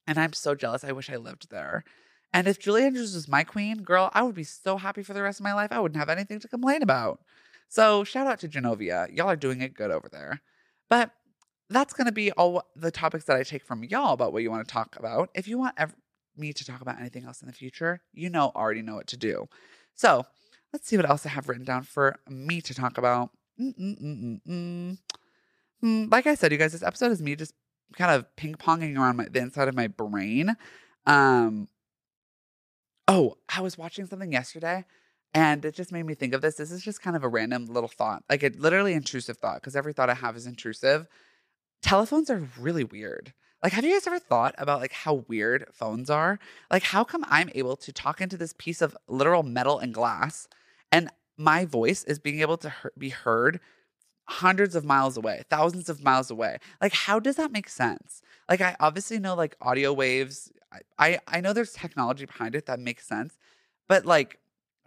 And 0.07 0.17
I'm 0.17 0.33
so 0.33 0.55
jealous. 0.55 0.83
I 0.83 0.93
wish 0.93 1.09
I 1.09 1.17
lived 1.17 1.49
there. 1.49 1.83
And 2.33 2.47
if 2.47 2.59
Julie 2.59 2.83
Andrews 2.83 3.13
was 3.13 3.27
my 3.27 3.43
queen, 3.43 3.83
girl, 3.83 4.09
I 4.13 4.23
would 4.23 4.35
be 4.35 4.43
so 4.43 4.77
happy 4.77 5.03
for 5.03 5.13
the 5.13 5.21
rest 5.21 5.39
of 5.39 5.43
my 5.43 5.53
life. 5.53 5.71
I 5.71 5.79
wouldn't 5.79 5.99
have 5.99 6.09
anything 6.09 6.39
to 6.39 6.47
complain 6.47 6.81
about. 6.81 7.21
So 7.67 8.03
shout 8.03 8.27
out 8.27 8.39
to 8.39 8.47
Genovia. 8.47 9.15
Y'all 9.15 9.27
are 9.29 9.35
doing 9.35 9.61
it 9.61 9.73
good 9.73 9.91
over 9.91 10.09
there. 10.09 10.41
But 10.89 11.11
that's 11.69 11.93
going 11.93 12.05
to 12.05 12.13
be 12.13 12.31
all 12.31 12.63
the 12.75 12.91
topics 12.91 13.25
that 13.25 13.35
I 13.35 13.43
take 13.43 13.65
from 13.65 13.83
y'all 13.83 14.13
about 14.13 14.31
what 14.31 14.41
you 14.41 14.51
want 14.51 14.67
to 14.67 14.73
talk 14.73 14.95
about. 14.97 15.29
If 15.35 15.47
you 15.47 15.57
want 15.57 15.75
ev- 15.77 15.95
me 16.37 16.53
to 16.53 16.65
talk 16.65 16.81
about 16.81 16.99
anything 16.99 17.25
else 17.25 17.41
in 17.41 17.47
the 17.47 17.53
future, 17.53 18.01
you 18.13 18.29
know, 18.29 18.51
already 18.55 18.81
know 18.81 18.95
what 18.95 19.07
to 19.07 19.17
do. 19.17 19.47
So 19.95 20.25
let's 20.71 20.87
see 20.87 20.95
what 20.97 21.09
else 21.09 21.25
I 21.25 21.29
have 21.29 21.49
written 21.49 21.65
down 21.65 21.83
for 21.83 22.17
me 22.29 22.61
to 22.61 22.73
talk 22.73 22.97
about. 22.97 23.31
Mm, 23.59 23.77
mm, 23.77 24.01
mm, 24.01 24.41
mm 24.47 24.97
hmm, 25.81 26.05
like 26.09 26.27
I 26.27 26.35
said, 26.35 26.51
you 26.51 26.57
guys, 26.57 26.71
this 26.71 26.83
episode 26.83 27.11
is 27.11 27.21
me 27.21 27.35
just 27.35 27.53
kind 27.95 28.11
of 28.11 28.35
ping 28.35 28.55
ponging 28.55 28.97
around 28.97 29.17
my, 29.17 29.25
the 29.25 29.39
inside 29.39 29.67
of 29.67 29.75
my 29.75 29.87
brain. 29.87 30.55
Um, 31.05 31.67
oh, 33.07 33.37
I 33.53 33.61
was 33.61 33.77
watching 33.77 34.05
something 34.05 34.31
yesterday 34.31 34.85
and 35.37 35.65
it 35.65 35.75
just 35.75 35.91
made 35.91 36.03
me 36.03 36.15
think 36.15 36.33
of 36.33 36.41
this. 36.41 36.55
This 36.55 36.71
is 36.71 36.81
just 36.81 37.03
kind 37.03 37.15
of 37.15 37.23
a 37.23 37.27
random 37.27 37.67
little 37.67 37.87
thought, 37.87 38.23
like 38.27 38.41
a 38.41 38.49
literally 38.57 38.93
intrusive 38.93 39.37
thought, 39.37 39.61
because 39.61 39.75
every 39.75 39.93
thought 39.93 40.09
I 40.09 40.15
have 40.15 40.35
is 40.35 40.47
intrusive. 40.47 41.05
Telephones 41.83 42.31
are 42.31 42.47
really 42.59 42.83
weird. 42.83 43.33
Like, 43.63 43.73
have 43.73 43.85
you 43.85 43.93
guys 43.93 44.07
ever 44.07 44.17
thought 44.17 44.55
about 44.57 44.81
like 44.81 44.93
how 44.93 45.25
weird 45.27 45.67
phones 45.71 46.09
are? 46.09 46.39
Like, 46.71 46.81
how 46.81 47.03
come 47.03 47.23
I'm 47.27 47.51
able 47.53 47.75
to 47.75 47.91
talk 47.91 48.19
into 48.19 48.35
this 48.35 48.55
piece 48.57 48.81
of 48.81 48.97
literal 49.07 49.43
metal 49.43 49.77
and 49.77 49.93
glass, 49.93 50.47
and 50.91 51.11
my 51.37 51.65
voice 51.65 52.03
is 52.05 52.17
being 52.17 52.41
able 52.41 52.57
to 52.57 52.71
he- 52.71 52.89
be 52.97 53.09
heard 53.09 53.59
hundreds 54.29 54.75
of 54.75 54.85
miles 54.85 55.17
away, 55.17 55.43
thousands 55.51 55.87
of 55.87 56.03
miles 56.03 56.31
away? 56.31 56.57
Like, 56.81 56.93
how 56.93 57.19
does 57.19 57.35
that 57.35 57.51
make 57.51 57.69
sense? 57.69 58.23
Like, 58.49 58.61
I 58.61 58.75
obviously 58.79 59.19
know 59.19 59.35
like 59.35 59.55
audio 59.61 59.93
waves. 59.93 60.51
I 60.73 60.79
I, 60.97 61.19
I 61.27 61.41
know 61.41 61.53
there's 61.53 61.73
technology 61.73 62.25
behind 62.25 62.55
it 62.55 62.65
that 62.65 62.79
makes 62.79 63.07
sense, 63.07 63.37
but 63.87 64.03
like 64.03 64.39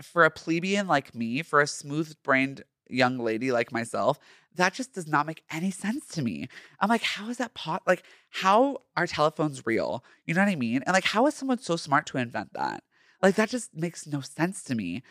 for 0.03 0.25
a 0.25 0.31
plebeian 0.31 0.87
like 0.87 1.15
me, 1.15 1.43
for 1.43 1.61
a 1.61 1.67
smooth 1.67 2.15
brained 2.23 2.65
young 2.89 3.19
lady 3.19 3.53
like 3.53 3.73
myself, 3.73 4.19
that 4.57 4.75
just 4.75 4.95
does 4.95 5.07
not 5.07 5.27
make 5.27 5.45
any 5.51 5.71
sense 5.71 6.09
to 6.09 6.23
me. 6.23 6.49
I'm 6.81 6.89
like, 6.89 7.03
how 7.03 7.29
is 7.29 7.37
that 7.39 7.55
pot? 7.55 7.83
Like, 7.87 8.03
how 8.31 8.79
are 8.97 9.07
telephones 9.07 9.65
real? 9.65 10.05
You 10.27 10.35
know 10.35 10.43
what 10.43 10.51
I 10.51 10.57
mean? 10.57 10.83
And 10.87 10.95
like, 10.95 11.05
how 11.05 11.27
is 11.27 11.35
someone 11.35 11.59
so 11.59 11.77
smart 11.77 12.07
to 12.07 12.19
invent 12.19 12.53
that? 12.55 12.83
Like, 13.23 13.37
that 13.37 13.49
just 13.49 13.75
makes 13.75 14.07
no 14.07 14.21
sense 14.21 14.63
to 14.65 14.75
me. 14.75 15.03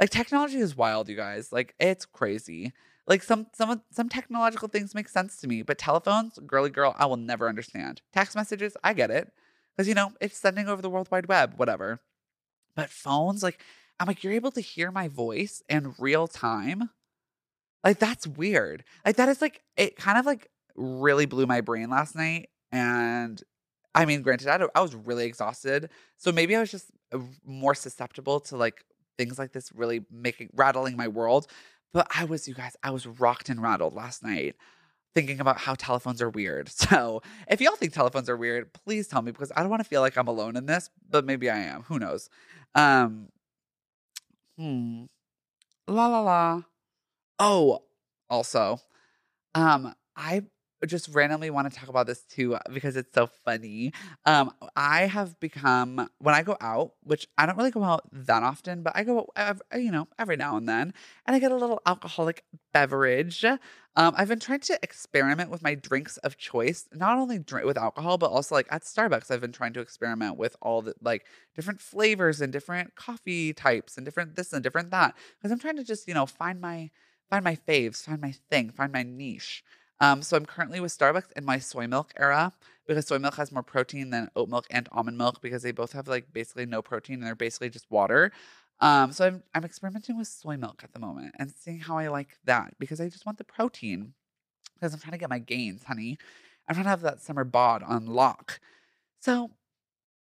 Like, 0.00 0.10
technology 0.10 0.58
is 0.58 0.76
wild, 0.76 1.08
you 1.08 1.16
guys. 1.16 1.52
Like, 1.52 1.74
it's 1.78 2.06
crazy. 2.06 2.72
Like 3.08 3.22
some 3.22 3.46
some 3.54 3.82
some 3.90 4.10
technological 4.10 4.68
things 4.68 4.94
make 4.94 5.08
sense 5.08 5.38
to 5.38 5.48
me, 5.48 5.62
but 5.62 5.78
telephones, 5.78 6.38
girly 6.46 6.68
girl, 6.68 6.94
I 6.98 7.06
will 7.06 7.16
never 7.16 7.48
understand. 7.48 8.02
Text 8.12 8.36
messages, 8.36 8.76
I 8.84 8.92
get 8.92 9.10
it. 9.10 9.32
Because 9.74 9.88
you 9.88 9.94
know, 9.94 10.12
it's 10.20 10.36
sending 10.36 10.68
over 10.68 10.82
the 10.82 10.90
World 10.90 11.08
Wide 11.10 11.26
Web, 11.26 11.54
whatever. 11.56 12.00
But 12.76 12.90
phones, 12.90 13.42
like 13.42 13.64
I'm 14.00 14.06
like, 14.06 14.22
you're 14.22 14.32
able 14.32 14.52
to 14.52 14.60
hear 14.60 14.90
my 14.90 15.08
voice 15.08 15.62
in 15.68 15.94
real 15.98 16.28
time. 16.28 16.90
Like, 17.84 17.98
that's 17.98 18.26
weird. 18.26 18.84
Like, 19.04 19.16
that 19.16 19.28
is 19.28 19.40
like, 19.40 19.62
it 19.76 19.96
kind 19.96 20.18
of 20.18 20.26
like 20.26 20.48
really 20.76 21.26
blew 21.26 21.46
my 21.46 21.60
brain 21.60 21.90
last 21.90 22.14
night. 22.14 22.48
And 22.72 23.42
I 23.94 24.04
mean, 24.04 24.22
granted, 24.22 24.48
I, 24.48 24.66
I 24.74 24.80
was 24.80 24.94
really 24.94 25.24
exhausted. 25.26 25.90
So 26.16 26.32
maybe 26.32 26.54
I 26.54 26.60
was 26.60 26.70
just 26.70 26.90
uh, 27.12 27.18
more 27.44 27.74
susceptible 27.74 28.40
to 28.40 28.56
like 28.56 28.84
things 29.16 29.38
like 29.38 29.52
this 29.52 29.72
really 29.72 30.04
making, 30.10 30.50
rattling 30.54 30.96
my 30.96 31.08
world. 31.08 31.46
But 31.92 32.06
I 32.14 32.24
was, 32.24 32.46
you 32.46 32.54
guys, 32.54 32.76
I 32.82 32.90
was 32.90 33.06
rocked 33.06 33.48
and 33.48 33.62
rattled 33.62 33.94
last 33.94 34.22
night 34.22 34.56
thinking 35.14 35.40
about 35.40 35.58
how 35.58 35.74
telephones 35.74 36.22
are 36.22 36.30
weird. 36.30 36.70
So 36.88 37.22
if 37.48 37.60
y'all 37.60 37.76
think 37.76 37.92
telephones 37.92 38.28
are 38.28 38.36
weird, 38.36 38.72
please 38.72 39.08
tell 39.08 39.20
me 39.20 39.32
because 39.32 39.50
I 39.56 39.60
don't 39.60 39.70
want 39.70 39.82
to 39.82 39.88
feel 39.88 40.00
like 40.00 40.16
I'm 40.16 40.28
alone 40.28 40.56
in 40.56 40.66
this, 40.66 40.90
but 41.10 41.24
maybe 41.24 41.50
I 41.50 41.58
am. 41.58 41.82
Who 41.84 41.98
knows? 41.98 42.28
Um, 42.74 43.28
Hmm. 44.58 45.04
La 45.86 46.08
la 46.08 46.20
la. 46.20 46.62
Oh, 47.38 47.84
also, 48.28 48.80
um, 49.54 49.94
I 50.16 50.42
just 50.86 51.08
randomly 51.08 51.50
want 51.50 51.70
to 51.70 51.76
talk 51.78 51.88
about 51.88 52.06
this 52.06 52.20
too 52.22 52.54
uh, 52.54 52.60
because 52.72 52.96
it's 52.96 53.12
so 53.12 53.26
funny. 53.44 53.92
Um, 54.24 54.52
I 54.76 55.06
have 55.06 55.38
become 55.40 56.08
when 56.18 56.34
I 56.34 56.42
go 56.42 56.56
out, 56.60 56.92
which 57.02 57.26
I 57.36 57.46
don't 57.46 57.56
really 57.56 57.70
go 57.70 57.82
out 57.82 58.08
that 58.12 58.42
often, 58.42 58.82
but 58.82 58.92
I 58.94 59.02
go, 59.04 59.28
every, 59.34 59.62
you 59.76 59.90
know, 59.90 60.06
every 60.18 60.36
now 60.36 60.56
and 60.56 60.68
then, 60.68 60.94
and 61.26 61.34
I 61.36 61.38
get 61.38 61.50
a 61.50 61.56
little 61.56 61.80
alcoholic 61.86 62.44
beverage. 62.72 63.44
Um, 63.44 64.14
I've 64.16 64.28
been 64.28 64.38
trying 64.38 64.60
to 64.60 64.78
experiment 64.82 65.50
with 65.50 65.62
my 65.62 65.74
drinks 65.74 66.18
of 66.18 66.36
choice, 66.36 66.86
not 66.92 67.18
only 67.18 67.38
drink 67.40 67.66
with 67.66 67.76
alcohol, 67.76 68.16
but 68.16 68.30
also 68.30 68.54
like 68.54 68.68
at 68.70 68.82
Starbucks. 68.82 69.30
I've 69.30 69.40
been 69.40 69.50
trying 69.50 69.72
to 69.72 69.80
experiment 69.80 70.36
with 70.36 70.54
all 70.62 70.82
the 70.82 70.94
like 71.02 71.26
different 71.56 71.80
flavors 71.80 72.40
and 72.40 72.52
different 72.52 72.94
coffee 72.94 73.52
types 73.52 73.96
and 73.96 74.04
different 74.04 74.36
this 74.36 74.52
and 74.52 74.62
different 74.62 74.90
that 74.92 75.16
because 75.38 75.50
I'm 75.50 75.58
trying 75.58 75.76
to 75.76 75.84
just 75.84 76.06
you 76.06 76.14
know 76.14 76.26
find 76.26 76.60
my 76.60 76.90
find 77.28 77.44
my 77.44 77.56
faves, 77.56 78.04
find 78.04 78.20
my 78.20 78.32
thing, 78.50 78.70
find 78.70 78.92
my 78.92 79.02
niche. 79.02 79.64
Um, 80.00 80.22
so 80.22 80.36
I'm 80.36 80.46
currently 80.46 80.80
with 80.80 80.96
Starbucks 80.96 81.32
in 81.36 81.44
my 81.44 81.58
soy 81.58 81.86
milk 81.86 82.12
era 82.16 82.52
because 82.86 83.06
soy 83.06 83.18
milk 83.18 83.34
has 83.34 83.50
more 83.50 83.62
protein 83.62 84.10
than 84.10 84.30
oat 84.36 84.48
milk 84.48 84.66
and 84.70 84.88
almond 84.92 85.18
milk 85.18 85.40
because 85.40 85.62
they 85.62 85.72
both 85.72 85.92
have 85.92 86.08
like 86.08 86.32
basically 86.32 86.66
no 86.66 86.82
protein 86.82 87.14
and 87.16 87.24
they're 87.24 87.34
basically 87.34 87.70
just 87.70 87.90
water. 87.90 88.32
Um, 88.80 89.12
so 89.12 89.26
I'm 89.26 89.42
I'm 89.54 89.64
experimenting 89.64 90.16
with 90.16 90.28
soy 90.28 90.56
milk 90.56 90.82
at 90.84 90.92
the 90.92 91.00
moment 91.00 91.34
and 91.38 91.52
seeing 91.52 91.80
how 91.80 91.98
I 91.98 92.08
like 92.08 92.38
that 92.44 92.74
because 92.78 93.00
I 93.00 93.08
just 93.08 93.26
want 93.26 93.38
the 93.38 93.44
protein 93.44 94.14
because 94.74 94.94
I'm 94.94 95.00
trying 95.00 95.12
to 95.12 95.18
get 95.18 95.30
my 95.30 95.40
gains, 95.40 95.84
honey. 95.84 96.16
I'm 96.68 96.74
trying 96.74 96.84
to 96.84 96.90
have 96.90 97.00
that 97.00 97.20
summer 97.20 97.44
bod 97.44 97.82
on 97.82 98.06
lock. 98.06 98.60
So 99.20 99.50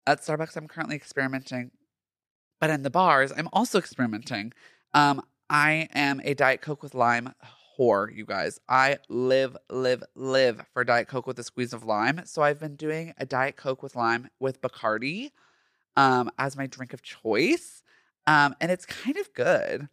at 0.07 0.21
Starbucks, 0.21 0.55
I'm 0.57 0.67
currently 0.67 0.95
experimenting, 0.95 1.71
but 2.59 2.69
in 2.71 2.81
the 2.81 2.89
bars, 2.89 3.31
I'm 3.35 3.49
also 3.53 3.77
experimenting. 3.77 4.53
Um, 4.93 5.21
I 5.49 5.87
am 5.93 6.21
a 6.23 6.33
Diet 6.33 6.61
Coke 6.61 6.81
with 6.81 6.95
lime 6.95 7.33
whore, 7.77 8.13
you 8.15 8.25
guys. 8.25 8.59
I 8.67 8.97
live, 9.09 9.55
live, 9.69 10.03
live 10.15 10.65
for 10.73 10.83
Diet 10.83 11.07
Coke 11.07 11.27
with 11.27 11.39
a 11.39 11.43
squeeze 11.43 11.73
of 11.73 11.83
lime. 11.83 12.21
So 12.25 12.41
I've 12.41 12.59
been 12.59 12.75
doing 12.75 13.13
a 13.17 13.25
Diet 13.25 13.55
Coke 13.55 13.83
with 13.83 13.95
lime 13.95 14.29
with 14.39 14.61
Bacardi 14.61 15.31
um, 15.95 16.29
as 16.37 16.57
my 16.57 16.67
drink 16.67 16.93
of 16.93 17.01
choice. 17.01 17.83
Um, 18.25 18.55
and 18.59 18.71
it's 18.71 18.85
kind 18.85 19.17
of 19.17 19.33
good. 19.33 19.89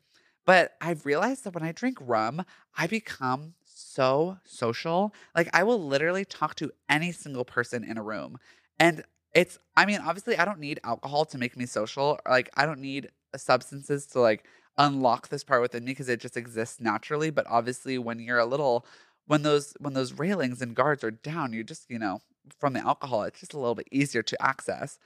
But 0.47 0.73
I've 0.81 1.07
realized 1.07 1.45
that 1.45 1.55
when 1.55 1.63
I 1.63 1.73
drink 1.73 1.99
rum, 2.01 2.45
I 2.77 2.87
become 2.87 3.55
so 3.65 4.39
social. 4.45 5.15
Like 5.35 5.49
I 5.53 5.63
will 5.63 5.83
literally 5.83 6.25
talk 6.25 6.55
to 6.57 6.71
any 6.89 7.13
single 7.13 7.45
person 7.45 7.85
in 7.85 7.97
a 7.97 8.03
room. 8.03 8.39
And 8.79 9.05
it's, 9.35 9.59
I 9.77 9.85
mean, 9.85 10.01
obviously, 10.05 10.37
I 10.37 10.45
don't 10.45 10.61
need 10.61 10.81
alcohol 10.85 11.25
to 11.27 11.39
make 11.39 11.57
me 11.57 11.67
social. 11.67 12.19
Like, 12.29 12.51
I 12.55 12.67
don't 12.67 12.81
need 12.81 13.09
substances 13.37 14.07
to 14.07 14.21
like 14.21 14.45
unlock 14.79 15.29
this 15.29 15.45
part 15.45 15.63
within 15.63 15.85
me 15.85 15.93
because 15.93 16.09
it 16.09 16.21
just 16.21 16.37
exists 16.37 16.81
naturally. 16.81 17.31
But 17.31 17.47
obviously, 17.49 17.99
when 17.99 18.19
you're 18.19 18.39
a 18.39 18.47
little, 18.47 18.87
when 19.27 19.43
those 19.43 19.75
when 19.79 19.95
those 19.95 20.13
railings 20.13 20.61
and 20.63 20.75
guards 20.75 21.05
are 21.05 21.11
down, 21.11 21.53
you 21.53 21.65
just 21.65 21.91
you 21.91 21.99
know 21.99 22.21
from 22.59 22.75
the 22.75 22.81
alcohol, 22.81 23.23
it's 23.23 23.41
just 23.41 23.55
a 23.55 23.59
little 23.59 23.75
bit 23.75 23.89
easier 23.91 24.23
to 24.23 24.43
access. 24.43 24.99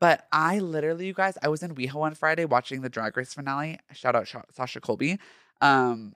But 0.00 0.26
I 0.32 0.58
literally, 0.58 1.06
you 1.06 1.12
guys, 1.12 1.36
I 1.42 1.48
was 1.48 1.62
in 1.62 1.74
WeHo 1.74 1.96
on 1.96 2.14
Friday 2.14 2.46
watching 2.46 2.80
the 2.80 2.88
Drag 2.88 3.16
Race 3.16 3.34
finale. 3.34 3.78
Shout 3.92 4.16
out 4.16 4.32
Sasha 4.52 4.80
Colby. 4.80 5.18
Um, 5.60 6.14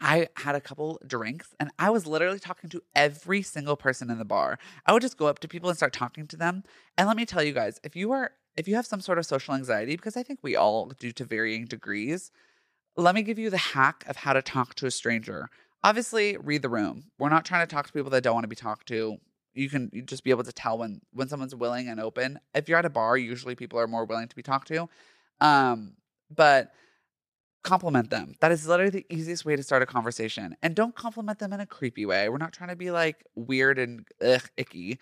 I 0.00 0.28
had 0.36 0.54
a 0.54 0.60
couple 0.60 0.98
drinks 1.06 1.54
and 1.60 1.70
I 1.78 1.90
was 1.90 2.06
literally 2.06 2.38
talking 2.38 2.70
to 2.70 2.82
every 2.94 3.42
single 3.42 3.76
person 3.76 4.10
in 4.10 4.18
the 4.18 4.24
bar. 4.24 4.58
I 4.86 4.92
would 4.92 5.02
just 5.02 5.18
go 5.18 5.26
up 5.26 5.40
to 5.40 5.48
people 5.48 5.68
and 5.68 5.76
start 5.76 5.92
talking 5.92 6.26
to 6.28 6.36
them. 6.36 6.62
And 6.96 7.06
let 7.06 7.16
me 7.16 7.26
tell 7.26 7.42
you 7.42 7.52
guys, 7.52 7.78
if 7.84 7.94
you 7.96 8.12
are 8.12 8.32
if 8.56 8.68
you 8.68 8.74
have 8.74 8.86
some 8.86 9.00
sort 9.00 9.18
of 9.18 9.26
social 9.26 9.54
anxiety, 9.54 9.96
because 9.96 10.16
I 10.16 10.22
think 10.22 10.40
we 10.42 10.56
all 10.56 10.92
do 10.98 11.12
to 11.12 11.24
varying 11.24 11.66
degrees, 11.66 12.30
let 12.96 13.14
me 13.14 13.22
give 13.22 13.38
you 13.38 13.50
the 13.50 13.56
hack 13.56 14.04
of 14.08 14.16
how 14.16 14.32
to 14.32 14.42
talk 14.42 14.74
to 14.76 14.86
a 14.86 14.90
stranger. 14.90 15.48
Obviously, 15.82 16.36
read 16.36 16.62
the 16.62 16.68
room. 16.68 17.04
We're 17.18 17.30
not 17.30 17.44
trying 17.44 17.66
to 17.66 17.74
talk 17.74 17.86
to 17.86 17.92
people 17.92 18.10
that 18.10 18.22
don't 18.22 18.34
want 18.34 18.44
to 18.44 18.48
be 18.48 18.56
talked 18.56 18.88
to. 18.88 19.18
you 19.54 19.68
can 19.68 19.90
just 20.04 20.22
be 20.22 20.30
able 20.30 20.44
to 20.44 20.52
tell 20.52 20.78
when 20.78 21.00
when 21.12 21.28
someone's 21.28 21.54
willing 21.54 21.88
and 21.88 22.00
open. 22.00 22.38
If 22.54 22.68
you're 22.68 22.78
at 22.78 22.84
a 22.84 22.90
bar, 22.90 23.16
usually 23.16 23.54
people 23.54 23.78
are 23.80 23.88
more 23.88 24.04
willing 24.04 24.28
to 24.28 24.36
be 24.36 24.42
talked 24.42 24.68
to. 24.68 24.88
Um, 25.40 25.94
but 26.30 26.72
compliment 27.62 28.10
them. 28.10 28.34
That 28.40 28.52
is 28.52 28.66
literally 28.66 28.90
the 28.90 29.06
easiest 29.10 29.44
way 29.44 29.56
to 29.56 29.62
start 29.62 29.82
a 29.82 29.86
conversation. 29.86 30.56
And 30.62 30.74
don't 30.74 30.94
compliment 30.94 31.38
them 31.38 31.52
in 31.52 31.60
a 31.60 31.66
creepy 31.66 32.06
way. 32.06 32.28
We're 32.28 32.38
not 32.38 32.52
trying 32.52 32.70
to 32.70 32.76
be 32.76 32.90
like 32.90 33.24
weird 33.34 33.78
and 33.78 34.06
ugh, 34.24 34.48
icky. 34.56 34.98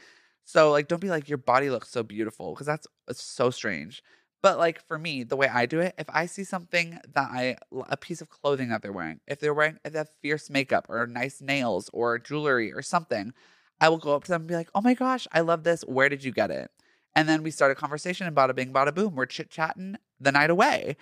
So 0.48 0.70
like 0.70 0.88
don't 0.88 1.00
be 1.02 1.10
like 1.10 1.28
your 1.28 1.36
body 1.36 1.68
looks 1.68 1.90
so 1.90 2.02
beautiful 2.02 2.54
because 2.54 2.66
that's 2.66 2.86
so 3.12 3.50
strange. 3.50 4.02
But 4.42 4.56
like 4.56 4.82
for 4.88 4.98
me, 4.98 5.22
the 5.22 5.36
way 5.36 5.46
I 5.46 5.66
do 5.66 5.80
it, 5.80 5.94
if 5.98 6.06
I 6.08 6.24
see 6.24 6.42
something 6.42 6.98
that 7.14 7.28
I 7.30 7.56
a 7.90 7.98
piece 7.98 8.22
of 8.22 8.30
clothing 8.30 8.70
that 8.70 8.80
they're 8.80 8.90
wearing, 8.90 9.20
if 9.26 9.40
they're 9.40 9.52
wearing 9.52 9.78
if 9.84 9.92
they 9.92 9.98
have 9.98 10.08
fierce 10.22 10.48
makeup 10.48 10.86
or 10.88 11.06
nice 11.06 11.42
nails 11.42 11.90
or 11.92 12.18
jewelry 12.18 12.72
or 12.72 12.80
something, 12.80 13.34
I 13.78 13.90
will 13.90 13.98
go 13.98 14.14
up 14.14 14.24
to 14.24 14.30
them 14.30 14.42
and 14.42 14.48
be 14.48 14.54
like, 14.54 14.70
"Oh 14.74 14.80
my 14.80 14.94
gosh, 14.94 15.26
I 15.32 15.40
love 15.40 15.64
this. 15.64 15.82
Where 15.82 16.08
did 16.08 16.24
you 16.24 16.32
get 16.32 16.50
it?" 16.50 16.70
And 17.14 17.28
then 17.28 17.42
we 17.42 17.50
start 17.50 17.72
a 17.72 17.74
conversation 17.74 18.26
and 18.26 18.34
bada 18.34 18.54
bing, 18.54 18.72
bada 18.72 18.94
boom. 18.94 19.16
We're 19.16 19.26
chit 19.26 19.50
chatting 19.50 19.96
the 20.18 20.32
night 20.32 20.48
away. 20.50 20.96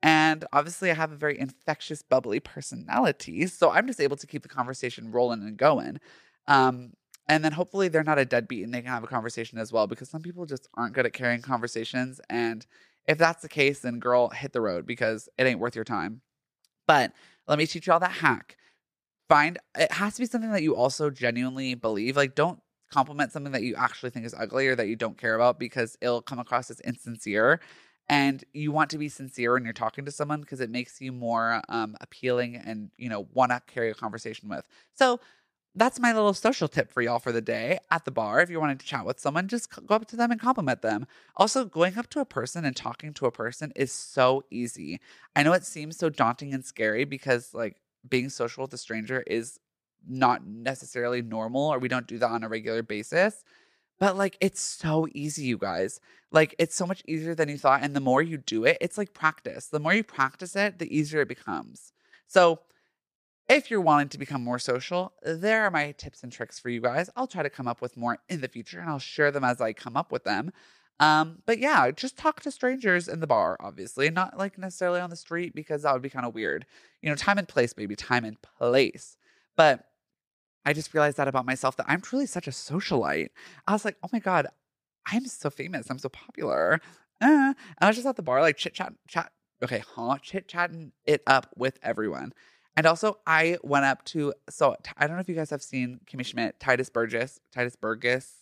And 0.00 0.44
obviously, 0.52 0.92
I 0.92 0.94
have 0.94 1.10
a 1.12 1.16
very 1.16 1.38
infectious, 1.40 2.02
bubbly 2.02 2.38
personality. 2.40 3.46
So 3.48 3.70
I'm 3.72 3.88
just 3.88 4.00
able 4.00 4.16
to 4.18 4.26
keep 4.28 4.42
the 4.42 4.48
conversation 4.48 5.10
rolling 5.10 5.42
and 5.42 5.56
going. 5.56 5.98
Um, 6.46 6.92
and 7.28 7.44
then 7.44 7.52
hopefully 7.52 7.88
they're 7.88 8.02
not 8.02 8.18
a 8.18 8.24
deadbeat 8.24 8.64
and 8.64 8.74
they 8.74 8.80
can 8.80 8.90
have 8.90 9.04
a 9.04 9.08
conversation 9.08 9.58
as 9.58 9.72
well 9.72 9.86
because 9.86 10.08
some 10.08 10.22
people 10.22 10.46
just 10.46 10.68
aren't 10.74 10.94
good 10.94 11.06
at 11.06 11.12
carrying 11.12 11.42
conversations. 11.42 12.20
And 12.28 12.66
if 13.06 13.18
that's 13.18 13.42
the 13.42 13.48
case, 13.48 13.80
then 13.80 13.98
girl, 13.98 14.28
hit 14.28 14.52
the 14.52 14.60
road 14.60 14.86
because 14.86 15.28
it 15.38 15.46
ain't 15.46 15.60
worth 15.60 15.74
your 15.74 15.84
time. 15.84 16.20
But 16.86 17.12
let 17.46 17.58
me 17.58 17.66
teach 17.66 17.86
you 17.86 17.92
all 17.92 18.00
that 18.00 18.10
hack. 18.10 18.56
Find 19.28 19.58
it 19.78 19.92
has 19.92 20.14
to 20.14 20.20
be 20.20 20.26
something 20.26 20.52
that 20.52 20.62
you 20.62 20.74
also 20.74 21.10
genuinely 21.10 21.74
believe. 21.74 22.16
Like, 22.16 22.34
don't 22.34 22.60
compliment 22.90 23.32
something 23.32 23.52
that 23.52 23.62
you 23.62 23.74
actually 23.76 24.10
think 24.10 24.26
is 24.26 24.34
ugly 24.38 24.68
or 24.68 24.76
that 24.76 24.88
you 24.88 24.96
don't 24.96 25.16
care 25.16 25.34
about 25.34 25.58
because 25.58 25.96
it'll 26.00 26.20
come 26.20 26.38
across 26.38 26.70
as 26.70 26.80
insincere 26.80 27.60
and 28.08 28.44
you 28.52 28.70
want 28.72 28.90
to 28.90 28.98
be 28.98 29.08
sincere 29.08 29.54
when 29.54 29.64
you're 29.64 29.72
talking 29.72 30.04
to 30.04 30.10
someone 30.10 30.40
because 30.40 30.60
it 30.60 30.70
makes 30.70 31.00
you 31.00 31.12
more 31.12 31.62
um, 31.68 31.96
appealing 32.00 32.56
and 32.56 32.90
you 32.98 33.08
know 33.08 33.26
want 33.32 33.50
to 33.50 33.62
carry 33.66 33.90
a 33.90 33.94
conversation 33.94 34.48
with 34.48 34.66
so 34.94 35.18
that's 35.74 36.00
my 36.00 36.12
little 36.12 36.34
social 36.34 36.68
tip 36.68 36.92
for 36.92 37.02
y'all 37.02 37.18
for 37.18 37.32
the 37.32 37.40
day 37.40 37.78
at 37.90 38.04
the 38.04 38.10
bar 38.10 38.40
if 38.40 38.50
you're 38.50 38.60
wanting 38.60 38.78
to 38.78 38.86
chat 38.86 39.06
with 39.06 39.20
someone 39.20 39.48
just 39.48 39.70
go 39.86 39.94
up 39.94 40.06
to 40.06 40.16
them 40.16 40.30
and 40.30 40.40
compliment 40.40 40.82
them 40.82 41.06
also 41.36 41.64
going 41.64 41.96
up 41.98 42.08
to 42.10 42.20
a 42.20 42.24
person 42.24 42.64
and 42.64 42.76
talking 42.76 43.14
to 43.14 43.26
a 43.26 43.32
person 43.32 43.72
is 43.76 43.92
so 43.92 44.44
easy 44.50 45.00
i 45.36 45.42
know 45.42 45.52
it 45.52 45.64
seems 45.64 45.96
so 45.96 46.10
daunting 46.10 46.52
and 46.54 46.64
scary 46.64 47.04
because 47.04 47.54
like 47.54 47.76
being 48.08 48.28
social 48.28 48.62
with 48.62 48.72
a 48.74 48.78
stranger 48.78 49.22
is 49.26 49.58
not 50.08 50.46
necessarily 50.46 51.22
normal 51.22 51.62
or 51.72 51.78
we 51.78 51.88
don't 51.88 52.08
do 52.08 52.18
that 52.18 52.30
on 52.30 52.44
a 52.44 52.48
regular 52.48 52.82
basis 52.82 53.44
but 53.98 54.16
like 54.16 54.36
it's 54.40 54.60
so 54.60 55.06
easy, 55.14 55.44
you 55.44 55.58
guys. 55.58 56.00
Like 56.32 56.56
it's 56.58 56.74
so 56.74 56.86
much 56.86 57.04
easier 57.06 57.36
than 57.36 57.48
you 57.48 57.56
thought. 57.56 57.82
And 57.84 57.94
the 57.94 58.00
more 58.00 58.20
you 58.20 58.36
do 58.36 58.64
it, 58.64 58.78
it's 58.80 58.98
like 58.98 59.14
practice. 59.14 59.68
The 59.68 59.78
more 59.78 59.94
you 59.94 60.02
practice 60.02 60.56
it, 60.56 60.80
the 60.80 60.96
easier 60.96 61.20
it 61.20 61.28
becomes. 61.28 61.92
So 62.26 62.60
if 63.52 63.70
you're 63.70 63.80
wanting 63.80 64.08
to 64.08 64.18
become 64.18 64.42
more 64.42 64.58
social, 64.58 65.12
there 65.22 65.64
are 65.64 65.70
my 65.70 65.92
tips 65.92 66.22
and 66.22 66.32
tricks 66.32 66.58
for 66.58 66.70
you 66.70 66.80
guys. 66.80 67.10
I'll 67.16 67.26
try 67.26 67.42
to 67.42 67.50
come 67.50 67.68
up 67.68 67.82
with 67.82 67.96
more 67.96 68.18
in 68.28 68.40
the 68.40 68.48
future 68.48 68.80
and 68.80 68.88
I'll 68.88 68.98
share 68.98 69.30
them 69.30 69.44
as 69.44 69.60
I 69.60 69.72
come 69.72 69.96
up 69.96 70.10
with 70.10 70.24
them. 70.24 70.52
Um, 71.00 71.38
but 71.46 71.58
yeah, 71.58 71.90
just 71.90 72.16
talk 72.16 72.40
to 72.42 72.50
strangers 72.50 73.08
in 73.08 73.20
the 73.20 73.26
bar, 73.26 73.56
obviously, 73.60 74.08
not 74.10 74.38
like 74.38 74.56
necessarily 74.56 75.00
on 75.00 75.10
the 75.10 75.16
street 75.16 75.54
because 75.54 75.82
that 75.82 75.92
would 75.92 76.02
be 76.02 76.10
kind 76.10 76.24
of 76.24 76.34
weird. 76.34 76.64
You 77.02 77.10
know, 77.10 77.16
time 77.16 77.38
and 77.38 77.48
place, 77.48 77.72
baby, 77.72 77.96
time 77.96 78.24
and 78.24 78.40
place. 78.40 79.16
But 79.56 79.84
I 80.64 80.72
just 80.72 80.94
realized 80.94 81.16
that 81.16 81.28
about 81.28 81.44
myself 81.44 81.76
that 81.76 81.86
I'm 81.88 82.00
truly 82.00 82.26
such 82.26 82.46
a 82.46 82.52
socialite. 82.52 83.30
I 83.66 83.72
was 83.72 83.84
like, 83.84 83.96
oh 84.02 84.08
my 84.12 84.20
God, 84.20 84.46
I'm 85.06 85.26
so 85.26 85.50
famous. 85.50 85.90
I'm 85.90 85.98
so 85.98 86.08
popular. 86.08 86.80
Uh, 87.20 87.26
and 87.26 87.56
I 87.80 87.88
was 87.88 87.96
just 87.96 88.06
at 88.06 88.16
the 88.16 88.22
bar, 88.22 88.40
like 88.40 88.56
chit 88.56 88.74
chat, 88.74 88.94
chat. 89.08 89.32
Okay, 89.62 89.82
huh? 89.94 90.18
Chit 90.22 90.48
chatting 90.48 90.92
it 91.04 91.22
up 91.26 91.48
with 91.56 91.78
everyone. 91.82 92.32
And 92.76 92.86
also, 92.86 93.18
I 93.26 93.58
went 93.62 93.84
up 93.84 94.04
to, 94.06 94.32
so 94.48 94.76
I 94.96 95.06
don't 95.06 95.16
know 95.16 95.20
if 95.20 95.28
you 95.28 95.34
guys 95.34 95.50
have 95.50 95.62
seen 95.62 96.00
Kimmy 96.06 96.24
Schmidt, 96.24 96.58
Tituss 96.58 96.92
Burgess, 96.92 97.38
Titus 97.52 97.76
Burgess, 97.76 98.32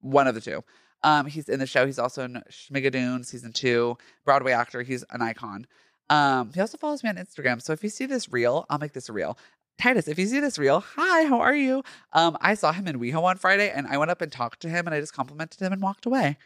one 0.00 0.26
of 0.26 0.34
the 0.34 0.40
two. 0.40 0.64
Um, 1.02 1.26
he's 1.26 1.48
in 1.48 1.60
the 1.60 1.66
show. 1.66 1.86
He's 1.86 1.98
also 1.98 2.24
in 2.24 2.42
Schmigadoon 2.50 3.24
season 3.24 3.52
two, 3.52 3.96
Broadway 4.24 4.52
actor. 4.52 4.82
He's 4.82 5.04
an 5.10 5.22
icon. 5.22 5.66
Um, 6.10 6.50
he 6.52 6.60
also 6.60 6.78
follows 6.78 7.04
me 7.04 7.10
on 7.10 7.16
Instagram. 7.16 7.62
So 7.62 7.72
if 7.72 7.82
you 7.82 7.88
see 7.88 8.06
this 8.06 8.32
reel, 8.32 8.66
I'll 8.68 8.78
make 8.78 8.92
this 8.92 9.08
a 9.08 9.12
reel. 9.12 9.38
Tituss, 9.80 10.08
if 10.08 10.18
you 10.18 10.26
see 10.26 10.40
this 10.40 10.58
reel, 10.58 10.80
hi, 10.80 11.24
how 11.24 11.40
are 11.40 11.54
you? 11.54 11.82
Um, 12.12 12.36
I 12.40 12.54
saw 12.54 12.72
him 12.72 12.88
in 12.88 12.98
WeHo 12.98 13.22
on 13.22 13.36
Friday 13.36 13.70
and 13.70 13.86
I 13.86 13.98
went 13.98 14.10
up 14.10 14.22
and 14.22 14.32
talked 14.32 14.60
to 14.60 14.68
him 14.68 14.86
and 14.86 14.94
I 14.94 15.00
just 15.00 15.12
complimented 15.12 15.60
him 15.60 15.72
and 15.72 15.82
walked 15.82 16.06
away. 16.06 16.38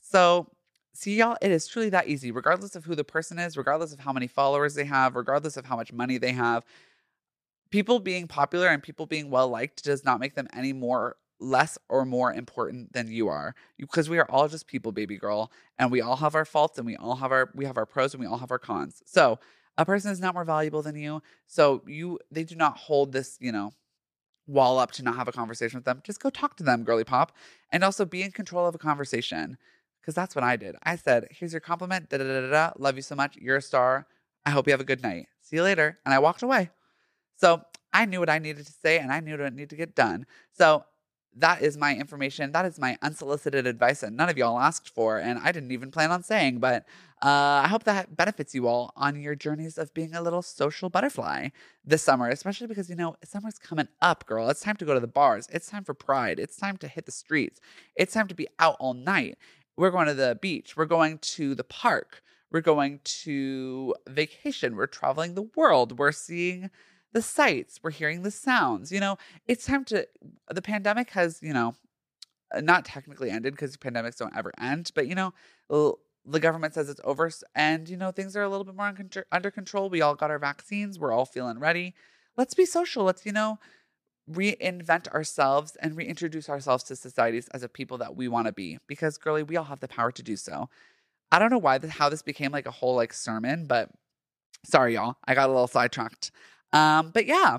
So, 0.00 0.46
see, 0.96 1.16
y'all, 1.16 1.36
it 1.40 1.50
is 1.50 1.66
truly 1.66 1.90
that 1.90 2.08
easy, 2.08 2.30
regardless 2.30 2.74
of 2.74 2.84
who 2.84 2.94
the 2.94 3.04
person 3.04 3.38
is, 3.38 3.56
regardless 3.56 3.92
of 3.92 4.00
how 4.00 4.12
many 4.12 4.26
followers 4.26 4.74
they 4.74 4.84
have, 4.84 5.14
regardless 5.14 5.56
of 5.56 5.66
how 5.66 5.76
much 5.76 5.92
money 5.92 6.18
they 6.18 6.32
have. 6.32 6.64
People 7.70 7.98
being 7.98 8.26
popular 8.26 8.68
and 8.68 8.82
people 8.82 9.06
being 9.06 9.30
well 9.30 9.48
liked 9.48 9.84
does 9.84 10.04
not 10.04 10.20
make 10.20 10.34
them 10.34 10.48
any 10.52 10.72
more 10.72 11.16
less 11.38 11.76
or 11.88 12.06
more 12.06 12.32
important 12.32 12.92
than 12.94 13.08
you 13.08 13.28
are 13.28 13.54
because 13.78 14.08
we 14.08 14.18
are 14.18 14.26
all 14.30 14.48
just 14.48 14.66
people 14.66 14.90
baby 14.90 15.18
girl 15.18 15.52
and 15.78 15.92
we 15.92 16.00
all 16.00 16.16
have 16.16 16.34
our 16.34 16.46
faults 16.46 16.78
and 16.78 16.86
we 16.86 16.96
all 16.96 17.16
have 17.16 17.30
our 17.30 17.50
we 17.54 17.66
have 17.66 17.76
our 17.76 17.84
pros 17.84 18.14
and 18.14 18.22
we 18.22 18.26
all 18.26 18.38
have 18.38 18.50
our 18.50 18.58
cons 18.58 19.02
so 19.04 19.38
a 19.78 19.84
person 19.84 20.10
is 20.10 20.20
not 20.20 20.34
more 20.34 20.44
valuable 20.44 20.82
than 20.82 20.96
you. 20.96 21.22
So 21.46 21.82
you 21.86 22.18
they 22.30 22.44
do 22.44 22.54
not 22.54 22.76
hold 22.76 23.12
this, 23.12 23.36
you 23.40 23.52
know, 23.52 23.72
wall 24.46 24.78
up 24.78 24.92
to 24.92 25.02
not 25.02 25.16
have 25.16 25.28
a 25.28 25.32
conversation 25.32 25.78
with 25.78 25.84
them. 25.84 26.00
Just 26.04 26.20
go 26.20 26.30
talk 26.30 26.56
to 26.56 26.62
them, 26.64 26.84
girly 26.84 27.04
pop. 27.04 27.32
And 27.70 27.84
also 27.84 28.04
be 28.04 28.22
in 28.22 28.32
control 28.32 28.66
of 28.66 28.74
a 28.74 28.78
conversation. 28.78 29.58
Because 30.06 30.14
that's 30.14 30.36
what 30.36 30.44
I 30.44 30.54
did. 30.54 30.76
I 30.84 30.94
said, 30.94 31.26
here's 31.32 31.52
your 31.52 31.60
compliment. 31.60 32.08
Da, 32.08 32.18
da, 32.18 32.24
da, 32.24 32.48
da. 32.48 32.70
Love 32.78 32.94
you 32.94 33.02
so 33.02 33.16
much. 33.16 33.36
You're 33.38 33.56
a 33.56 33.60
star. 33.60 34.06
I 34.44 34.50
hope 34.50 34.68
you 34.68 34.72
have 34.72 34.80
a 34.80 34.84
good 34.84 35.02
night. 35.02 35.26
See 35.42 35.56
you 35.56 35.64
later. 35.64 35.98
And 36.04 36.14
I 36.14 36.20
walked 36.20 36.44
away. 36.44 36.70
So 37.34 37.62
I 37.92 38.04
knew 38.04 38.20
what 38.20 38.30
I 38.30 38.38
needed 38.38 38.66
to 38.66 38.72
say 38.72 39.00
and 39.00 39.12
I 39.12 39.18
knew 39.18 39.32
what 39.32 39.40
I 39.40 39.48
needed 39.48 39.70
to 39.70 39.76
get 39.76 39.96
done. 39.96 40.24
So 40.52 40.84
that 41.38 41.60
is 41.60 41.76
my 41.76 41.94
information. 41.94 42.52
That 42.52 42.66
is 42.66 42.78
my 42.78 42.96
unsolicited 43.02 43.66
advice 43.66 44.00
that 44.00 44.12
none 44.12 44.28
of 44.28 44.38
y'all 44.38 44.58
asked 44.58 44.94
for, 44.94 45.18
and 45.18 45.38
I 45.38 45.52
didn't 45.52 45.70
even 45.70 45.90
plan 45.90 46.10
on 46.10 46.22
saying. 46.22 46.60
But 46.60 46.86
uh, 47.22 47.60
I 47.62 47.68
hope 47.68 47.84
that 47.84 48.16
benefits 48.16 48.54
you 48.54 48.66
all 48.66 48.92
on 48.96 49.20
your 49.20 49.34
journeys 49.34 49.76
of 49.76 49.92
being 49.92 50.14
a 50.14 50.22
little 50.22 50.40
social 50.40 50.88
butterfly 50.88 51.48
this 51.84 52.02
summer, 52.02 52.28
especially 52.30 52.68
because 52.68 52.88
you 52.88 52.96
know 52.96 53.16
summer's 53.22 53.58
coming 53.58 53.88
up, 54.00 54.24
girl. 54.26 54.48
It's 54.48 54.60
time 54.60 54.76
to 54.76 54.86
go 54.86 54.94
to 54.94 55.00
the 55.00 55.06
bars. 55.06 55.46
It's 55.52 55.68
time 55.68 55.84
for 55.84 55.94
pride. 55.94 56.38
It's 56.38 56.56
time 56.56 56.78
to 56.78 56.88
hit 56.88 57.04
the 57.04 57.12
streets. 57.12 57.60
It's 57.96 58.14
time 58.14 58.28
to 58.28 58.34
be 58.34 58.48
out 58.58 58.76
all 58.80 58.94
night. 58.94 59.36
We're 59.76 59.90
going 59.90 60.06
to 60.06 60.14
the 60.14 60.38
beach. 60.40 60.76
We're 60.76 60.86
going 60.86 61.18
to 61.18 61.54
the 61.54 61.64
park. 61.64 62.22
We're 62.50 62.60
going 62.60 63.00
to 63.04 63.94
vacation. 64.08 64.76
We're 64.76 64.86
traveling 64.86 65.34
the 65.34 65.48
world. 65.54 65.98
We're 65.98 66.12
seeing 66.12 66.70
the 67.16 67.22
sights, 67.22 67.80
we're 67.82 67.90
hearing 67.90 68.22
the 68.22 68.30
sounds. 68.30 68.92
You 68.92 69.00
know, 69.00 69.16
it's 69.46 69.64
time 69.64 69.86
to, 69.86 70.06
the 70.50 70.60
pandemic 70.60 71.08
has, 71.10 71.40
you 71.42 71.54
know, 71.54 71.74
uh, 72.54 72.60
not 72.60 72.84
technically 72.84 73.30
ended 73.30 73.54
because 73.54 73.74
pandemics 73.78 74.18
don't 74.18 74.36
ever 74.36 74.52
end, 74.60 74.92
but, 74.94 75.06
you 75.06 75.14
know, 75.14 75.32
the 75.70 76.40
government 76.40 76.74
says 76.74 76.90
it's 76.90 77.00
over 77.04 77.30
and, 77.54 77.88
you 77.88 77.96
know, 77.96 78.10
things 78.10 78.36
are 78.36 78.42
a 78.42 78.48
little 78.50 78.64
bit 78.64 78.74
more 78.74 78.94
under 79.32 79.50
control. 79.50 79.88
We 79.88 80.02
all 80.02 80.14
got 80.14 80.30
our 80.30 80.38
vaccines, 80.38 80.98
we're 80.98 81.10
all 81.10 81.24
feeling 81.24 81.58
ready. 81.58 81.94
Let's 82.36 82.52
be 82.52 82.66
social. 82.66 83.04
Let's, 83.04 83.24
you 83.24 83.32
know, 83.32 83.58
reinvent 84.30 85.08
ourselves 85.08 85.76
and 85.76 85.96
reintroduce 85.96 86.48
ourselves 86.48 86.84
to 86.84 86.96
societies 86.96 87.48
as 87.48 87.62
a 87.62 87.68
people 87.68 87.98
that 87.98 88.16
we 88.16 88.28
want 88.28 88.46
to 88.46 88.52
be 88.52 88.78
because 88.86 89.18
girly 89.18 89.42
we 89.42 89.56
all 89.56 89.64
have 89.64 89.80
the 89.80 89.88
power 89.88 90.10
to 90.12 90.22
do 90.22 90.36
so. 90.36 90.68
I 91.30 91.38
don't 91.38 91.50
know 91.50 91.58
why 91.58 91.78
how 91.86 92.08
this 92.08 92.22
became 92.22 92.52
like 92.52 92.66
a 92.66 92.70
whole 92.70 92.96
like 92.96 93.12
sermon 93.12 93.66
but 93.66 93.90
sorry 94.64 94.94
y'all 94.94 95.16
i 95.26 95.34
got 95.34 95.48
a 95.48 95.52
little 95.52 95.68
sidetracked. 95.68 96.30
Um, 96.72 97.10
but 97.10 97.26
yeah, 97.26 97.58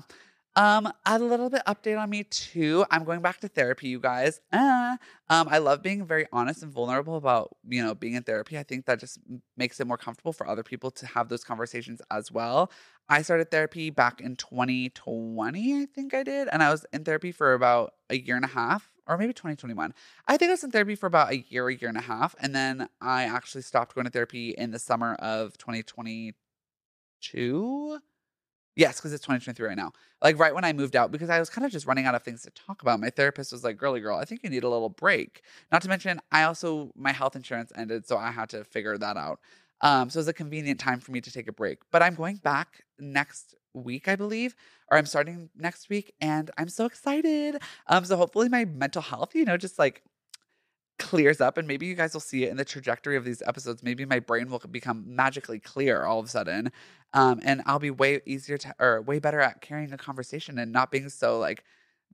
um, 0.58 0.92
a 1.06 1.20
little 1.20 1.48
bit 1.48 1.62
update 1.68 1.96
on 1.96 2.10
me 2.10 2.24
too. 2.24 2.84
I'm 2.90 3.04
going 3.04 3.20
back 3.20 3.38
to 3.42 3.48
therapy, 3.48 3.86
you 3.88 4.00
guys. 4.00 4.40
Uh, 4.52 4.96
um, 5.30 5.46
I 5.48 5.58
love 5.58 5.82
being 5.82 6.04
very 6.04 6.26
honest 6.32 6.64
and 6.64 6.72
vulnerable 6.72 7.16
about 7.16 7.56
you 7.68 7.80
know 7.80 7.94
being 7.94 8.14
in 8.14 8.24
therapy. 8.24 8.58
I 8.58 8.64
think 8.64 8.86
that 8.86 8.98
just 8.98 9.20
makes 9.56 9.78
it 9.78 9.86
more 9.86 9.96
comfortable 9.96 10.32
for 10.32 10.48
other 10.48 10.64
people 10.64 10.90
to 10.90 11.06
have 11.06 11.28
those 11.28 11.44
conversations 11.44 12.02
as 12.10 12.32
well. 12.32 12.72
I 13.08 13.22
started 13.22 13.52
therapy 13.52 13.90
back 13.90 14.20
in 14.20 14.34
2020, 14.34 15.82
I 15.82 15.86
think 15.86 16.12
I 16.12 16.24
did, 16.24 16.48
and 16.48 16.60
I 16.60 16.70
was 16.70 16.84
in 16.92 17.04
therapy 17.04 17.30
for 17.30 17.54
about 17.54 17.94
a 18.10 18.18
year 18.18 18.34
and 18.34 18.44
a 18.44 18.48
half, 18.48 18.90
or 19.06 19.16
maybe 19.16 19.32
2021. 19.32 19.94
I 20.26 20.36
think 20.36 20.48
I 20.48 20.54
was 20.54 20.64
in 20.64 20.72
therapy 20.72 20.96
for 20.96 21.06
about 21.06 21.30
a 21.30 21.38
year, 21.38 21.68
a 21.68 21.74
year 21.74 21.88
and 21.88 21.96
a 21.96 22.02
half, 22.02 22.34
and 22.40 22.52
then 22.52 22.88
I 23.00 23.22
actually 23.24 23.62
stopped 23.62 23.94
going 23.94 24.06
to 24.06 24.10
therapy 24.10 24.50
in 24.50 24.72
the 24.72 24.80
summer 24.80 25.14
of 25.14 25.56
2022 25.56 28.00
Yes, 28.78 28.96
because 29.00 29.12
it's 29.12 29.24
2023 29.24 29.66
right 29.66 29.76
now. 29.76 29.92
Like 30.22 30.38
right 30.38 30.54
when 30.54 30.64
I 30.64 30.72
moved 30.72 30.94
out, 30.94 31.10
because 31.10 31.30
I 31.30 31.40
was 31.40 31.50
kind 31.50 31.64
of 31.66 31.72
just 31.72 31.86
running 31.86 32.06
out 32.06 32.14
of 32.14 32.22
things 32.22 32.42
to 32.42 32.50
talk 32.50 32.80
about. 32.80 33.00
My 33.00 33.10
therapist 33.10 33.50
was 33.52 33.64
like, 33.64 33.76
girly 33.76 34.00
girl, 34.00 34.16
I 34.18 34.24
think 34.24 34.44
you 34.44 34.50
need 34.50 34.62
a 34.62 34.68
little 34.68 34.88
break. 34.88 35.42
Not 35.72 35.82
to 35.82 35.88
mention, 35.88 36.20
I 36.30 36.44
also, 36.44 36.92
my 36.96 37.12
health 37.12 37.34
insurance 37.34 37.72
ended, 37.76 38.06
so 38.06 38.16
I 38.16 38.30
had 38.30 38.48
to 38.50 38.62
figure 38.64 38.96
that 38.96 39.16
out. 39.16 39.40
Um, 39.80 40.10
so 40.10 40.18
it 40.18 40.20
was 40.22 40.28
a 40.28 40.32
convenient 40.32 40.78
time 40.80 41.00
for 41.00 41.10
me 41.12 41.20
to 41.20 41.32
take 41.32 41.48
a 41.48 41.52
break. 41.52 41.78
But 41.90 42.02
I'm 42.02 42.14
going 42.14 42.36
back 42.36 42.84
next 43.00 43.56
week, 43.74 44.08
I 44.08 44.16
believe, 44.16 44.54
or 44.90 44.98
I'm 44.98 45.06
starting 45.06 45.50
next 45.56 45.88
week, 45.88 46.14
and 46.20 46.50
I'm 46.56 46.68
so 46.68 46.86
excited. 46.86 47.56
Um, 47.88 48.04
so 48.04 48.16
hopefully 48.16 48.48
my 48.48 48.64
mental 48.64 49.02
health, 49.02 49.34
you 49.34 49.44
know, 49.44 49.56
just 49.56 49.78
like 49.78 50.02
clears 50.98 51.40
up, 51.40 51.58
and 51.58 51.68
maybe 51.68 51.86
you 51.86 51.94
guys 51.94 52.12
will 52.12 52.20
see 52.20 52.44
it 52.44 52.50
in 52.50 52.56
the 52.56 52.64
trajectory 52.64 53.16
of 53.16 53.24
these 53.24 53.42
episodes. 53.46 53.82
Maybe 53.82 54.04
my 54.04 54.20
brain 54.20 54.50
will 54.50 54.58
become 54.58 55.04
magically 55.06 55.58
clear 55.58 56.04
all 56.04 56.18
of 56.18 56.26
a 56.26 56.28
sudden, 56.28 56.72
um, 57.14 57.40
and 57.44 57.62
I'll 57.66 57.78
be 57.78 57.90
way 57.90 58.20
easier 58.26 58.58
to 58.58 58.74
or 58.78 59.02
way 59.02 59.18
better 59.18 59.40
at 59.40 59.60
carrying 59.60 59.92
a 59.92 59.98
conversation 59.98 60.58
and 60.58 60.72
not 60.72 60.90
being 60.90 61.08
so 61.08 61.38
like 61.38 61.64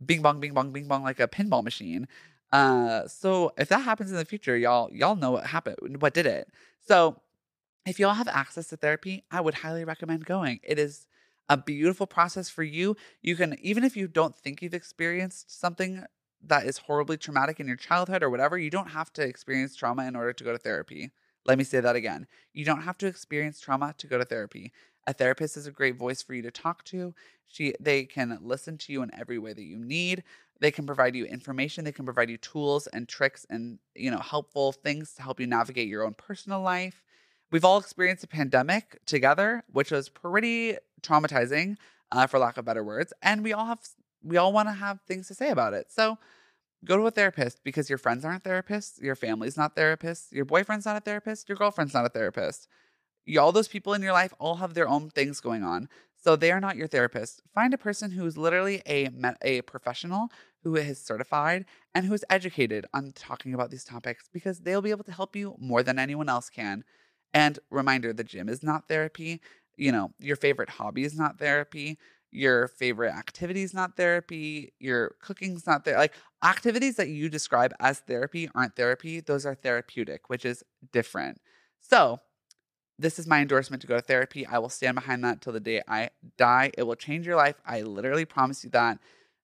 bing 0.05 0.23
bong, 0.23 0.41
bing 0.41 0.55
bong, 0.55 0.73
bing 0.73 0.89
bong 0.89 1.03
like 1.03 1.21
a 1.21 1.29
pinball 1.29 1.65
machine. 1.65 2.07
Uh, 2.53 3.07
so 3.09 3.53
if 3.59 3.69
that 3.69 3.81
happens 3.81 4.11
in 4.11 4.17
the 4.17 4.25
future, 4.25 4.57
y'all 4.57 4.91
y'all 4.93 5.17
know 5.17 5.33
what 5.33 5.47
happened, 5.47 6.01
what 6.01 6.15
did 6.15 6.27
it. 6.27 6.49
So 6.87 7.21
if 7.87 7.99
y'all 7.99 8.15
have 8.15 8.29
access 8.29 8.69
to 8.69 8.77
therapy, 8.77 9.25
I 9.31 9.41
would 9.41 9.55
highly 9.55 9.85
recommend 9.85 10.25
going. 10.25 10.61
It 10.63 10.79
is 10.79 11.07
a 11.49 11.57
beautiful 11.57 12.07
process 12.07 12.49
for 12.49 12.63
you. 12.63 12.97
You 13.23 13.37
can 13.37 13.57
even 13.61 13.85
if 13.85 13.97
you 13.97 14.09
don't 14.09 14.37
think 14.37 14.63
you've 14.63 14.75
experienced 14.75 15.59
something 15.59 16.05
that 16.49 16.67
is 16.67 16.79
horribly 16.79 17.17
traumatic 17.17 17.61
in 17.61 17.67
your 17.67 17.77
childhood 17.77 18.23
or 18.23 18.31
whatever, 18.31 18.59
you 18.59 18.71
don't 18.71 18.91
have 18.91 19.13
to 19.15 19.23
experience 19.23 19.75
trauma 19.77 20.07
in 20.07 20.17
order 20.17 20.33
to 20.33 20.45
go 20.45 20.53
to 20.53 20.59
therapy. 20.59 21.11
Let 21.47 21.59
me 21.59 21.65
say 21.65 21.81
that 21.81 21.97
again. 21.97 22.27
You 22.53 22.65
don't 22.65 22.83
have 22.83 22.99
to 22.99 23.07
experience 23.07 23.61
trauma 23.61 23.95
to 23.99 24.07
go 24.07 24.19
to 24.19 24.25
therapy. 24.25 24.73
A 25.07 25.13
therapist 25.13 25.57
is 25.57 25.67
a 25.67 25.71
great 25.71 25.97
voice 25.97 26.23
for 26.23 26.35
you 26.35 26.43
to 26.43 26.51
talk 26.51 26.85
to. 26.85 27.15
She 27.47 27.75
they 27.79 28.05
can 28.05 28.39
listen 28.41 28.79
to 28.79 28.93
you 28.93 29.03
in 29.03 29.15
every 29.15 29.39
way 29.39 29.53
that 29.53 29.63
you 29.63 29.79
need. 29.79 30.25
They 30.61 30.71
can 30.71 30.87
provide 30.87 31.15
you 31.15 31.27
information, 31.27 31.85
they 31.85 31.93
can 31.93 32.05
provide 32.05 32.31
you 32.31 32.39
tools 32.39 32.87
and 32.87 33.09
tricks 33.09 33.45
and, 33.51 33.79
you 33.95 34.11
know, 34.11 34.19
helpful 34.19 34.73
things 34.73 35.13
to 35.15 35.23
help 35.23 35.41
you 35.41 35.47
navigate 35.47 35.89
your 35.89 36.05
own 36.05 36.15
personal 36.15 36.61
life. 36.61 37.03
We've 37.51 37.65
all 37.65 37.79
experienced 37.79 38.25
a 38.25 38.29
pandemic 38.29 39.01
together, 39.05 39.65
which 39.71 39.91
was 39.91 40.09
pretty 40.09 40.77
traumatizing, 41.03 41.77
uh, 42.13 42.27
for 42.27 42.39
lack 42.39 42.57
of 42.57 42.65
better 42.65 42.85
words, 42.85 43.13
and 43.23 43.43
we 43.43 43.53
all 43.53 43.67
have 43.67 43.81
we 44.25 44.37
all 44.37 44.53
want 44.53 44.69
to 44.69 44.73
have 44.73 45.01
things 45.07 45.29
to 45.29 45.35
say 45.35 45.51
about 45.51 45.75
it. 45.75 45.93
So 45.93 46.19
go 46.85 46.97
to 46.97 47.07
a 47.07 47.11
therapist 47.11 47.63
because 47.65 47.89
your 47.89 47.99
friends 47.99 48.25
aren't 48.25 48.45
therapists, 48.45 49.01
your 49.01 49.15
family's 49.15 49.57
not 49.57 49.77
therapists, 49.77 50.33
your 50.33 50.45
boyfriend's 50.45 50.87
not 50.87 50.97
a 50.97 51.01
therapist, 51.01 51.49
your 51.49 51.57
girlfriend's 51.57 51.95
not 51.95 52.07
a 52.07 52.11
therapist. 52.11 52.69
All 53.39 53.53
those 53.53 53.69
people 53.69 53.95
in 53.95 54.03
your 54.03 54.13
life 54.13 54.35
all 54.39 54.57
have 54.57 54.75
their 54.75 54.89
own 54.89 55.09
things 55.11 55.41
going 55.41 55.63
on. 55.63 55.89
So 56.17 56.37
they 56.37 56.51
are 56.51 56.61
not 56.61 56.77
your 56.77 56.87
therapist. 56.87 57.43
Find 57.55 57.75
a 57.75 57.79
person 57.79 58.11
who's 58.11 58.37
literally 58.39 58.83
a 58.87 59.11
a 59.43 59.61
professional 59.63 60.29
who 60.63 60.77
is 60.77 60.99
certified 60.99 61.67
and 61.95 62.07
who 62.07 62.15
is 62.15 62.25
educated 62.31 62.87
on 62.95 63.13
talking 63.13 63.53
about 63.53 63.71
these 63.71 63.85
topics 63.85 64.29
because 64.33 64.61
they'll 64.61 64.83
be 64.83 64.91
able 64.91 65.05
to 65.05 65.13
help 65.13 65.37
you 65.37 65.55
more 65.59 65.83
than 65.83 65.99
anyone 65.99 66.31
else 66.31 66.49
can. 66.49 66.85
And 67.35 67.59
reminder, 67.71 68.13
the 68.13 68.25
gym 68.25 68.49
is 68.49 68.63
not 68.63 68.89
therapy. 68.89 69.41
You 69.77 69.93
know, 69.93 70.13
your 70.19 70.37
favorite 70.37 70.71
hobby 70.71 71.05
is 71.05 71.17
not 71.17 71.39
therapy 71.39 71.99
your 72.35 72.69
favorite 72.69 73.13
activities 73.13 73.73
not 73.73 73.97
therapy 73.97 74.73
your 74.81 75.15
cooking's 75.21 75.67
not 75.67 75.85
there 75.85 75.97
like 75.97 76.15
activities 76.43 76.97
that 76.97 77.09
you 77.09 77.29
describe 77.29 77.73
as 77.81 78.01
therapy 78.01 78.49
aren't 78.55 78.77
therapy 78.77 79.21
those 79.21 79.47
are 79.47 79.55
therapeutic 79.55 80.29
which 80.29 80.45
is 80.45 80.63
different. 80.93 81.41
So 81.81 82.21
this 82.99 83.19
is 83.19 83.27
my 83.27 83.41
endorsement 83.41 83.81
to 83.83 83.89
go 83.89 83.97
to 83.97 84.03
therapy. 84.03 84.47
I 84.47 84.59
will 84.59 84.69
stand 84.69 84.95
behind 84.95 85.25
that 85.25 85.41
till 85.41 85.53
the 85.53 85.61
day 85.61 85.83
i 85.89 86.11
die. 86.37 86.71
It 86.79 86.85
will 86.85 86.95
change 86.95 87.27
your 87.27 87.37
life. 87.37 87.57
I 87.67 87.83
literally 87.83 88.25
promise 88.25 88.65
you 88.65 88.71
that. 88.71 88.99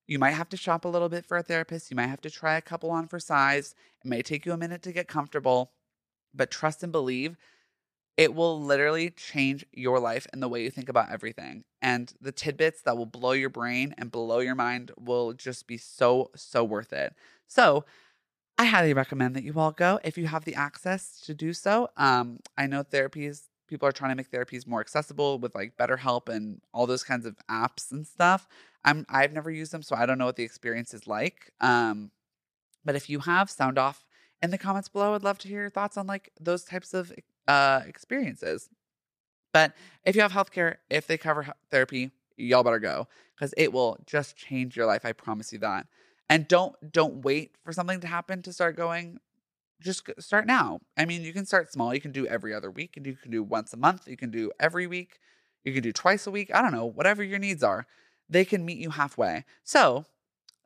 You 0.07 0.19
might 0.19 0.33
have 0.33 0.49
to 0.51 0.57
shop 0.57 0.85
a 0.85 0.89
little 0.89 1.09
bit 1.09 1.25
for 1.25 1.37
a 1.37 1.43
therapist. 1.43 1.91
You 1.91 1.97
might 1.97 2.09
have 2.09 2.21
to 2.23 2.31
try 2.31 2.57
a 2.57 2.61
couple 2.61 2.91
on 2.91 3.07
for 3.07 3.21
size. 3.21 3.75
It 4.05 4.09
may 4.09 4.23
take 4.23 4.45
you 4.45 4.53
a 4.53 4.57
minute 4.57 4.83
to 4.83 4.93
get 4.93 5.09
comfortable 5.09 5.73
but 6.35 6.51
trust 6.51 6.83
and 6.83 6.93
believe 6.93 7.37
it 8.17 8.35
will 8.35 8.61
literally 8.61 9.11
change 9.11 9.65
your 9.73 9.99
life 9.99 10.27
and 10.33 10.43
the 10.43 10.49
way 10.49 10.63
you 10.63 10.71
think 10.71 10.89
about 10.89 11.11
everything. 11.11 11.65
And 11.81 12.13
the 12.21 12.33
tidbits 12.33 12.83
that 12.83 12.97
will 12.97 13.07
blow 13.07 13.33
your 13.33 13.49
brain 13.49 13.95
and 13.97 14.11
blow 14.11 14.41
your 14.41 14.55
mind 14.55 14.93
will 14.99 15.33
just 15.33 15.67
be 15.67 15.79
so, 15.79 16.31
so 16.35 16.63
worth 16.65 16.93
it. 16.93 17.15
So, 17.47 17.85
I 18.59 18.67
highly 18.67 18.93
recommend 18.93 19.35
that 19.37 19.43
you 19.43 19.55
all 19.57 19.73
go 19.73 20.01
if 20.05 20.19
you 20.19 20.27
have 20.27 20.45
the 20.45 20.55
access 20.55 21.19
to 21.23 21.33
do 21.33 21.55
so. 21.55 21.89
Um, 21.97 22.41
I 22.59 22.67
know 22.67 22.85
therapies, 22.85 23.45
people 23.69 23.89
are 23.89 23.93
trying 23.93 24.11
to 24.11 24.17
make 24.17 24.31
therapies 24.31 24.67
more 24.67 24.81
accessible 24.83 25.39
with 25.39 25.55
like 25.55 25.79
BetterHelp 25.79 26.29
and 26.29 26.61
all 26.75 26.87
those 26.87 27.03
kinds 27.03 27.25
of 27.25 27.37
apps 27.51 27.91
and 27.91 28.07
stuff. 28.07 28.47
I'm 28.85 29.07
I've 29.09 29.33
never 29.33 29.51
used 29.51 29.73
them, 29.73 29.81
so 29.81 29.97
I 29.97 30.05
don't 30.05 30.19
know 30.19 30.27
what 30.27 30.37
the 30.37 30.43
experience 30.43 30.93
is 30.93 31.07
like. 31.07 31.53
Um, 31.63 32.11
but 32.85 32.97
if 32.97 33.09
you 33.09 33.21
have, 33.21 33.49
sound 33.49 33.79
off 33.79 34.05
in 34.43 34.51
the 34.51 34.59
comments 34.59 34.89
below. 34.89 35.15
I'd 35.15 35.23
love 35.23 35.39
to 35.39 35.49
hear 35.49 35.63
your 35.63 35.71
thoughts 35.71 35.97
on 35.97 36.07
like 36.07 36.31
those 36.39 36.65
types 36.65 36.95
of 36.95 37.13
uh, 37.49 37.83
experiences. 37.87 38.69
But 39.53 39.75
if 40.05 40.15
you 40.15 40.23
have 40.23 40.33
healthcare, 40.33 40.77
if 40.89 41.07
they 41.07 41.19
cover 41.19 41.53
therapy, 41.71 42.11
y'all 42.37 42.63
better 42.63 42.79
go 42.79 43.09
because 43.35 43.53
it 43.57 43.73
will 43.73 43.99
just 44.07 44.37
change 44.37 44.77
your 44.77 44.87
life. 44.87 45.05
I 45.05 45.13
promise 45.13 45.53
you 45.53 45.59
that. 45.61 45.87
And 46.29 46.47
don't 46.47 46.75
don't 46.93 47.25
wait 47.25 47.57
for 47.65 47.73
something 47.73 48.01
to 48.01 48.07
happen 48.07 48.43
to 48.43 48.53
start 48.53 48.77
going. 48.77 49.19
Just 49.81 50.09
start 50.19 50.47
now. 50.47 50.81
I 50.97 51.05
mean, 51.07 51.23
you 51.23 51.33
can 51.33 51.47
start 51.47 51.73
small. 51.73 51.95
You 51.95 52.01
can 52.01 52.13
do 52.13 52.27
every 52.27 52.55
other 52.55 52.71
week, 52.71 52.97
and 52.97 53.07
you 53.07 53.17
can 53.17 53.31
do 53.31 53.43
once 53.43 53.73
a 53.73 53.77
month. 53.77 54.07
You 54.07 54.17
can 54.17 54.31
do 54.31 54.53
every 54.61 54.87
week. 54.87 55.19
You 55.65 55.73
can 55.73 55.83
do 55.83 55.93
twice 55.93 56.27
a 56.27 56.31
week. 56.31 56.55
I 56.55 56.63
don't 56.63 56.73
know, 56.73 56.87
whatever 56.87 57.23
your 57.23 57.39
needs 57.39 57.63
are. 57.63 57.87
They 58.29 58.45
can 58.45 58.65
meet 58.65 58.79
you 58.79 58.91
halfway. 58.91 59.45
So 59.65 60.05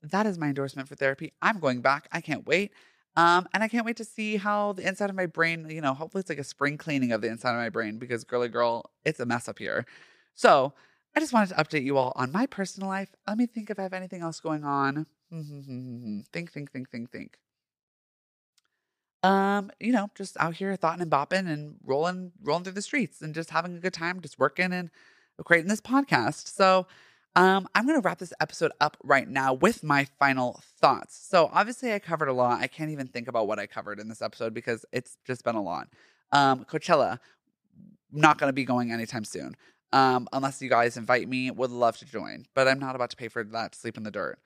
that 0.02 0.26
is 0.26 0.36
my 0.36 0.48
endorsement 0.48 0.88
for 0.88 0.96
therapy. 0.96 1.32
I'm 1.40 1.60
going 1.60 1.80
back. 1.80 2.08
I 2.12 2.20
can't 2.20 2.46
wait. 2.46 2.72
Um, 3.16 3.46
and 3.54 3.62
I 3.62 3.68
can't 3.68 3.86
wait 3.86 3.96
to 3.98 4.04
see 4.04 4.36
how 4.36 4.72
the 4.72 4.86
inside 4.86 5.08
of 5.08 5.16
my 5.16 5.26
brain, 5.26 5.68
you 5.70 5.80
know, 5.80 5.94
hopefully 5.94 6.20
it's 6.20 6.28
like 6.28 6.38
a 6.38 6.44
spring 6.44 6.76
cleaning 6.76 7.12
of 7.12 7.20
the 7.20 7.28
inside 7.28 7.50
of 7.50 7.56
my 7.56 7.68
brain 7.68 7.98
because 7.98 8.24
girly 8.24 8.48
girl, 8.48 8.90
it's 9.04 9.20
a 9.20 9.26
mess 9.26 9.48
up 9.48 9.58
here. 9.58 9.86
So 10.34 10.72
I 11.14 11.20
just 11.20 11.32
wanted 11.32 11.50
to 11.50 11.54
update 11.54 11.84
you 11.84 11.96
all 11.96 12.12
on 12.16 12.32
my 12.32 12.46
personal 12.46 12.88
life. 12.88 13.14
Let 13.28 13.38
me 13.38 13.46
think 13.46 13.70
if 13.70 13.78
I 13.78 13.82
have 13.82 13.92
anything 13.92 14.22
else 14.22 14.40
going 14.40 14.64
on. 14.64 15.06
think, 15.30 16.52
think, 16.52 16.72
think, 16.72 16.90
think, 16.90 17.10
think. 17.10 17.38
Um, 19.22 19.70
you 19.80 19.92
know, 19.92 20.10
just 20.14 20.36
out 20.38 20.54
here 20.54 20.74
thoughting 20.76 21.00
and 21.00 21.10
bopping 21.10 21.48
and 21.50 21.76
rolling, 21.84 22.32
rolling 22.42 22.64
through 22.64 22.74
the 22.74 22.82
streets 22.82 23.22
and 23.22 23.34
just 23.34 23.50
having 23.50 23.76
a 23.76 23.80
good 23.80 23.94
time, 23.94 24.20
just 24.20 24.38
working 24.38 24.72
and 24.72 24.90
creating 25.44 25.68
this 25.68 25.80
podcast. 25.80 26.48
So 26.48 26.86
um, 27.36 27.68
I'm 27.74 27.86
going 27.86 28.00
to 28.00 28.04
wrap 28.06 28.18
this 28.18 28.32
episode 28.40 28.72
up 28.80 28.96
right 29.02 29.28
now 29.28 29.54
with 29.54 29.82
my 29.82 30.06
final 30.18 30.60
thoughts. 30.80 31.16
So, 31.28 31.50
obviously, 31.52 31.92
I 31.92 31.98
covered 31.98 32.28
a 32.28 32.32
lot. 32.32 32.60
I 32.60 32.66
can't 32.66 32.90
even 32.90 33.08
think 33.08 33.28
about 33.28 33.48
what 33.48 33.58
I 33.58 33.66
covered 33.66 33.98
in 33.98 34.08
this 34.08 34.22
episode 34.22 34.54
because 34.54 34.84
it's 34.92 35.16
just 35.26 35.44
been 35.44 35.56
a 35.56 35.62
lot. 35.62 35.88
Um, 36.32 36.64
Coachella, 36.64 37.18
not 38.12 38.38
going 38.38 38.48
to 38.48 38.54
be 38.54 38.64
going 38.64 38.92
anytime 38.92 39.24
soon. 39.24 39.56
Um, 39.92 40.28
unless 40.32 40.60
you 40.60 40.68
guys 40.68 40.96
invite 40.96 41.28
me, 41.28 41.50
would 41.50 41.70
love 41.70 41.96
to 41.98 42.04
join, 42.04 42.46
but 42.54 42.66
I'm 42.66 42.80
not 42.80 42.96
about 42.96 43.10
to 43.10 43.16
pay 43.16 43.28
for 43.28 43.44
that 43.44 43.72
to 43.72 43.78
sleep 43.78 43.96
in 43.96 44.02
the 44.02 44.10
dirt. 44.10 44.38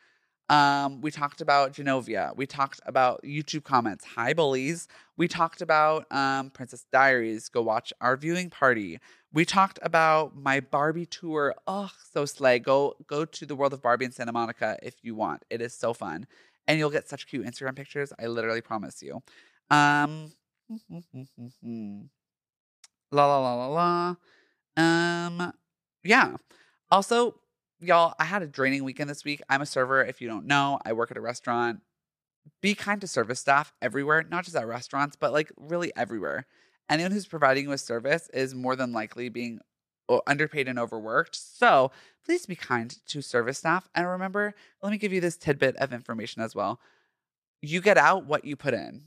Um, 0.51 1.03
we 1.03 1.11
talked 1.11 1.41
about 1.41 1.73
Genovia. 1.75 2.35
We 2.37 2.47
talked 2.47 2.81
about 2.87 3.23
YouTube 3.23 3.65
comments. 3.65 4.05
Hi, 4.17 4.33
bullies. 4.33 4.89
We 5.17 5.29
talked 5.29 5.61
about 5.61 6.11
um, 6.11 6.51
Princess 6.51 6.87
Diaries. 6.91 7.49
Go 7.49 7.63
watch 7.63 7.93
our 8.01 8.17
viewing 8.17 8.49
party. 8.49 8.99
We 9.33 9.45
talked 9.45 9.79
about 9.83 10.35
my 10.37 10.61
Barbie 10.61 11.07
tour. 11.07 11.55
Oh, 11.67 11.91
so 12.13 12.25
slay. 12.25 12.59
Go 12.59 12.97
go 13.07 13.25
to 13.25 13.47
the 13.47 13.55
world 13.55 13.73
of 13.75 13.83
Barbie 13.83 14.07
in 14.07 14.13
Santa 14.13 14.33
Monica 14.33 14.79
if 14.83 14.95
you 15.03 15.15
want. 15.15 15.45
It 15.51 15.61
is 15.61 15.75
so 15.75 15.93
fun. 15.93 16.27
And 16.67 16.79
you'll 16.79 16.91
get 16.91 17.09
such 17.09 17.27
cute 17.27 17.47
Instagram 17.47 17.77
pictures. 17.77 18.13
I 18.19 18.27
literally 18.27 18.63
promise 18.63 19.03
you. 19.03 19.23
Um 19.71 20.33
la 23.13 23.27
la 23.27 23.39
la 23.39 23.67
la 23.67 23.67
la. 23.67 24.17
Um 24.77 25.53
yeah. 26.03 26.37
Also, 26.91 27.35
y'all, 27.81 28.15
I 28.19 28.25
had 28.25 28.43
a 28.43 28.47
draining 28.47 28.83
weekend 28.85 29.11
this 29.11 29.25
week. 29.25 29.43
I'm 29.51 29.61
a 29.61 29.67
server. 29.67 30.03
If 30.03 30.23
you 30.23 30.29
don't 30.29 30.47
know, 30.47 30.79
I 30.87 30.95
work 30.95 31.11
at 31.11 31.19
a 31.19 31.23
restaurant. 31.23 31.81
Be 32.63 32.75
kind 32.75 32.99
to 33.03 33.07
service 33.07 33.41
staff 33.41 33.75
everywhere, 33.83 34.25
not 34.27 34.45
just 34.45 34.57
at 34.57 34.67
restaurants, 34.67 35.17
but 35.17 35.35
like 35.35 35.53
really 35.59 35.93
everywhere 35.97 36.47
anyone 36.89 37.13
who's 37.13 37.27
providing 37.27 37.65
you 37.65 37.73
a 37.73 37.79
service 37.79 38.29
is 38.33 38.55
more 38.55 38.77
than 38.77 38.93
likely 38.93 39.29
being 39.29 39.61
underpaid 40.27 40.69
and 40.69 40.79
overworked. 40.79 41.37
So 41.37 41.91
please 42.25 42.47
be 42.47 42.57
kind 42.57 42.97
to 43.07 43.23
service 43.23 43.59
staff. 43.59 43.89
And 43.95 44.07
remember, 44.07 44.55
let 44.83 44.91
me 44.91 44.99
give 44.99 45.13
you 45.13 45.21
this 45.21 45.37
tidbit 45.37 45.77
of 45.77 45.93
information 45.93 46.43
as 46.43 46.55
well. 46.55 46.81
You 47.61 47.81
get 47.81 47.99
out 47.99 48.27
what 48.27 48.45
you 48.45 48.57
put 48.57 48.75
in. 48.75 49.03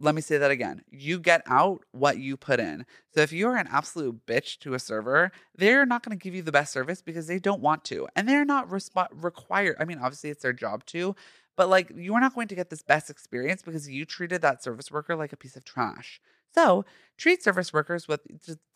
Let 0.00 0.14
me 0.14 0.20
say 0.20 0.38
that 0.38 0.52
again. 0.52 0.82
You 0.90 1.18
get 1.18 1.42
out 1.46 1.84
what 1.90 2.18
you 2.18 2.36
put 2.36 2.60
in. 2.60 2.86
So 3.12 3.20
if 3.20 3.32
you're 3.32 3.56
an 3.56 3.66
absolute 3.68 4.24
bitch 4.26 4.58
to 4.60 4.74
a 4.74 4.78
server, 4.78 5.32
they're 5.56 5.84
not 5.84 6.04
going 6.04 6.16
to 6.16 6.22
give 6.22 6.36
you 6.36 6.42
the 6.42 6.52
best 6.52 6.72
service 6.72 7.02
because 7.02 7.26
they 7.26 7.40
don't 7.40 7.60
want 7.60 7.84
to. 7.86 8.06
And 8.14 8.28
they're 8.28 8.44
not 8.44 8.68
resp- 8.68 9.08
required. 9.12 9.76
I 9.80 9.84
mean, 9.84 9.98
obviously 9.98 10.30
it's 10.30 10.42
their 10.42 10.52
job 10.52 10.84
to, 10.86 11.16
but 11.56 11.68
like 11.68 11.90
you 11.96 12.14
are 12.14 12.20
not 12.20 12.36
going 12.36 12.46
to 12.46 12.54
get 12.54 12.70
this 12.70 12.82
best 12.82 13.10
experience 13.10 13.62
because 13.62 13.88
you 13.88 14.04
treated 14.04 14.40
that 14.42 14.62
service 14.62 14.92
worker 14.92 15.16
like 15.16 15.32
a 15.32 15.36
piece 15.36 15.56
of 15.56 15.64
trash. 15.64 16.20
So 16.54 16.84
treat 17.16 17.42
service 17.42 17.72
workers 17.72 18.08
with 18.08 18.20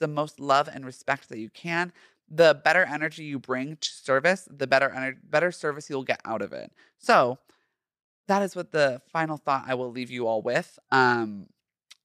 the 0.00 0.08
most 0.08 0.40
love 0.40 0.68
and 0.68 0.84
respect 0.84 1.28
that 1.28 1.38
you 1.38 1.50
can. 1.50 1.92
The 2.28 2.60
better 2.64 2.84
energy 2.84 3.24
you 3.24 3.38
bring 3.38 3.76
to 3.76 3.88
service, 3.90 4.48
the 4.50 4.66
better 4.66 4.88
ener- 4.88 5.18
better 5.22 5.52
service 5.52 5.90
you'll 5.90 6.04
get 6.04 6.20
out 6.24 6.40
of 6.42 6.52
it. 6.52 6.72
So 6.98 7.38
that 8.28 8.42
is 8.42 8.56
what 8.56 8.72
the 8.72 9.02
final 9.12 9.36
thought 9.36 9.64
I 9.66 9.74
will 9.74 9.90
leave 9.90 10.10
you 10.10 10.26
all 10.26 10.42
with. 10.42 10.78
Um, 10.90 11.46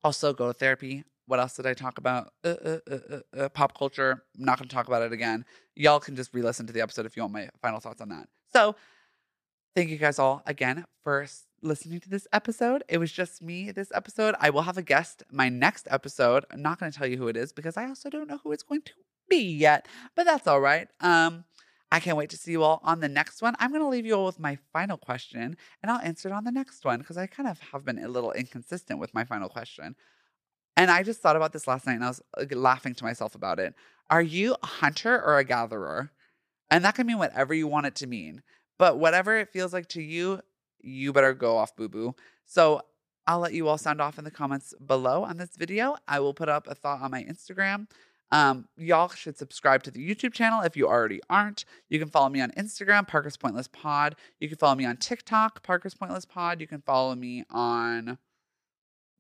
also, 0.03 0.33
go 0.33 0.47
to 0.47 0.53
therapy. 0.53 1.03
what 1.25 1.39
else 1.39 1.55
did 1.57 1.65
I 1.65 1.73
talk 1.73 1.97
about? 1.97 2.31
Uh, 2.43 2.55
uh, 2.63 2.77
uh, 2.89 2.97
uh, 3.11 3.19
uh, 3.37 3.49
pop 3.49 3.77
culture. 3.77 4.23
I'm 4.37 4.45
not 4.45 4.57
going 4.57 4.69
to 4.69 4.73
talk 4.73 4.87
about 4.87 5.01
it 5.01 5.11
again. 5.11 5.43
Y'all 5.75 5.99
can 5.99 6.15
just 6.15 6.33
re 6.33 6.41
listen 6.41 6.65
to 6.67 6.73
the 6.73 6.81
episode 6.81 7.05
if 7.05 7.17
you 7.17 7.23
want 7.23 7.33
my 7.33 7.49
final 7.61 7.79
thoughts 7.79 8.01
on 8.01 8.09
that. 8.09 8.27
So, 8.53 8.75
thank 9.75 9.89
you 9.89 9.97
guys 9.97 10.19
all 10.19 10.41
again 10.45 10.85
for 11.03 11.25
listening 11.61 11.99
to 12.01 12.09
this 12.09 12.27
episode. 12.31 12.83
It 12.87 12.97
was 12.97 13.11
just 13.11 13.41
me 13.41 13.71
this 13.71 13.91
episode. 13.93 14.35
I 14.39 14.49
will 14.49 14.63
have 14.63 14.77
a 14.77 14.81
guest 14.81 15.23
my 15.31 15.49
next 15.49 15.87
episode. 15.89 16.45
I'm 16.51 16.61
not 16.61 16.79
going 16.79 16.91
to 16.91 16.97
tell 16.97 17.07
you 17.07 17.17
who 17.17 17.27
it 17.27 17.37
is 17.37 17.53
because 17.53 17.77
I 17.77 17.87
also 17.87 18.09
don't 18.09 18.27
know 18.27 18.39
who 18.43 18.51
it's 18.51 18.63
going 18.63 18.81
to 18.83 18.93
be 19.29 19.41
yet, 19.41 19.87
but 20.15 20.25
that's 20.25 20.47
all 20.47 20.61
right. 20.61 20.87
Um, 21.01 21.45
I 21.91 21.99
can't 21.99 22.17
wait 22.17 22.29
to 22.31 22.37
see 22.37 22.51
you 22.51 22.63
all 22.63 22.81
on 22.83 22.99
the 22.99 23.07
next 23.07 23.41
one. 23.41 23.55
I'm 23.59 23.71
going 23.71 23.81
to 23.81 23.87
leave 23.87 24.05
you 24.05 24.15
all 24.15 24.25
with 24.25 24.39
my 24.39 24.57
final 24.73 24.97
question 24.97 25.55
and 25.81 25.91
I'll 25.91 26.01
answer 26.01 26.27
it 26.27 26.33
on 26.33 26.43
the 26.43 26.51
next 26.51 26.83
one 26.83 26.99
because 26.99 27.17
I 27.17 27.27
kind 27.27 27.47
of 27.47 27.59
have 27.71 27.85
been 27.85 28.03
a 28.03 28.09
little 28.09 28.31
inconsistent 28.33 28.99
with 28.99 29.13
my 29.13 29.23
final 29.23 29.47
question. 29.47 29.95
And 30.75 30.91
I 30.91 31.01
just 31.01 31.21
thought 31.21 31.35
about 31.35 31.53
this 31.53 31.67
last 31.67 31.87
night 31.87 31.95
and 31.95 32.03
I 32.03 32.09
was 32.09 32.21
laughing 32.51 32.93
to 32.95 33.03
myself 33.03 33.35
about 33.35 33.59
it. 33.59 33.73
Are 34.09 34.21
you 34.21 34.55
a 34.61 34.65
hunter 34.65 35.21
or 35.21 35.37
a 35.37 35.43
gatherer? 35.43 36.11
And 36.69 36.83
that 36.83 36.95
can 36.95 37.07
mean 37.07 37.17
whatever 37.17 37.53
you 37.53 37.67
want 37.67 37.87
it 37.87 37.95
to 37.95 38.07
mean. 38.07 38.43
But 38.77 38.99
whatever 38.99 39.37
it 39.37 39.49
feels 39.49 39.73
like 39.73 39.87
to 39.89 40.01
you, 40.01 40.41
you 40.81 41.13
better 41.13 41.33
go 41.33 41.57
off 41.57 41.75
boo 41.75 41.89
boo. 41.89 42.15
So 42.45 42.81
I'll 43.25 43.39
let 43.39 43.53
you 43.53 43.67
all 43.67 43.77
sound 43.77 44.01
off 44.01 44.17
in 44.17 44.23
the 44.23 44.31
comments 44.31 44.73
below 44.85 45.23
on 45.23 45.37
this 45.37 45.55
video. 45.57 45.95
I 46.07 46.19
will 46.19 46.33
put 46.33 46.49
up 46.49 46.67
a 46.67 46.75
thought 46.75 47.01
on 47.01 47.11
my 47.11 47.23
Instagram. 47.23 47.87
Um, 48.31 48.67
y'all 48.77 49.09
should 49.09 49.37
subscribe 49.37 49.83
to 49.83 49.91
the 49.91 50.05
YouTube 50.05 50.33
channel 50.33 50.61
if 50.61 50.75
you 50.75 50.87
already 50.87 51.21
aren't. 51.29 51.65
You 51.89 51.99
can 51.99 52.09
follow 52.09 52.29
me 52.29 52.41
on 52.41 52.51
Instagram, 52.51 53.07
Parker's 53.07 53.37
Pointless 53.37 53.67
Pod. 53.67 54.15
You 54.39 54.49
can 54.49 54.57
follow 54.57 54.75
me 54.75 54.85
on 54.85 54.97
TikTok, 54.97 55.63
Parker's 55.63 55.93
Pointless 55.93 56.25
Pod. 56.25 56.59
You 56.59 56.67
can 56.67 56.81
follow 56.81 57.15
me 57.15 57.43
on 57.49 58.17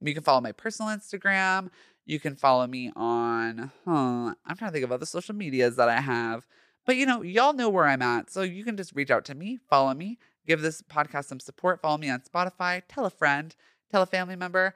you 0.01 0.13
can 0.13 0.23
follow 0.23 0.41
my 0.41 0.51
personal 0.51 0.95
Instagram. 0.95 1.69
You 2.05 2.19
can 2.19 2.35
follow 2.35 2.67
me 2.67 2.91
on, 2.95 3.71
huh, 3.85 4.35
I'm 4.45 4.57
trying 4.57 4.69
to 4.69 4.73
think 4.73 4.85
of 4.85 4.91
other 4.91 5.05
social 5.05 5.35
medias 5.35 5.75
that 5.75 5.89
I 5.89 5.99
have. 5.99 6.45
But 6.85 6.95
you 6.95 7.05
know, 7.05 7.21
y'all 7.21 7.53
know 7.53 7.69
where 7.69 7.85
I'm 7.85 8.01
at. 8.01 8.29
So 8.29 8.43
you 8.43 8.63
can 8.63 8.77
just 8.77 8.95
reach 8.95 9.11
out 9.11 9.25
to 9.25 9.35
me, 9.35 9.59
follow 9.69 9.93
me, 9.93 10.17
give 10.47 10.61
this 10.61 10.81
podcast 10.81 11.25
some 11.25 11.39
support. 11.39 11.81
Follow 11.81 11.97
me 11.97 12.09
on 12.09 12.21
Spotify, 12.21 12.81
tell 12.87 13.05
a 13.05 13.09
friend, 13.09 13.55
tell 13.91 14.01
a 14.01 14.07
family 14.07 14.35
member. 14.35 14.73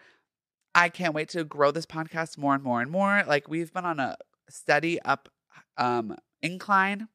I 0.75 0.89
can't 0.89 1.13
wait 1.13 1.29
to 1.29 1.43
grow 1.43 1.71
this 1.71 1.85
podcast 1.85 2.37
more 2.37 2.53
and 2.53 2.63
more 2.63 2.81
and 2.81 2.91
more. 2.91 3.23
Like 3.27 3.47
we've 3.49 3.73
been 3.73 3.85
on 3.85 3.99
a 3.99 4.17
steady 4.49 5.01
up 5.01 5.29
um 5.77 6.15
incline 6.41 7.07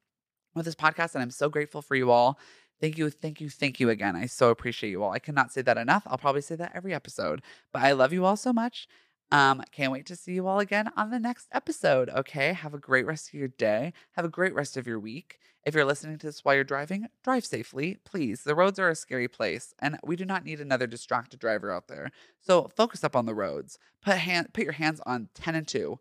with 0.54 0.64
this 0.64 0.74
podcast, 0.74 1.14
and 1.14 1.22
I'm 1.22 1.30
so 1.30 1.48
grateful 1.48 1.82
for 1.82 1.94
you 1.94 2.10
all. 2.10 2.38
Thank 2.80 2.98
you, 2.98 3.08
thank 3.08 3.40
you, 3.40 3.48
thank 3.48 3.80
you 3.80 3.88
again. 3.88 4.16
I 4.16 4.26
so 4.26 4.50
appreciate 4.50 4.90
you 4.90 5.02
all. 5.02 5.10
I 5.10 5.18
cannot 5.18 5.52
say 5.52 5.62
that 5.62 5.78
enough. 5.78 6.02
I'll 6.06 6.18
probably 6.18 6.42
say 6.42 6.56
that 6.56 6.72
every 6.74 6.92
episode. 6.92 7.42
But 7.72 7.82
I 7.82 7.92
love 7.92 8.12
you 8.12 8.24
all 8.24 8.36
so 8.36 8.52
much. 8.52 8.86
Um, 9.32 9.62
can't 9.72 9.92
wait 9.92 10.06
to 10.06 10.16
see 10.16 10.34
you 10.34 10.46
all 10.46 10.60
again 10.60 10.90
on 10.96 11.10
the 11.10 11.18
next 11.18 11.48
episode. 11.52 12.08
Okay. 12.10 12.52
Have 12.52 12.74
a 12.74 12.78
great 12.78 13.06
rest 13.06 13.28
of 13.28 13.34
your 13.34 13.48
day. 13.48 13.92
Have 14.12 14.24
a 14.24 14.28
great 14.30 14.54
rest 14.54 14.76
of 14.76 14.86
your 14.86 15.00
week. 15.00 15.38
If 15.64 15.74
you're 15.74 15.84
listening 15.84 16.16
to 16.18 16.26
this 16.26 16.44
while 16.44 16.54
you're 16.54 16.62
driving, 16.62 17.08
drive 17.24 17.44
safely, 17.44 17.98
please. 18.04 18.44
The 18.44 18.54
roads 18.54 18.78
are 18.78 18.88
a 18.88 18.94
scary 18.94 19.26
place, 19.26 19.74
and 19.80 19.98
we 20.04 20.14
do 20.14 20.24
not 20.24 20.44
need 20.44 20.60
another 20.60 20.86
distracted 20.86 21.40
driver 21.40 21.72
out 21.72 21.88
there. 21.88 22.12
So 22.40 22.70
focus 22.76 23.02
up 23.02 23.16
on 23.16 23.26
the 23.26 23.34
roads. 23.34 23.76
Put 24.00 24.18
hand 24.18 24.54
put 24.54 24.62
your 24.62 24.74
hands 24.74 25.00
on 25.04 25.28
10 25.34 25.56
and 25.56 25.66
2 25.66 25.98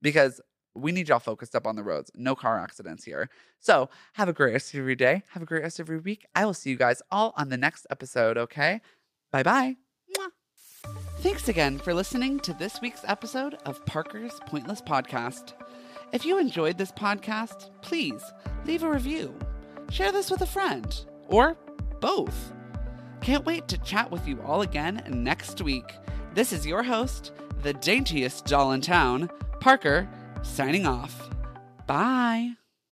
because 0.00 0.40
we 0.76 0.92
need 0.92 1.08
y'all 1.08 1.18
focused 1.18 1.56
up 1.56 1.66
on 1.66 1.74
the 1.74 1.82
roads. 1.82 2.12
No 2.14 2.36
car 2.36 2.60
accidents 2.60 3.04
here. 3.04 3.28
So 3.58 3.90
have 4.12 4.28
a 4.28 4.32
great 4.32 4.52
rest 4.52 4.72
of 4.72 4.86
your 4.86 4.94
day. 4.94 5.24
Have 5.30 5.42
a 5.42 5.46
great 5.46 5.62
rest 5.62 5.80
of 5.80 5.88
your 5.88 5.98
week. 5.98 6.24
I 6.36 6.44
will 6.46 6.54
see 6.54 6.70
you 6.70 6.76
guys 6.76 7.02
all 7.10 7.34
on 7.36 7.48
the 7.48 7.56
next 7.56 7.88
episode. 7.90 8.38
Okay. 8.38 8.80
Bye 9.32 9.42
bye. 9.42 9.87
Thanks 11.20 11.48
again 11.48 11.78
for 11.78 11.92
listening 11.92 12.38
to 12.40 12.52
this 12.54 12.80
week's 12.80 13.02
episode 13.04 13.58
of 13.66 13.84
Parker's 13.86 14.38
Pointless 14.46 14.80
Podcast. 14.80 15.52
If 16.12 16.24
you 16.24 16.38
enjoyed 16.38 16.78
this 16.78 16.92
podcast, 16.92 17.70
please 17.82 18.22
leave 18.64 18.84
a 18.84 18.90
review. 18.90 19.36
Share 19.90 20.12
this 20.12 20.30
with 20.30 20.42
a 20.42 20.46
friend 20.46 21.04
or 21.26 21.56
both. 22.00 22.52
Can't 23.20 23.44
wait 23.44 23.66
to 23.68 23.78
chat 23.78 24.10
with 24.10 24.28
you 24.28 24.40
all 24.42 24.62
again 24.62 25.02
next 25.08 25.60
week. 25.60 25.92
This 26.34 26.52
is 26.52 26.66
your 26.66 26.84
host, 26.84 27.32
the 27.62 27.74
daintiest 27.74 28.46
doll 28.46 28.72
in 28.72 28.80
town, 28.80 29.28
Parker, 29.60 30.08
signing 30.42 30.86
off. 30.86 31.28
Bye. 31.86 32.52